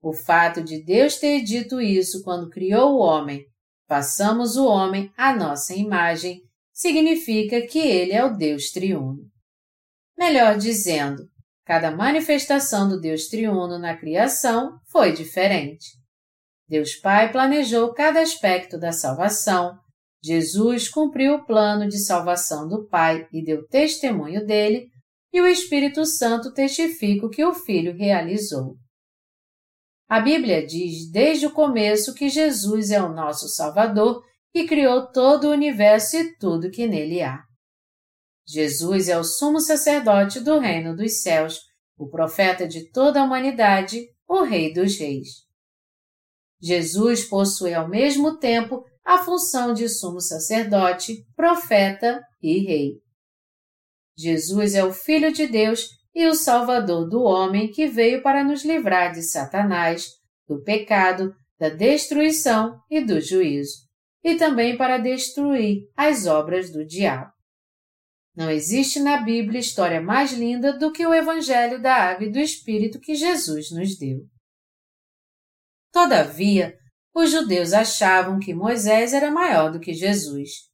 O 0.00 0.14
fato 0.14 0.64
de 0.64 0.82
Deus 0.82 1.16
ter 1.16 1.42
dito 1.42 1.82
isso 1.82 2.22
quando 2.24 2.48
criou 2.48 2.94
o 2.94 2.98
homem, 2.98 3.44
façamos 3.86 4.56
o 4.56 4.66
homem 4.66 5.12
à 5.18 5.36
nossa 5.36 5.74
imagem, 5.74 6.40
significa 6.72 7.60
que 7.66 7.78
ele 7.78 8.14
é 8.14 8.24
o 8.24 8.34
Deus 8.34 8.70
triuno. 8.70 9.18
Melhor 10.16 10.56
dizendo, 10.56 11.28
cada 11.62 11.90
manifestação 11.90 12.88
do 12.88 12.98
Deus 12.98 13.26
triuno 13.26 13.78
na 13.78 13.94
criação 13.94 14.78
foi 14.90 15.12
diferente. 15.12 15.88
Deus 16.66 16.94
Pai 16.94 17.30
planejou 17.30 17.92
cada 17.92 18.22
aspecto 18.22 18.78
da 18.78 18.92
salvação, 18.92 19.78
Jesus 20.22 20.88
cumpriu 20.88 21.34
o 21.34 21.44
plano 21.44 21.88
de 21.88 21.98
salvação 21.98 22.68
do 22.68 22.86
Pai 22.88 23.28
e 23.32 23.44
deu 23.44 23.66
testemunho 23.66 24.44
dele, 24.44 24.88
e 25.32 25.40
o 25.40 25.46
Espírito 25.46 26.04
Santo 26.04 26.52
testifica 26.52 27.26
o 27.26 27.30
que 27.30 27.44
o 27.44 27.52
Filho 27.52 27.96
realizou. 27.96 28.76
A 30.08 30.20
Bíblia 30.20 30.64
diz 30.64 31.10
desde 31.10 31.46
o 31.46 31.52
começo 31.52 32.14
que 32.14 32.28
Jesus 32.28 32.90
é 32.90 33.02
o 33.02 33.12
nosso 33.12 33.48
Salvador 33.48 34.22
e 34.54 34.66
criou 34.66 35.10
todo 35.10 35.48
o 35.48 35.50
universo 35.50 36.16
e 36.16 36.36
tudo 36.38 36.70
que 36.70 36.86
nele 36.86 37.22
há. 37.22 37.42
Jesus 38.48 39.08
é 39.08 39.18
o 39.18 39.24
sumo 39.24 39.60
sacerdote 39.60 40.38
do 40.38 40.58
reino 40.58 40.94
dos 40.94 41.20
céus, 41.20 41.60
o 41.98 42.08
profeta 42.08 42.66
de 42.66 42.88
toda 42.90 43.20
a 43.20 43.24
humanidade, 43.24 44.06
o 44.28 44.42
Rei 44.42 44.72
dos 44.72 44.96
Reis. 44.98 45.44
Jesus 46.60 47.24
possui 47.24 47.74
ao 47.74 47.88
mesmo 47.88 48.38
tempo 48.38 48.84
a 49.06 49.18
função 49.18 49.72
de 49.72 49.88
sumo 49.88 50.20
sacerdote, 50.20 51.24
profeta 51.36 52.20
e 52.42 52.58
rei. 52.58 52.94
Jesus 54.18 54.74
é 54.74 54.84
o 54.84 54.92
Filho 54.92 55.32
de 55.32 55.46
Deus 55.46 55.88
e 56.12 56.26
o 56.26 56.34
Salvador 56.34 57.08
do 57.08 57.22
homem 57.22 57.70
que 57.70 57.86
veio 57.86 58.20
para 58.20 58.42
nos 58.42 58.64
livrar 58.64 59.12
de 59.12 59.22
Satanás, 59.22 60.08
do 60.48 60.60
pecado, 60.60 61.32
da 61.56 61.68
destruição 61.68 62.80
e 62.90 63.00
do 63.00 63.20
juízo, 63.20 63.86
e 64.24 64.34
também 64.34 64.76
para 64.76 64.98
destruir 64.98 65.82
as 65.96 66.26
obras 66.26 66.72
do 66.72 66.84
diabo. 66.84 67.30
Não 68.34 68.50
existe 68.50 68.98
na 68.98 69.18
Bíblia 69.18 69.60
história 69.60 70.00
mais 70.00 70.32
linda 70.32 70.76
do 70.76 70.90
que 70.90 71.06
o 71.06 71.14
Evangelho 71.14 71.80
da 71.80 71.94
Água 71.94 72.26
e 72.26 72.32
do 72.32 72.38
Espírito 72.38 72.98
que 72.98 73.14
Jesus 73.14 73.70
nos 73.70 73.96
deu. 73.96 74.26
Todavia, 75.92 76.76
os 77.16 77.30
judeus 77.30 77.72
achavam 77.72 78.38
que 78.38 78.52
Moisés 78.52 79.14
era 79.14 79.30
maior 79.30 79.72
do 79.72 79.80
que 79.80 79.94
Jesus. 79.94 80.68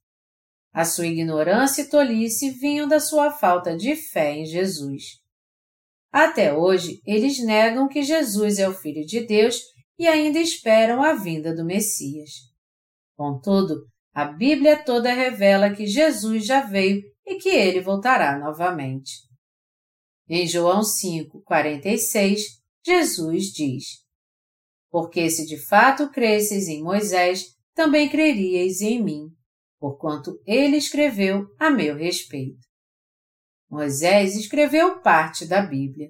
A 0.73 0.83
sua 0.83 1.07
ignorância 1.07 1.83
e 1.83 1.89
tolice 1.89 2.49
vinham 2.49 2.85
da 2.85 2.99
sua 2.99 3.31
falta 3.31 3.77
de 3.77 3.95
fé 3.95 4.35
em 4.35 4.45
Jesus. 4.45 5.21
Até 6.11 6.53
hoje, 6.53 7.01
eles 7.05 7.39
negam 7.39 7.87
que 7.87 8.03
Jesus 8.03 8.59
é 8.59 8.67
o 8.67 8.73
Filho 8.73 9.05
de 9.05 9.25
Deus 9.25 9.61
e 9.97 10.05
ainda 10.05 10.37
esperam 10.37 11.01
a 11.01 11.13
vinda 11.13 11.55
do 11.55 11.63
Messias. 11.63 12.31
Contudo, 13.15 13.75
a 14.13 14.25
Bíblia 14.25 14.83
toda 14.83 15.13
revela 15.13 15.73
que 15.73 15.87
Jesus 15.87 16.45
já 16.45 16.59
veio 16.59 17.01
e 17.25 17.35
que 17.35 17.47
ele 17.47 17.79
voltará 17.79 18.37
novamente. 18.37 19.13
Em 20.27 20.45
João 20.45 20.83
5, 20.83 21.41
46, 21.43 22.61
Jesus 22.85 23.45
diz: 23.45 24.02
porque 24.93 25.27
se 25.27 25.47
de 25.47 25.57
fato 25.57 26.11
cresceis 26.11 26.67
em 26.67 26.83
Moisés, 26.83 27.47
também 27.73 28.07
creríeis 28.07 28.79
em 28.79 29.03
mim, 29.03 29.27
porquanto 29.79 30.39
ele 30.45 30.77
escreveu 30.77 31.47
a 31.59 31.71
meu 31.71 31.95
respeito. 31.95 32.61
Moisés 33.67 34.35
escreveu 34.35 35.01
parte 35.01 35.47
da 35.47 35.65
Bíblia. 35.65 36.09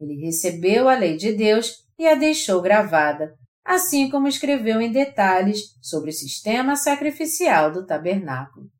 Ele 0.00 0.14
recebeu 0.24 0.88
a 0.88 0.96
lei 0.96 1.18
de 1.18 1.34
Deus 1.34 1.74
e 1.98 2.06
a 2.06 2.14
deixou 2.14 2.62
gravada, 2.62 3.34
assim 3.62 4.08
como 4.08 4.28
escreveu 4.28 4.80
em 4.80 4.90
detalhes 4.90 5.60
sobre 5.82 6.08
o 6.08 6.14
sistema 6.14 6.74
sacrificial 6.74 7.70
do 7.70 7.84
tabernáculo. 7.84 8.70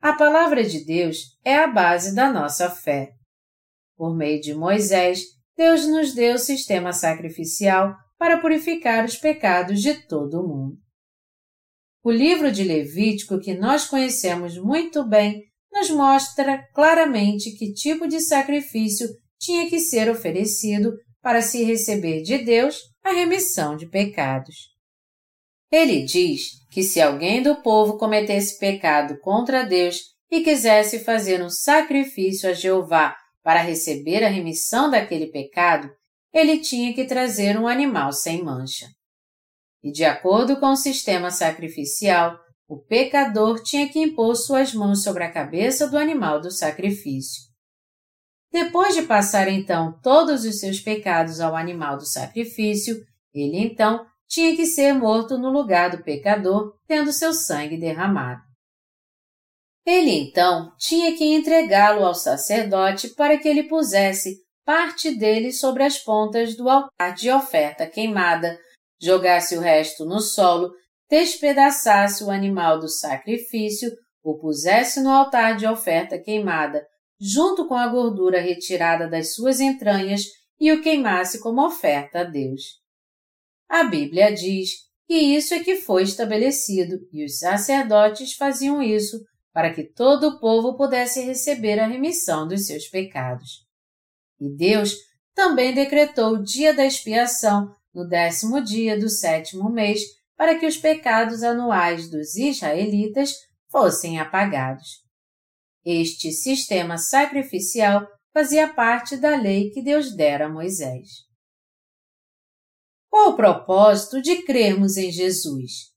A 0.00 0.12
palavra 0.12 0.62
de 0.62 0.84
Deus 0.84 1.36
é 1.44 1.56
a 1.56 1.66
base 1.66 2.14
da 2.14 2.32
nossa 2.32 2.70
fé. 2.70 3.10
Por 3.96 4.14
meio 4.16 4.40
de 4.40 4.54
Moisés, 4.54 5.24
Deus 5.56 5.84
nos 5.88 6.14
deu 6.14 6.34
o 6.34 6.38
sistema 6.38 6.92
sacrificial 6.92 7.96
para 8.18 8.38
purificar 8.38 9.04
os 9.04 9.16
pecados 9.16 9.80
de 9.80 9.94
todo 10.06 10.40
o 10.40 10.48
mundo. 10.48 10.78
O 12.02 12.10
livro 12.10 12.52
de 12.52 12.62
Levítico, 12.62 13.40
que 13.40 13.54
nós 13.54 13.86
conhecemos 13.86 14.56
muito 14.56 15.04
bem, 15.04 15.42
nos 15.72 15.90
mostra 15.90 16.64
claramente 16.72 17.50
que 17.52 17.72
tipo 17.72 18.06
de 18.06 18.20
sacrifício 18.20 19.08
tinha 19.38 19.68
que 19.68 19.78
ser 19.78 20.08
oferecido 20.08 20.94
para 21.20 21.42
se 21.42 21.64
receber 21.64 22.22
de 22.22 22.38
Deus 22.38 22.78
a 23.02 23.12
remissão 23.12 23.76
de 23.76 23.88
pecados. 23.88 24.54
Ele 25.70 26.04
diz 26.04 26.64
que 26.70 26.82
se 26.82 27.00
alguém 27.00 27.42
do 27.42 27.60
povo 27.62 27.98
cometesse 27.98 28.58
pecado 28.58 29.18
contra 29.20 29.64
Deus 29.64 30.00
e 30.30 30.40
quisesse 30.40 31.00
fazer 31.00 31.42
um 31.42 31.50
sacrifício 31.50 32.48
a 32.48 32.52
Jeová 32.52 33.16
para 33.42 33.62
receber 33.62 34.24
a 34.24 34.28
remissão 34.28 34.90
daquele 34.90 35.26
pecado, 35.26 35.90
ele 36.36 36.58
tinha 36.58 36.92
que 36.92 37.06
trazer 37.06 37.58
um 37.58 37.66
animal 37.66 38.12
sem 38.12 38.44
mancha. 38.44 38.86
E 39.82 39.90
de 39.90 40.04
acordo 40.04 40.60
com 40.60 40.66
o 40.66 40.76
sistema 40.76 41.30
sacrificial, 41.30 42.38
o 42.68 42.78
pecador 42.78 43.62
tinha 43.62 43.88
que 43.88 43.98
impor 43.98 44.36
suas 44.36 44.74
mãos 44.74 45.02
sobre 45.02 45.24
a 45.24 45.32
cabeça 45.32 45.88
do 45.88 45.96
animal 45.96 46.38
do 46.38 46.50
sacrifício. 46.50 47.42
Depois 48.52 48.94
de 48.94 49.02
passar 49.02 49.48
então 49.48 49.98
todos 50.02 50.44
os 50.44 50.60
seus 50.60 50.78
pecados 50.78 51.40
ao 51.40 51.56
animal 51.56 51.96
do 51.96 52.04
sacrifício, 52.04 52.96
ele 53.32 53.58
então 53.58 54.04
tinha 54.28 54.54
que 54.54 54.66
ser 54.66 54.92
morto 54.92 55.38
no 55.38 55.50
lugar 55.50 55.90
do 55.90 56.02
pecador, 56.02 56.74
tendo 56.86 57.12
seu 57.12 57.32
sangue 57.32 57.78
derramado. 57.78 58.42
Ele 59.86 60.10
então 60.10 60.70
tinha 60.76 61.16
que 61.16 61.24
entregá-lo 61.24 62.04
ao 62.04 62.14
sacerdote 62.14 63.14
para 63.14 63.38
que 63.38 63.48
ele 63.48 63.62
pusesse 63.62 64.45
parte 64.66 65.16
dele 65.16 65.52
sobre 65.52 65.84
as 65.84 65.96
pontas 65.96 66.56
do 66.56 66.68
altar 66.68 67.14
de 67.14 67.30
oferta 67.30 67.86
queimada, 67.86 68.58
jogasse 69.00 69.56
o 69.56 69.60
resto 69.60 70.04
no 70.04 70.20
solo, 70.20 70.72
despedaçasse 71.08 72.24
o 72.24 72.30
animal 72.32 72.80
do 72.80 72.88
sacrifício, 72.88 73.88
o 74.24 74.36
pusesse 74.36 75.00
no 75.00 75.10
altar 75.10 75.56
de 75.56 75.68
oferta 75.68 76.18
queimada, 76.18 76.84
junto 77.20 77.68
com 77.68 77.74
a 77.74 77.86
gordura 77.86 78.40
retirada 78.40 79.08
das 79.08 79.34
suas 79.34 79.60
entranhas, 79.60 80.22
e 80.58 80.72
o 80.72 80.82
queimasse 80.82 81.40
como 81.40 81.64
oferta 81.64 82.20
a 82.20 82.24
Deus. 82.24 82.62
A 83.68 83.84
Bíblia 83.84 84.34
diz 84.34 84.70
que 85.06 85.14
isso 85.14 85.54
é 85.54 85.62
que 85.62 85.76
foi 85.76 86.02
estabelecido 86.02 86.98
e 87.12 87.24
os 87.24 87.38
sacerdotes 87.38 88.34
faziam 88.34 88.82
isso 88.82 89.20
para 89.52 89.72
que 89.72 89.84
todo 89.84 90.28
o 90.28 90.40
povo 90.40 90.76
pudesse 90.76 91.20
receber 91.20 91.78
a 91.78 91.86
remissão 91.86 92.48
dos 92.48 92.66
seus 92.66 92.88
pecados. 92.88 93.65
E 94.40 94.48
Deus 94.48 94.94
também 95.34 95.74
decretou 95.74 96.34
o 96.34 96.42
dia 96.42 96.74
da 96.74 96.84
expiação 96.84 97.74
no 97.94 98.06
décimo 98.06 98.62
dia 98.62 98.98
do 98.98 99.08
sétimo 99.08 99.70
mês 99.70 100.00
para 100.36 100.58
que 100.58 100.66
os 100.66 100.76
pecados 100.76 101.42
anuais 101.42 102.10
dos 102.10 102.36
israelitas 102.36 103.32
fossem 103.70 104.18
apagados. 104.18 105.04
Este 105.84 106.30
sistema 106.32 106.98
sacrificial 106.98 108.06
fazia 108.32 108.72
parte 108.72 109.16
da 109.16 109.36
lei 109.36 109.70
que 109.70 109.82
Deus 109.82 110.14
dera 110.14 110.46
a 110.46 110.48
Moisés. 110.48 111.08
Qual 113.08 113.30
o 113.30 113.36
propósito 113.36 114.20
de 114.20 114.42
crermos 114.42 114.96
em 114.96 115.10
Jesus? 115.10 115.94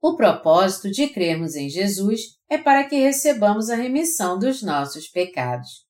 O 0.00 0.16
propósito 0.16 0.90
de 0.90 1.08
crermos 1.08 1.54
em 1.54 1.68
Jesus 1.68 2.38
é 2.48 2.56
para 2.56 2.88
que 2.88 2.96
recebamos 2.96 3.68
a 3.68 3.76
remissão 3.76 4.38
dos 4.38 4.62
nossos 4.62 5.08
pecados. 5.08 5.86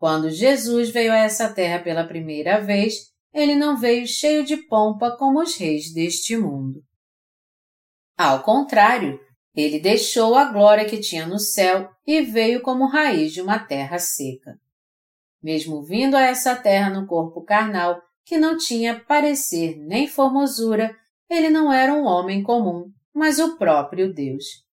Quando 0.00 0.30
Jesus 0.30 0.88
veio 0.88 1.12
a 1.12 1.18
essa 1.18 1.52
terra 1.52 1.78
pela 1.78 2.06
primeira 2.06 2.58
vez, 2.58 3.12
ele 3.34 3.54
não 3.54 3.76
veio 3.76 4.06
cheio 4.06 4.42
de 4.42 4.56
pompa 4.56 5.14
como 5.18 5.42
os 5.42 5.58
reis 5.58 5.92
deste 5.92 6.38
mundo. 6.38 6.82
Ao 8.16 8.42
contrário, 8.42 9.20
ele 9.54 9.78
deixou 9.78 10.36
a 10.36 10.46
glória 10.46 10.86
que 10.86 11.00
tinha 11.00 11.26
no 11.26 11.38
céu 11.38 11.90
e 12.06 12.22
veio 12.22 12.62
como 12.62 12.86
raiz 12.86 13.30
de 13.34 13.42
uma 13.42 13.58
terra 13.58 13.98
seca. 13.98 14.58
Mesmo 15.42 15.82
vindo 15.82 16.16
a 16.16 16.22
essa 16.22 16.56
terra 16.56 16.88
no 16.88 17.06
corpo 17.06 17.42
carnal, 17.42 18.00
que 18.24 18.38
não 18.38 18.56
tinha 18.56 18.98
parecer 18.98 19.76
nem 19.76 20.08
formosura, 20.08 20.96
ele 21.28 21.50
não 21.50 21.70
era 21.70 21.92
um 21.92 22.04
homem 22.04 22.42
comum, 22.42 22.90
mas 23.12 23.38
o 23.38 23.58
próprio 23.58 24.14
Deus. 24.14 24.64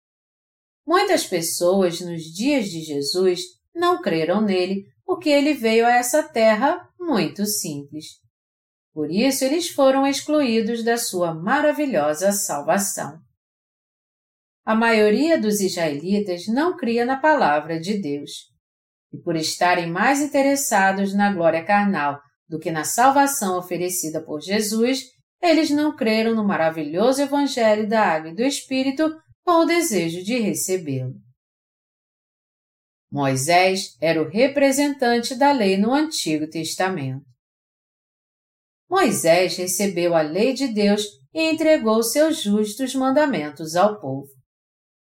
Muitas 0.86 1.26
pessoas 1.26 2.00
nos 2.00 2.22
dias 2.22 2.66
de 2.70 2.80
Jesus 2.80 3.40
não 3.74 4.00
creram 4.00 4.40
nele 4.40 4.86
porque 5.06 5.30
ele 5.30 5.54
veio 5.54 5.86
a 5.86 5.92
essa 5.92 6.22
terra 6.24 6.86
muito 6.98 7.46
simples. 7.46 8.06
Por 8.92 9.10
isso 9.10 9.44
eles 9.44 9.68
foram 9.68 10.06
excluídos 10.06 10.82
da 10.82 10.96
sua 10.96 11.32
maravilhosa 11.32 12.32
salvação. 12.32 13.20
A 14.64 14.74
maioria 14.74 15.40
dos 15.40 15.60
israelitas 15.60 16.48
não 16.48 16.76
cria 16.76 17.06
na 17.06 17.16
palavra 17.16 17.78
de 17.78 17.98
Deus. 17.98 18.32
E 19.12 19.18
por 19.18 19.36
estarem 19.36 19.88
mais 19.88 20.20
interessados 20.20 21.14
na 21.14 21.32
glória 21.32 21.64
carnal 21.64 22.20
do 22.48 22.58
que 22.58 22.72
na 22.72 22.82
salvação 22.82 23.56
oferecida 23.56 24.20
por 24.20 24.40
Jesus, 24.40 25.04
eles 25.40 25.70
não 25.70 25.94
creram 25.94 26.34
no 26.34 26.44
maravilhoso 26.44 27.22
Evangelho 27.22 27.88
da 27.88 28.02
Água 28.02 28.30
e 28.30 28.34
do 28.34 28.42
Espírito 28.42 29.14
com 29.44 29.62
o 29.62 29.66
desejo 29.66 30.24
de 30.24 30.38
recebê-lo. 30.38 31.25
Moisés 33.16 33.96
era 33.98 34.20
o 34.20 34.28
representante 34.28 35.34
da 35.34 35.50
lei 35.50 35.78
no 35.78 35.94
Antigo 35.94 36.46
Testamento. 36.50 37.24
Moisés 38.90 39.56
recebeu 39.56 40.14
a 40.14 40.20
lei 40.20 40.52
de 40.52 40.68
Deus 40.68 41.02
e 41.32 41.50
entregou 41.50 42.02
seus 42.02 42.42
justos 42.42 42.94
mandamentos 42.94 43.74
ao 43.74 43.98
povo. 43.98 44.28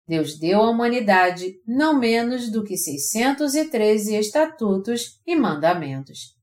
Deus 0.07 0.39
deu 0.39 0.63
à 0.63 0.71
humanidade 0.71 1.53
não 1.63 1.93
menos 1.99 2.51
do 2.51 2.63
que 2.63 2.75
613 2.75 4.15
estatutos 4.15 5.19
e 5.23 5.35
mandamentos. 5.35 6.35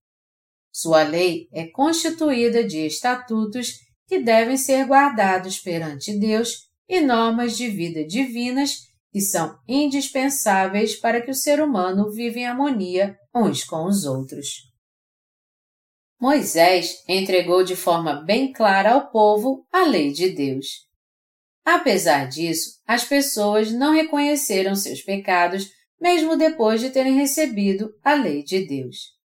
Sua 0.73 1.03
lei 1.03 1.49
é 1.53 1.67
constituída 1.67 2.63
de 2.63 2.87
estatutos 2.87 3.73
que 4.07 4.21
devem 4.21 4.57
ser 4.57 4.87
guardados 4.87 5.59
perante 5.59 6.17
Deus 6.17 6.69
e 6.89 7.01
normas 7.01 7.57
de 7.57 7.69
vida 7.69 8.07
divinas 8.07 8.88
que 9.11 9.21
são 9.21 9.59
indispensáveis 9.67 10.97
para 10.97 11.21
que 11.21 11.31
o 11.31 11.35
ser 11.35 11.61
humano 11.61 12.11
viva 12.11 12.39
em 12.39 12.47
harmonia 12.47 13.17
uns 13.35 13.65
com 13.65 13.85
os 13.85 14.05
outros. 14.05 14.69
Moisés 16.21 17.03
entregou 17.09 17.63
de 17.63 17.77
forma 17.77 18.25
bem 18.25 18.53
clara 18.53 18.93
ao 18.93 19.11
povo 19.11 19.67
a 19.73 19.85
lei 19.85 20.13
de 20.13 20.31
Deus. 20.31 20.89
Apesar 21.65 22.27
disso, 22.29 22.81
as 22.87 23.05
pessoas 23.05 23.71
não 23.71 23.93
reconheceram 23.93 24.75
seus 24.75 25.01
pecados 25.01 25.71
mesmo 26.01 26.37
depois 26.37 26.81
de 26.81 26.91
terem 26.91 27.15
recebido 27.15 27.93
a 28.03 28.15
lei 28.15 28.43
de 28.43 28.67
Deus. 28.67 29.19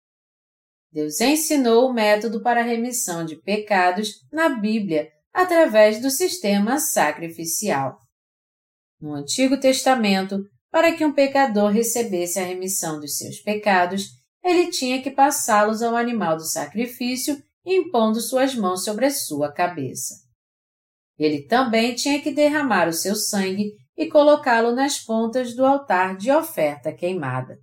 Deus 0.92 1.22
ensinou 1.22 1.90
o 1.90 1.94
método 1.94 2.42
para 2.42 2.62
a 2.62 2.64
remissão 2.64 3.24
de 3.24 3.36
pecados 3.38 4.26
na 4.32 4.50
Bíblia 4.50 5.10
através 5.34 6.02
do 6.02 6.10
sistema 6.10 6.78
sacrificial. 6.78 7.98
No 9.02 9.16
Antigo 9.16 9.60
Testamento, 9.60 10.46
para 10.72 10.96
que 10.96 11.04
um 11.04 11.12
pecador 11.12 11.72
recebesse 11.72 12.40
a 12.40 12.46
remissão 12.46 13.00
dos 13.00 13.18
seus 13.18 13.40
pecados, 13.40 14.10
ele 14.44 14.70
tinha 14.70 15.02
que 15.02 15.10
passá-los 15.10 15.82
ao 15.82 15.96
animal 15.96 16.38
do 16.38 16.46
sacrifício, 16.46 17.42
impondo 17.66 18.22
suas 18.22 18.56
mãos 18.56 18.84
sobre 18.84 19.08
a 19.08 19.12
sua 19.12 19.52
cabeça. 19.52 20.16
Ele 21.18 21.44
também 21.48 21.96
tinha 21.96 22.22
que 22.22 22.32
derramar 22.32 22.88
o 22.88 22.94
seu 22.94 23.16
sangue 23.16 23.74
e 23.98 24.08
colocá-lo 24.08 24.72
nas 24.72 25.00
pontas 25.00 25.56
do 25.56 25.66
altar 25.66 26.16
de 26.16 26.32
oferta 26.32 26.92
queimada. 26.94 27.58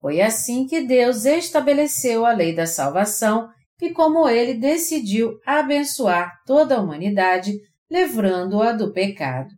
Foi 0.00 0.20
assim 0.20 0.66
que 0.66 0.82
Deus 0.82 1.24
estabeleceu 1.24 2.26
a 2.26 2.32
lei 2.32 2.54
da 2.54 2.66
salvação 2.66 3.48
e 3.80 3.90
como 3.90 4.28
ele 4.28 4.54
decidiu 4.54 5.38
abençoar 5.44 6.32
toda 6.46 6.76
a 6.76 6.80
humanidade, 6.80 7.52
livrando-a 7.90 8.72
do 8.72 8.92
pecado. 8.92 9.48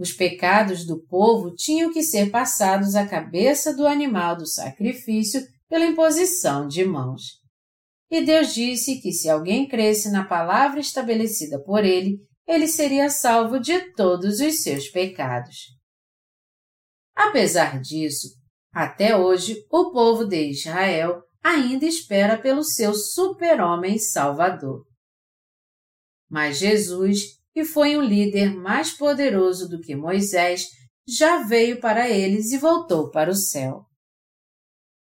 Os 0.00 0.12
pecados 0.12 0.86
do 0.86 0.98
povo 0.98 1.54
tinham 1.54 1.92
que 1.92 2.02
ser 2.02 2.30
passados 2.30 2.94
à 2.94 3.06
cabeça 3.06 3.76
do 3.76 3.86
animal 3.86 4.34
do 4.34 4.46
sacrifício 4.46 5.46
pela 5.68 5.84
imposição 5.84 6.66
de 6.66 6.82
mãos. 6.86 7.38
E 8.10 8.24
Deus 8.24 8.54
disse 8.54 8.98
que 9.02 9.12
se 9.12 9.28
alguém 9.28 9.68
cresce 9.68 10.10
na 10.10 10.24
palavra 10.24 10.80
estabelecida 10.80 11.62
por 11.62 11.84
ele, 11.84 12.18
ele 12.48 12.66
seria 12.66 13.10
salvo 13.10 13.60
de 13.60 13.92
todos 13.92 14.40
os 14.40 14.62
seus 14.62 14.88
pecados. 14.88 15.66
Apesar 17.14 17.78
disso, 17.78 18.28
até 18.72 19.14
hoje 19.14 19.66
o 19.70 19.92
povo 19.92 20.24
de 20.24 20.48
Israel 20.48 21.22
ainda 21.42 21.84
espera 21.84 22.40
pelo 22.40 22.64
seu 22.64 22.94
super-homem 22.94 23.98
salvador. 23.98 24.82
Mas 26.26 26.56
Jesus, 26.56 27.39
que 27.60 27.64
foi 27.66 27.94
um 27.94 28.00
líder 28.00 28.54
mais 28.54 28.90
poderoso 28.90 29.68
do 29.68 29.82
que 29.82 29.94
Moisés, 29.94 30.66
já 31.06 31.42
veio 31.42 31.78
para 31.78 32.08
eles 32.08 32.52
e 32.52 32.56
voltou 32.56 33.10
para 33.10 33.30
o 33.30 33.34
céu. 33.34 33.82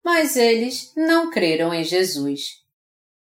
Mas 0.03 0.35
eles 0.35 0.91
não 0.95 1.29
creram 1.29 1.71
em 1.71 1.83
Jesus. 1.83 2.41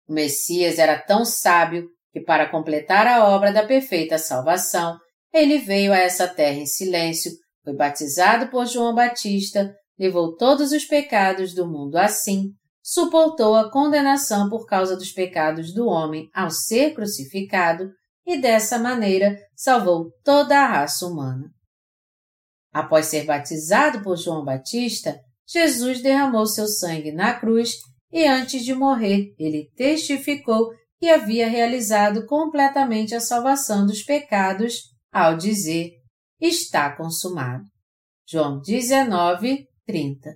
O 0.09 0.15
Messias 0.15 0.79
era 0.79 0.99
tão 0.99 1.23
sábio 1.23 1.87
que, 2.11 2.21
para 2.21 2.49
completar 2.49 3.07
a 3.07 3.29
obra 3.29 3.53
da 3.53 3.67
perfeita 3.67 4.17
salvação, 4.17 4.99
ele 5.35 5.59
veio 5.59 5.93
a 5.93 5.99
essa 5.99 6.27
terra 6.27 6.57
em 6.57 6.67
silêncio 6.67 7.31
foi 7.63 7.75
batizado 7.75 8.49
por 8.49 8.65
João 8.65 8.95
Batista, 8.95 9.71
levou 9.99 10.35
todos 10.35 10.73
os 10.73 10.87
pecados 10.87 11.53
do 11.53 11.69
mundo 11.69 11.97
assim, 11.97 12.53
suportou 12.83 13.55
a 13.55 13.71
condenação 13.71 14.49
por 14.49 14.65
causa 14.65 14.97
dos 14.97 15.13
pecados 15.13 15.75
do 15.75 15.87
homem 15.87 16.31
ao 16.33 16.51
ser 16.51 16.95
crucificado 16.95 17.91
e 18.31 18.41
dessa 18.41 18.79
maneira 18.79 19.37
salvou 19.57 20.13
toda 20.23 20.57
a 20.57 20.65
raça 20.65 21.05
humana. 21.05 21.53
Após 22.73 23.07
ser 23.07 23.25
batizado 23.25 24.05
por 24.05 24.17
João 24.17 24.45
Batista, 24.45 25.21
Jesus 25.49 26.01
derramou 26.01 26.47
seu 26.47 26.69
sangue 26.69 27.11
na 27.11 27.35
cruz 27.35 27.73
e 28.13 28.25
antes 28.25 28.65
de 28.65 28.73
morrer 28.73 29.35
ele 29.37 29.69
testificou 29.75 30.71
e 31.03 31.11
havia 31.11 31.49
realizado 31.49 32.25
completamente 32.27 33.17
a 33.17 33.21
salvação 33.21 33.85
dos 33.85 34.05
pecados 34.05 34.83
ao 35.13 35.37
dizer: 35.37 35.91
Está 36.41 36.95
consumado. 36.97 37.65
João 38.29 38.61
19, 38.61 39.67
30. 39.85 40.31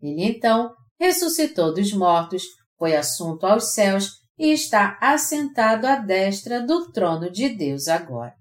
Ele 0.00 0.22
então 0.22 0.72
ressuscitou 1.00 1.74
dos 1.74 1.92
mortos, 1.92 2.44
foi 2.78 2.94
assunto 2.94 3.44
aos 3.44 3.74
céus 3.74 4.23
e 4.38 4.50
está 4.52 4.98
assentado 5.00 5.86
à 5.86 5.96
destra 5.96 6.60
do 6.60 6.90
trono 6.90 7.30
de 7.30 7.48
Deus 7.48 7.88
agora. 7.88 8.34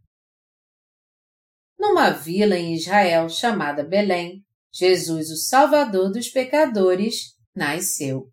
Numa 1.78 2.10
vila 2.12 2.58
em 2.58 2.74
Israel 2.74 3.30
chamada 3.30 3.84
Belém, 3.84 4.44
Jesus, 4.72 5.30
o 5.30 5.38
Salvador 5.38 6.12
dos 6.12 6.30
pecadores, 6.30 7.36
nasceu. 7.56 8.32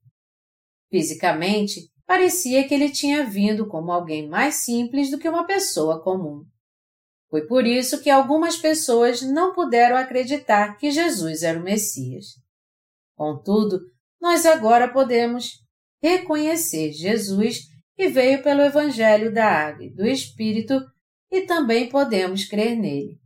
Fisicamente, 0.90 1.90
parecia 2.06 2.66
que 2.66 2.74
ele 2.74 2.90
tinha 2.90 3.24
vindo 3.24 3.68
como 3.68 3.92
alguém 3.92 4.28
mais 4.28 4.56
simples 4.56 5.10
do 5.10 5.18
que 5.18 5.28
uma 5.28 5.46
pessoa 5.46 6.02
comum. 6.02 6.44
Foi 7.28 7.46
por 7.46 7.66
isso 7.66 8.02
que 8.02 8.10
algumas 8.10 8.56
pessoas 8.56 9.22
não 9.22 9.52
puderam 9.52 9.96
acreditar 9.96 10.76
que 10.76 10.90
Jesus 10.90 11.42
era 11.42 11.58
o 11.58 11.62
Messias. 11.62 12.26
Contudo, 13.14 13.80
nós 14.20 14.44
agora 14.46 14.92
podemos 14.92 15.60
reconhecer 16.02 16.92
Jesus 16.92 17.68
que 17.94 18.08
veio 18.08 18.42
pelo 18.42 18.62
Evangelho 18.62 19.32
da 19.32 19.46
Água 19.46 19.84
e 19.84 19.90
do 19.90 20.06
Espírito 20.06 20.80
e 21.30 21.42
também 21.42 21.88
podemos 21.88 22.44
crer 22.44 22.76
nele. 22.76 23.20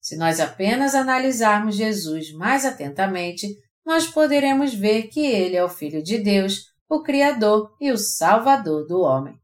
Se 0.00 0.16
nós 0.16 0.40
apenas 0.40 0.94
analisarmos 0.94 1.76
Jesus 1.76 2.32
mais 2.32 2.64
atentamente, 2.64 3.48
nós 3.84 4.06
poderemos 4.06 4.72
ver 4.72 5.08
que 5.08 5.20
ele 5.26 5.56
é 5.56 5.64
o 5.64 5.68
Filho 5.68 6.02
de 6.02 6.18
Deus, 6.18 6.66
o 6.88 7.02
Criador 7.02 7.76
e 7.80 7.90
o 7.92 7.98
Salvador 7.98 8.86
do 8.86 9.00
homem. 9.00 9.34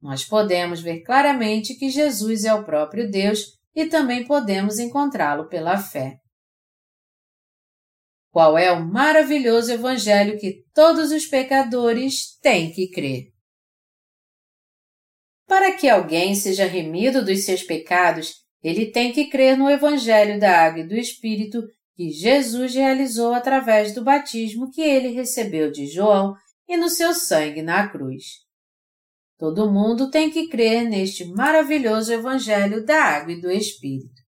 Nós 0.00 0.24
podemos 0.24 0.80
ver 0.80 1.02
claramente 1.02 1.74
que 1.74 1.90
Jesus 1.90 2.44
é 2.44 2.54
o 2.54 2.64
próprio 2.64 3.10
Deus 3.10 3.58
e 3.74 3.86
também 3.86 4.24
podemos 4.24 4.78
encontrá-lo 4.78 5.48
pela 5.48 5.76
fé. 5.76 6.21
Qual 8.32 8.56
é 8.56 8.72
o 8.72 8.82
maravilhoso 8.82 9.70
Evangelho 9.70 10.38
que 10.38 10.64
todos 10.72 11.12
os 11.12 11.26
pecadores 11.26 12.38
têm 12.40 12.72
que 12.72 12.88
crer? 12.88 13.30
Para 15.46 15.76
que 15.76 15.86
alguém 15.86 16.34
seja 16.34 16.64
remido 16.64 17.22
dos 17.22 17.44
seus 17.44 17.62
pecados, 17.62 18.36
ele 18.62 18.90
tem 18.90 19.12
que 19.12 19.26
crer 19.26 19.58
no 19.58 19.68
Evangelho 19.70 20.40
da 20.40 20.64
Água 20.64 20.80
e 20.80 20.88
do 20.88 20.94
Espírito 20.94 21.62
que 21.94 22.08
Jesus 22.08 22.74
realizou 22.74 23.34
através 23.34 23.94
do 23.94 24.02
batismo 24.02 24.70
que 24.70 24.80
ele 24.80 25.08
recebeu 25.08 25.70
de 25.70 25.86
João 25.86 26.34
e 26.66 26.78
no 26.78 26.88
seu 26.88 27.12
sangue 27.12 27.60
na 27.60 27.86
cruz. 27.86 28.24
Todo 29.36 29.70
mundo 29.70 30.10
tem 30.10 30.30
que 30.30 30.48
crer 30.48 30.88
neste 30.88 31.26
maravilhoso 31.26 32.10
Evangelho 32.10 32.82
da 32.82 32.96
Água 32.96 33.32
e 33.32 33.40
do 33.42 33.50
Espírito. 33.50 34.22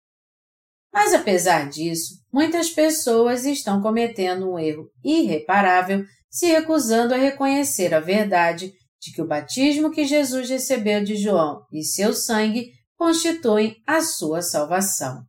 Mas 0.90 1.12
apesar 1.12 1.68
disso, 1.68 2.19
muitas 2.32 2.70
pessoas 2.70 3.44
estão 3.44 3.80
cometendo 3.80 4.50
um 4.50 4.58
erro 4.58 4.88
irreparável 5.04 6.04
se 6.30 6.46
recusando 6.46 7.12
a 7.14 7.16
reconhecer 7.16 7.92
a 7.92 8.00
verdade 8.00 8.72
de 9.00 9.12
que 9.12 9.22
o 9.22 9.26
batismo 9.26 9.90
que 9.90 10.04
Jesus 10.04 10.48
recebeu 10.48 11.02
de 11.02 11.16
João 11.16 11.62
e 11.72 11.82
seu 11.82 12.12
sangue 12.12 12.70
constituem 12.96 13.76
a 13.86 14.02
sua 14.02 14.42
salvação. 14.42 15.24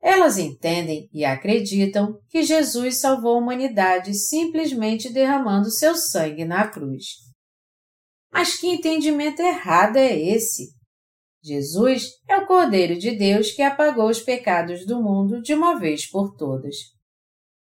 Elas 0.00 0.38
entendem 0.38 1.08
e 1.12 1.24
acreditam 1.24 2.18
que 2.28 2.42
Jesus 2.42 2.96
salvou 2.96 3.36
a 3.36 3.38
humanidade 3.38 4.14
simplesmente 4.14 5.12
derramando 5.12 5.70
seu 5.70 5.96
sangue 5.96 6.44
na 6.44 6.66
cruz. 6.66 7.04
Mas 8.32 8.56
que 8.56 8.66
entendimento 8.66 9.40
errado 9.40 9.96
é 9.96 10.18
esse? 10.18 10.72
Jesus 11.42 12.04
é 12.28 12.36
o 12.36 12.46
Cordeiro 12.46 12.96
de 12.96 13.16
Deus 13.16 13.50
que 13.50 13.62
apagou 13.62 14.08
os 14.08 14.20
pecados 14.20 14.86
do 14.86 15.02
mundo 15.02 15.42
de 15.42 15.52
uma 15.52 15.78
vez 15.78 16.08
por 16.08 16.36
todas. 16.36 16.76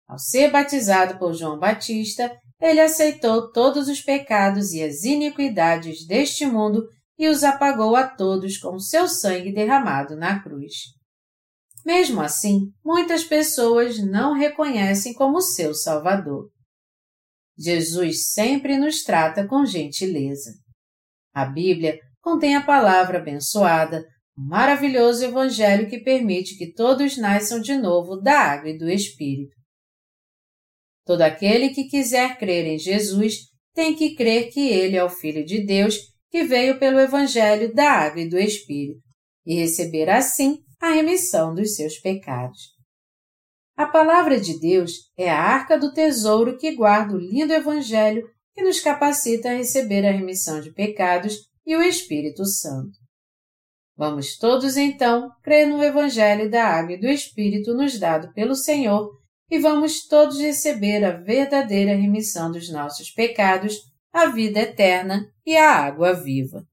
Ao 0.08 0.20
ser 0.20 0.52
batizado 0.52 1.18
por 1.18 1.34
João 1.34 1.58
Batista, 1.58 2.32
ele 2.62 2.80
aceitou 2.80 3.52
todos 3.52 3.88
os 3.88 4.00
pecados 4.00 4.74
e 4.74 4.84
as 4.84 5.04
iniquidades 5.04 6.06
deste 6.06 6.46
mundo 6.46 6.88
e 7.18 7.28
os 7.28 7.44
apagou 7.44 7.96
a 7.96 8.08
todos 8.08 8.58
com 8.58 8.78
seu 8.80 9.08
sangue 9.08 9.52
derramado 9.52 10.16
na 10.16 10.42
cruz. 10.42 10.74
Mesmo 11.86 12.22
assim, 12.22 12.72
muitas 12.84 13.24
pessoas 13.24 13.98
não 14.00 14.34
reconhecem 14.34 15.14
como 15.14 15.42
seu 15.42 15.74
Salvador. 15.74 16.50
Jesus 17.58 18.32
sempre 18.32 18.78
nos 18.78 19.04
trata 19.04 19.48
com 19.48 19.66
gentileza. 19.66 20.54
A 21.34 21.46
Bíblia 21.46 22.00
contém 22.24 22.56
a 22.56 22.64
palavra 22.64 23.20
abençoada, 23.20 24.04
um 24.38 24.48
maravilhoso 24.48 25.26
Evangelho 25.26 25.90
que 25.90 26.00
permite 26.00 26.58
que 26.58 26.74
todos 26.74 27.18
nasçam 27.18 27.60
de 27.60 27.76
novo 27.76 28.16
da 28.16 28.40
água 28.40 28.70
e 28.70 28.78
do 28.78 28.90
Espírito. 28.90 29.54
Todo 31.06 31.22
aquele 31.22 31.70
que 31.70 31.84
quiser 31.84 32.40
crer 32.40 32.66
em 32.66 32.80
Jesus 32.80 33.50
tem 33.76 33.94
que 33.94 34.16
crer 34.16 34.50
que 34.50 34.70
Ele 34.70 34.96
é 34.96 35.04
o 35.04 35.10
Filho 35.10 35.46
de 35.46 35.66
Deus 35.66 35.98
que 36.32 36.44
veio 36.44 36.80
pelo 36.80 37.00
Evangelho 37.00 37.74
da 37.74 37.92
água 37.92 38.22
e 38.22 38.30
do 38.30 38.40
Espírito, 38.40 39.02
e 39.46 39.56
receber 39.56 40.10
assim 40.10 40.60
a 40.82 40.92
remissão 40.92 41.54
dos 41.54 41.76
seus 41.76 42.00
pecados. 42.00 42.74
A 43.76 43.86
palavra 43.86 44.40
de 44.40 44.60
Deus 44.60 45.12
é 45.18 45.30
a 45.30 45.40
arca 45.40 45.78
do 45.78 45.94
tesouro 45.94 46.58
que 46.58 46.74
guarda 46.74 47.16
o 47.16 47.20
lindo 47.20 47.52
Evangelho 47.52 48.26
que 48.54 48.64
nos 48.64 48.80
capacita 48.80 49.50
a 49.50 49.56
receber 49.56 50.06
a 50.06 50.12
remissão 50.12 50.62
de 50.62 50.72
pecados 50.72 51.53
e 51.66 51.76
o 51.76 51.82
Espírito 51.82 52.46
Santo. 52.46 52.98
Vamos 53.96 54.38
todos 54.38 54.76
então 54.76 55.32
crer 55.44 55.68
no 55.68 55.84
Evangelho 55.84 56.50
da 56.50 56.66
Água 56.66 56.94
e 56.94 57.00
do 57.00 57.08
Espírito 57.08 57.74
nos 57.74 58.00
dado 58.00 58.34
pelo 58.34 58.56
Senhor 58.56 59.12
e 59.50 59.60
vamos 59.60 60.08
todos 60.08 60.40
receber 60.40 61.04
a 61.04 61.12
verdadeira 61.12 61.96
remissão 61.96 62.52
dos 62.52 62.72
nossos 62.72 63.12
pecados, 63.12 63.76
a 64.12 64.26
vida 64.26 64.60
eterna 64.60 65.32
e 65.46 65.56
a 65.56 65.72
água 65.72 66.14
viva. 66.14 66.68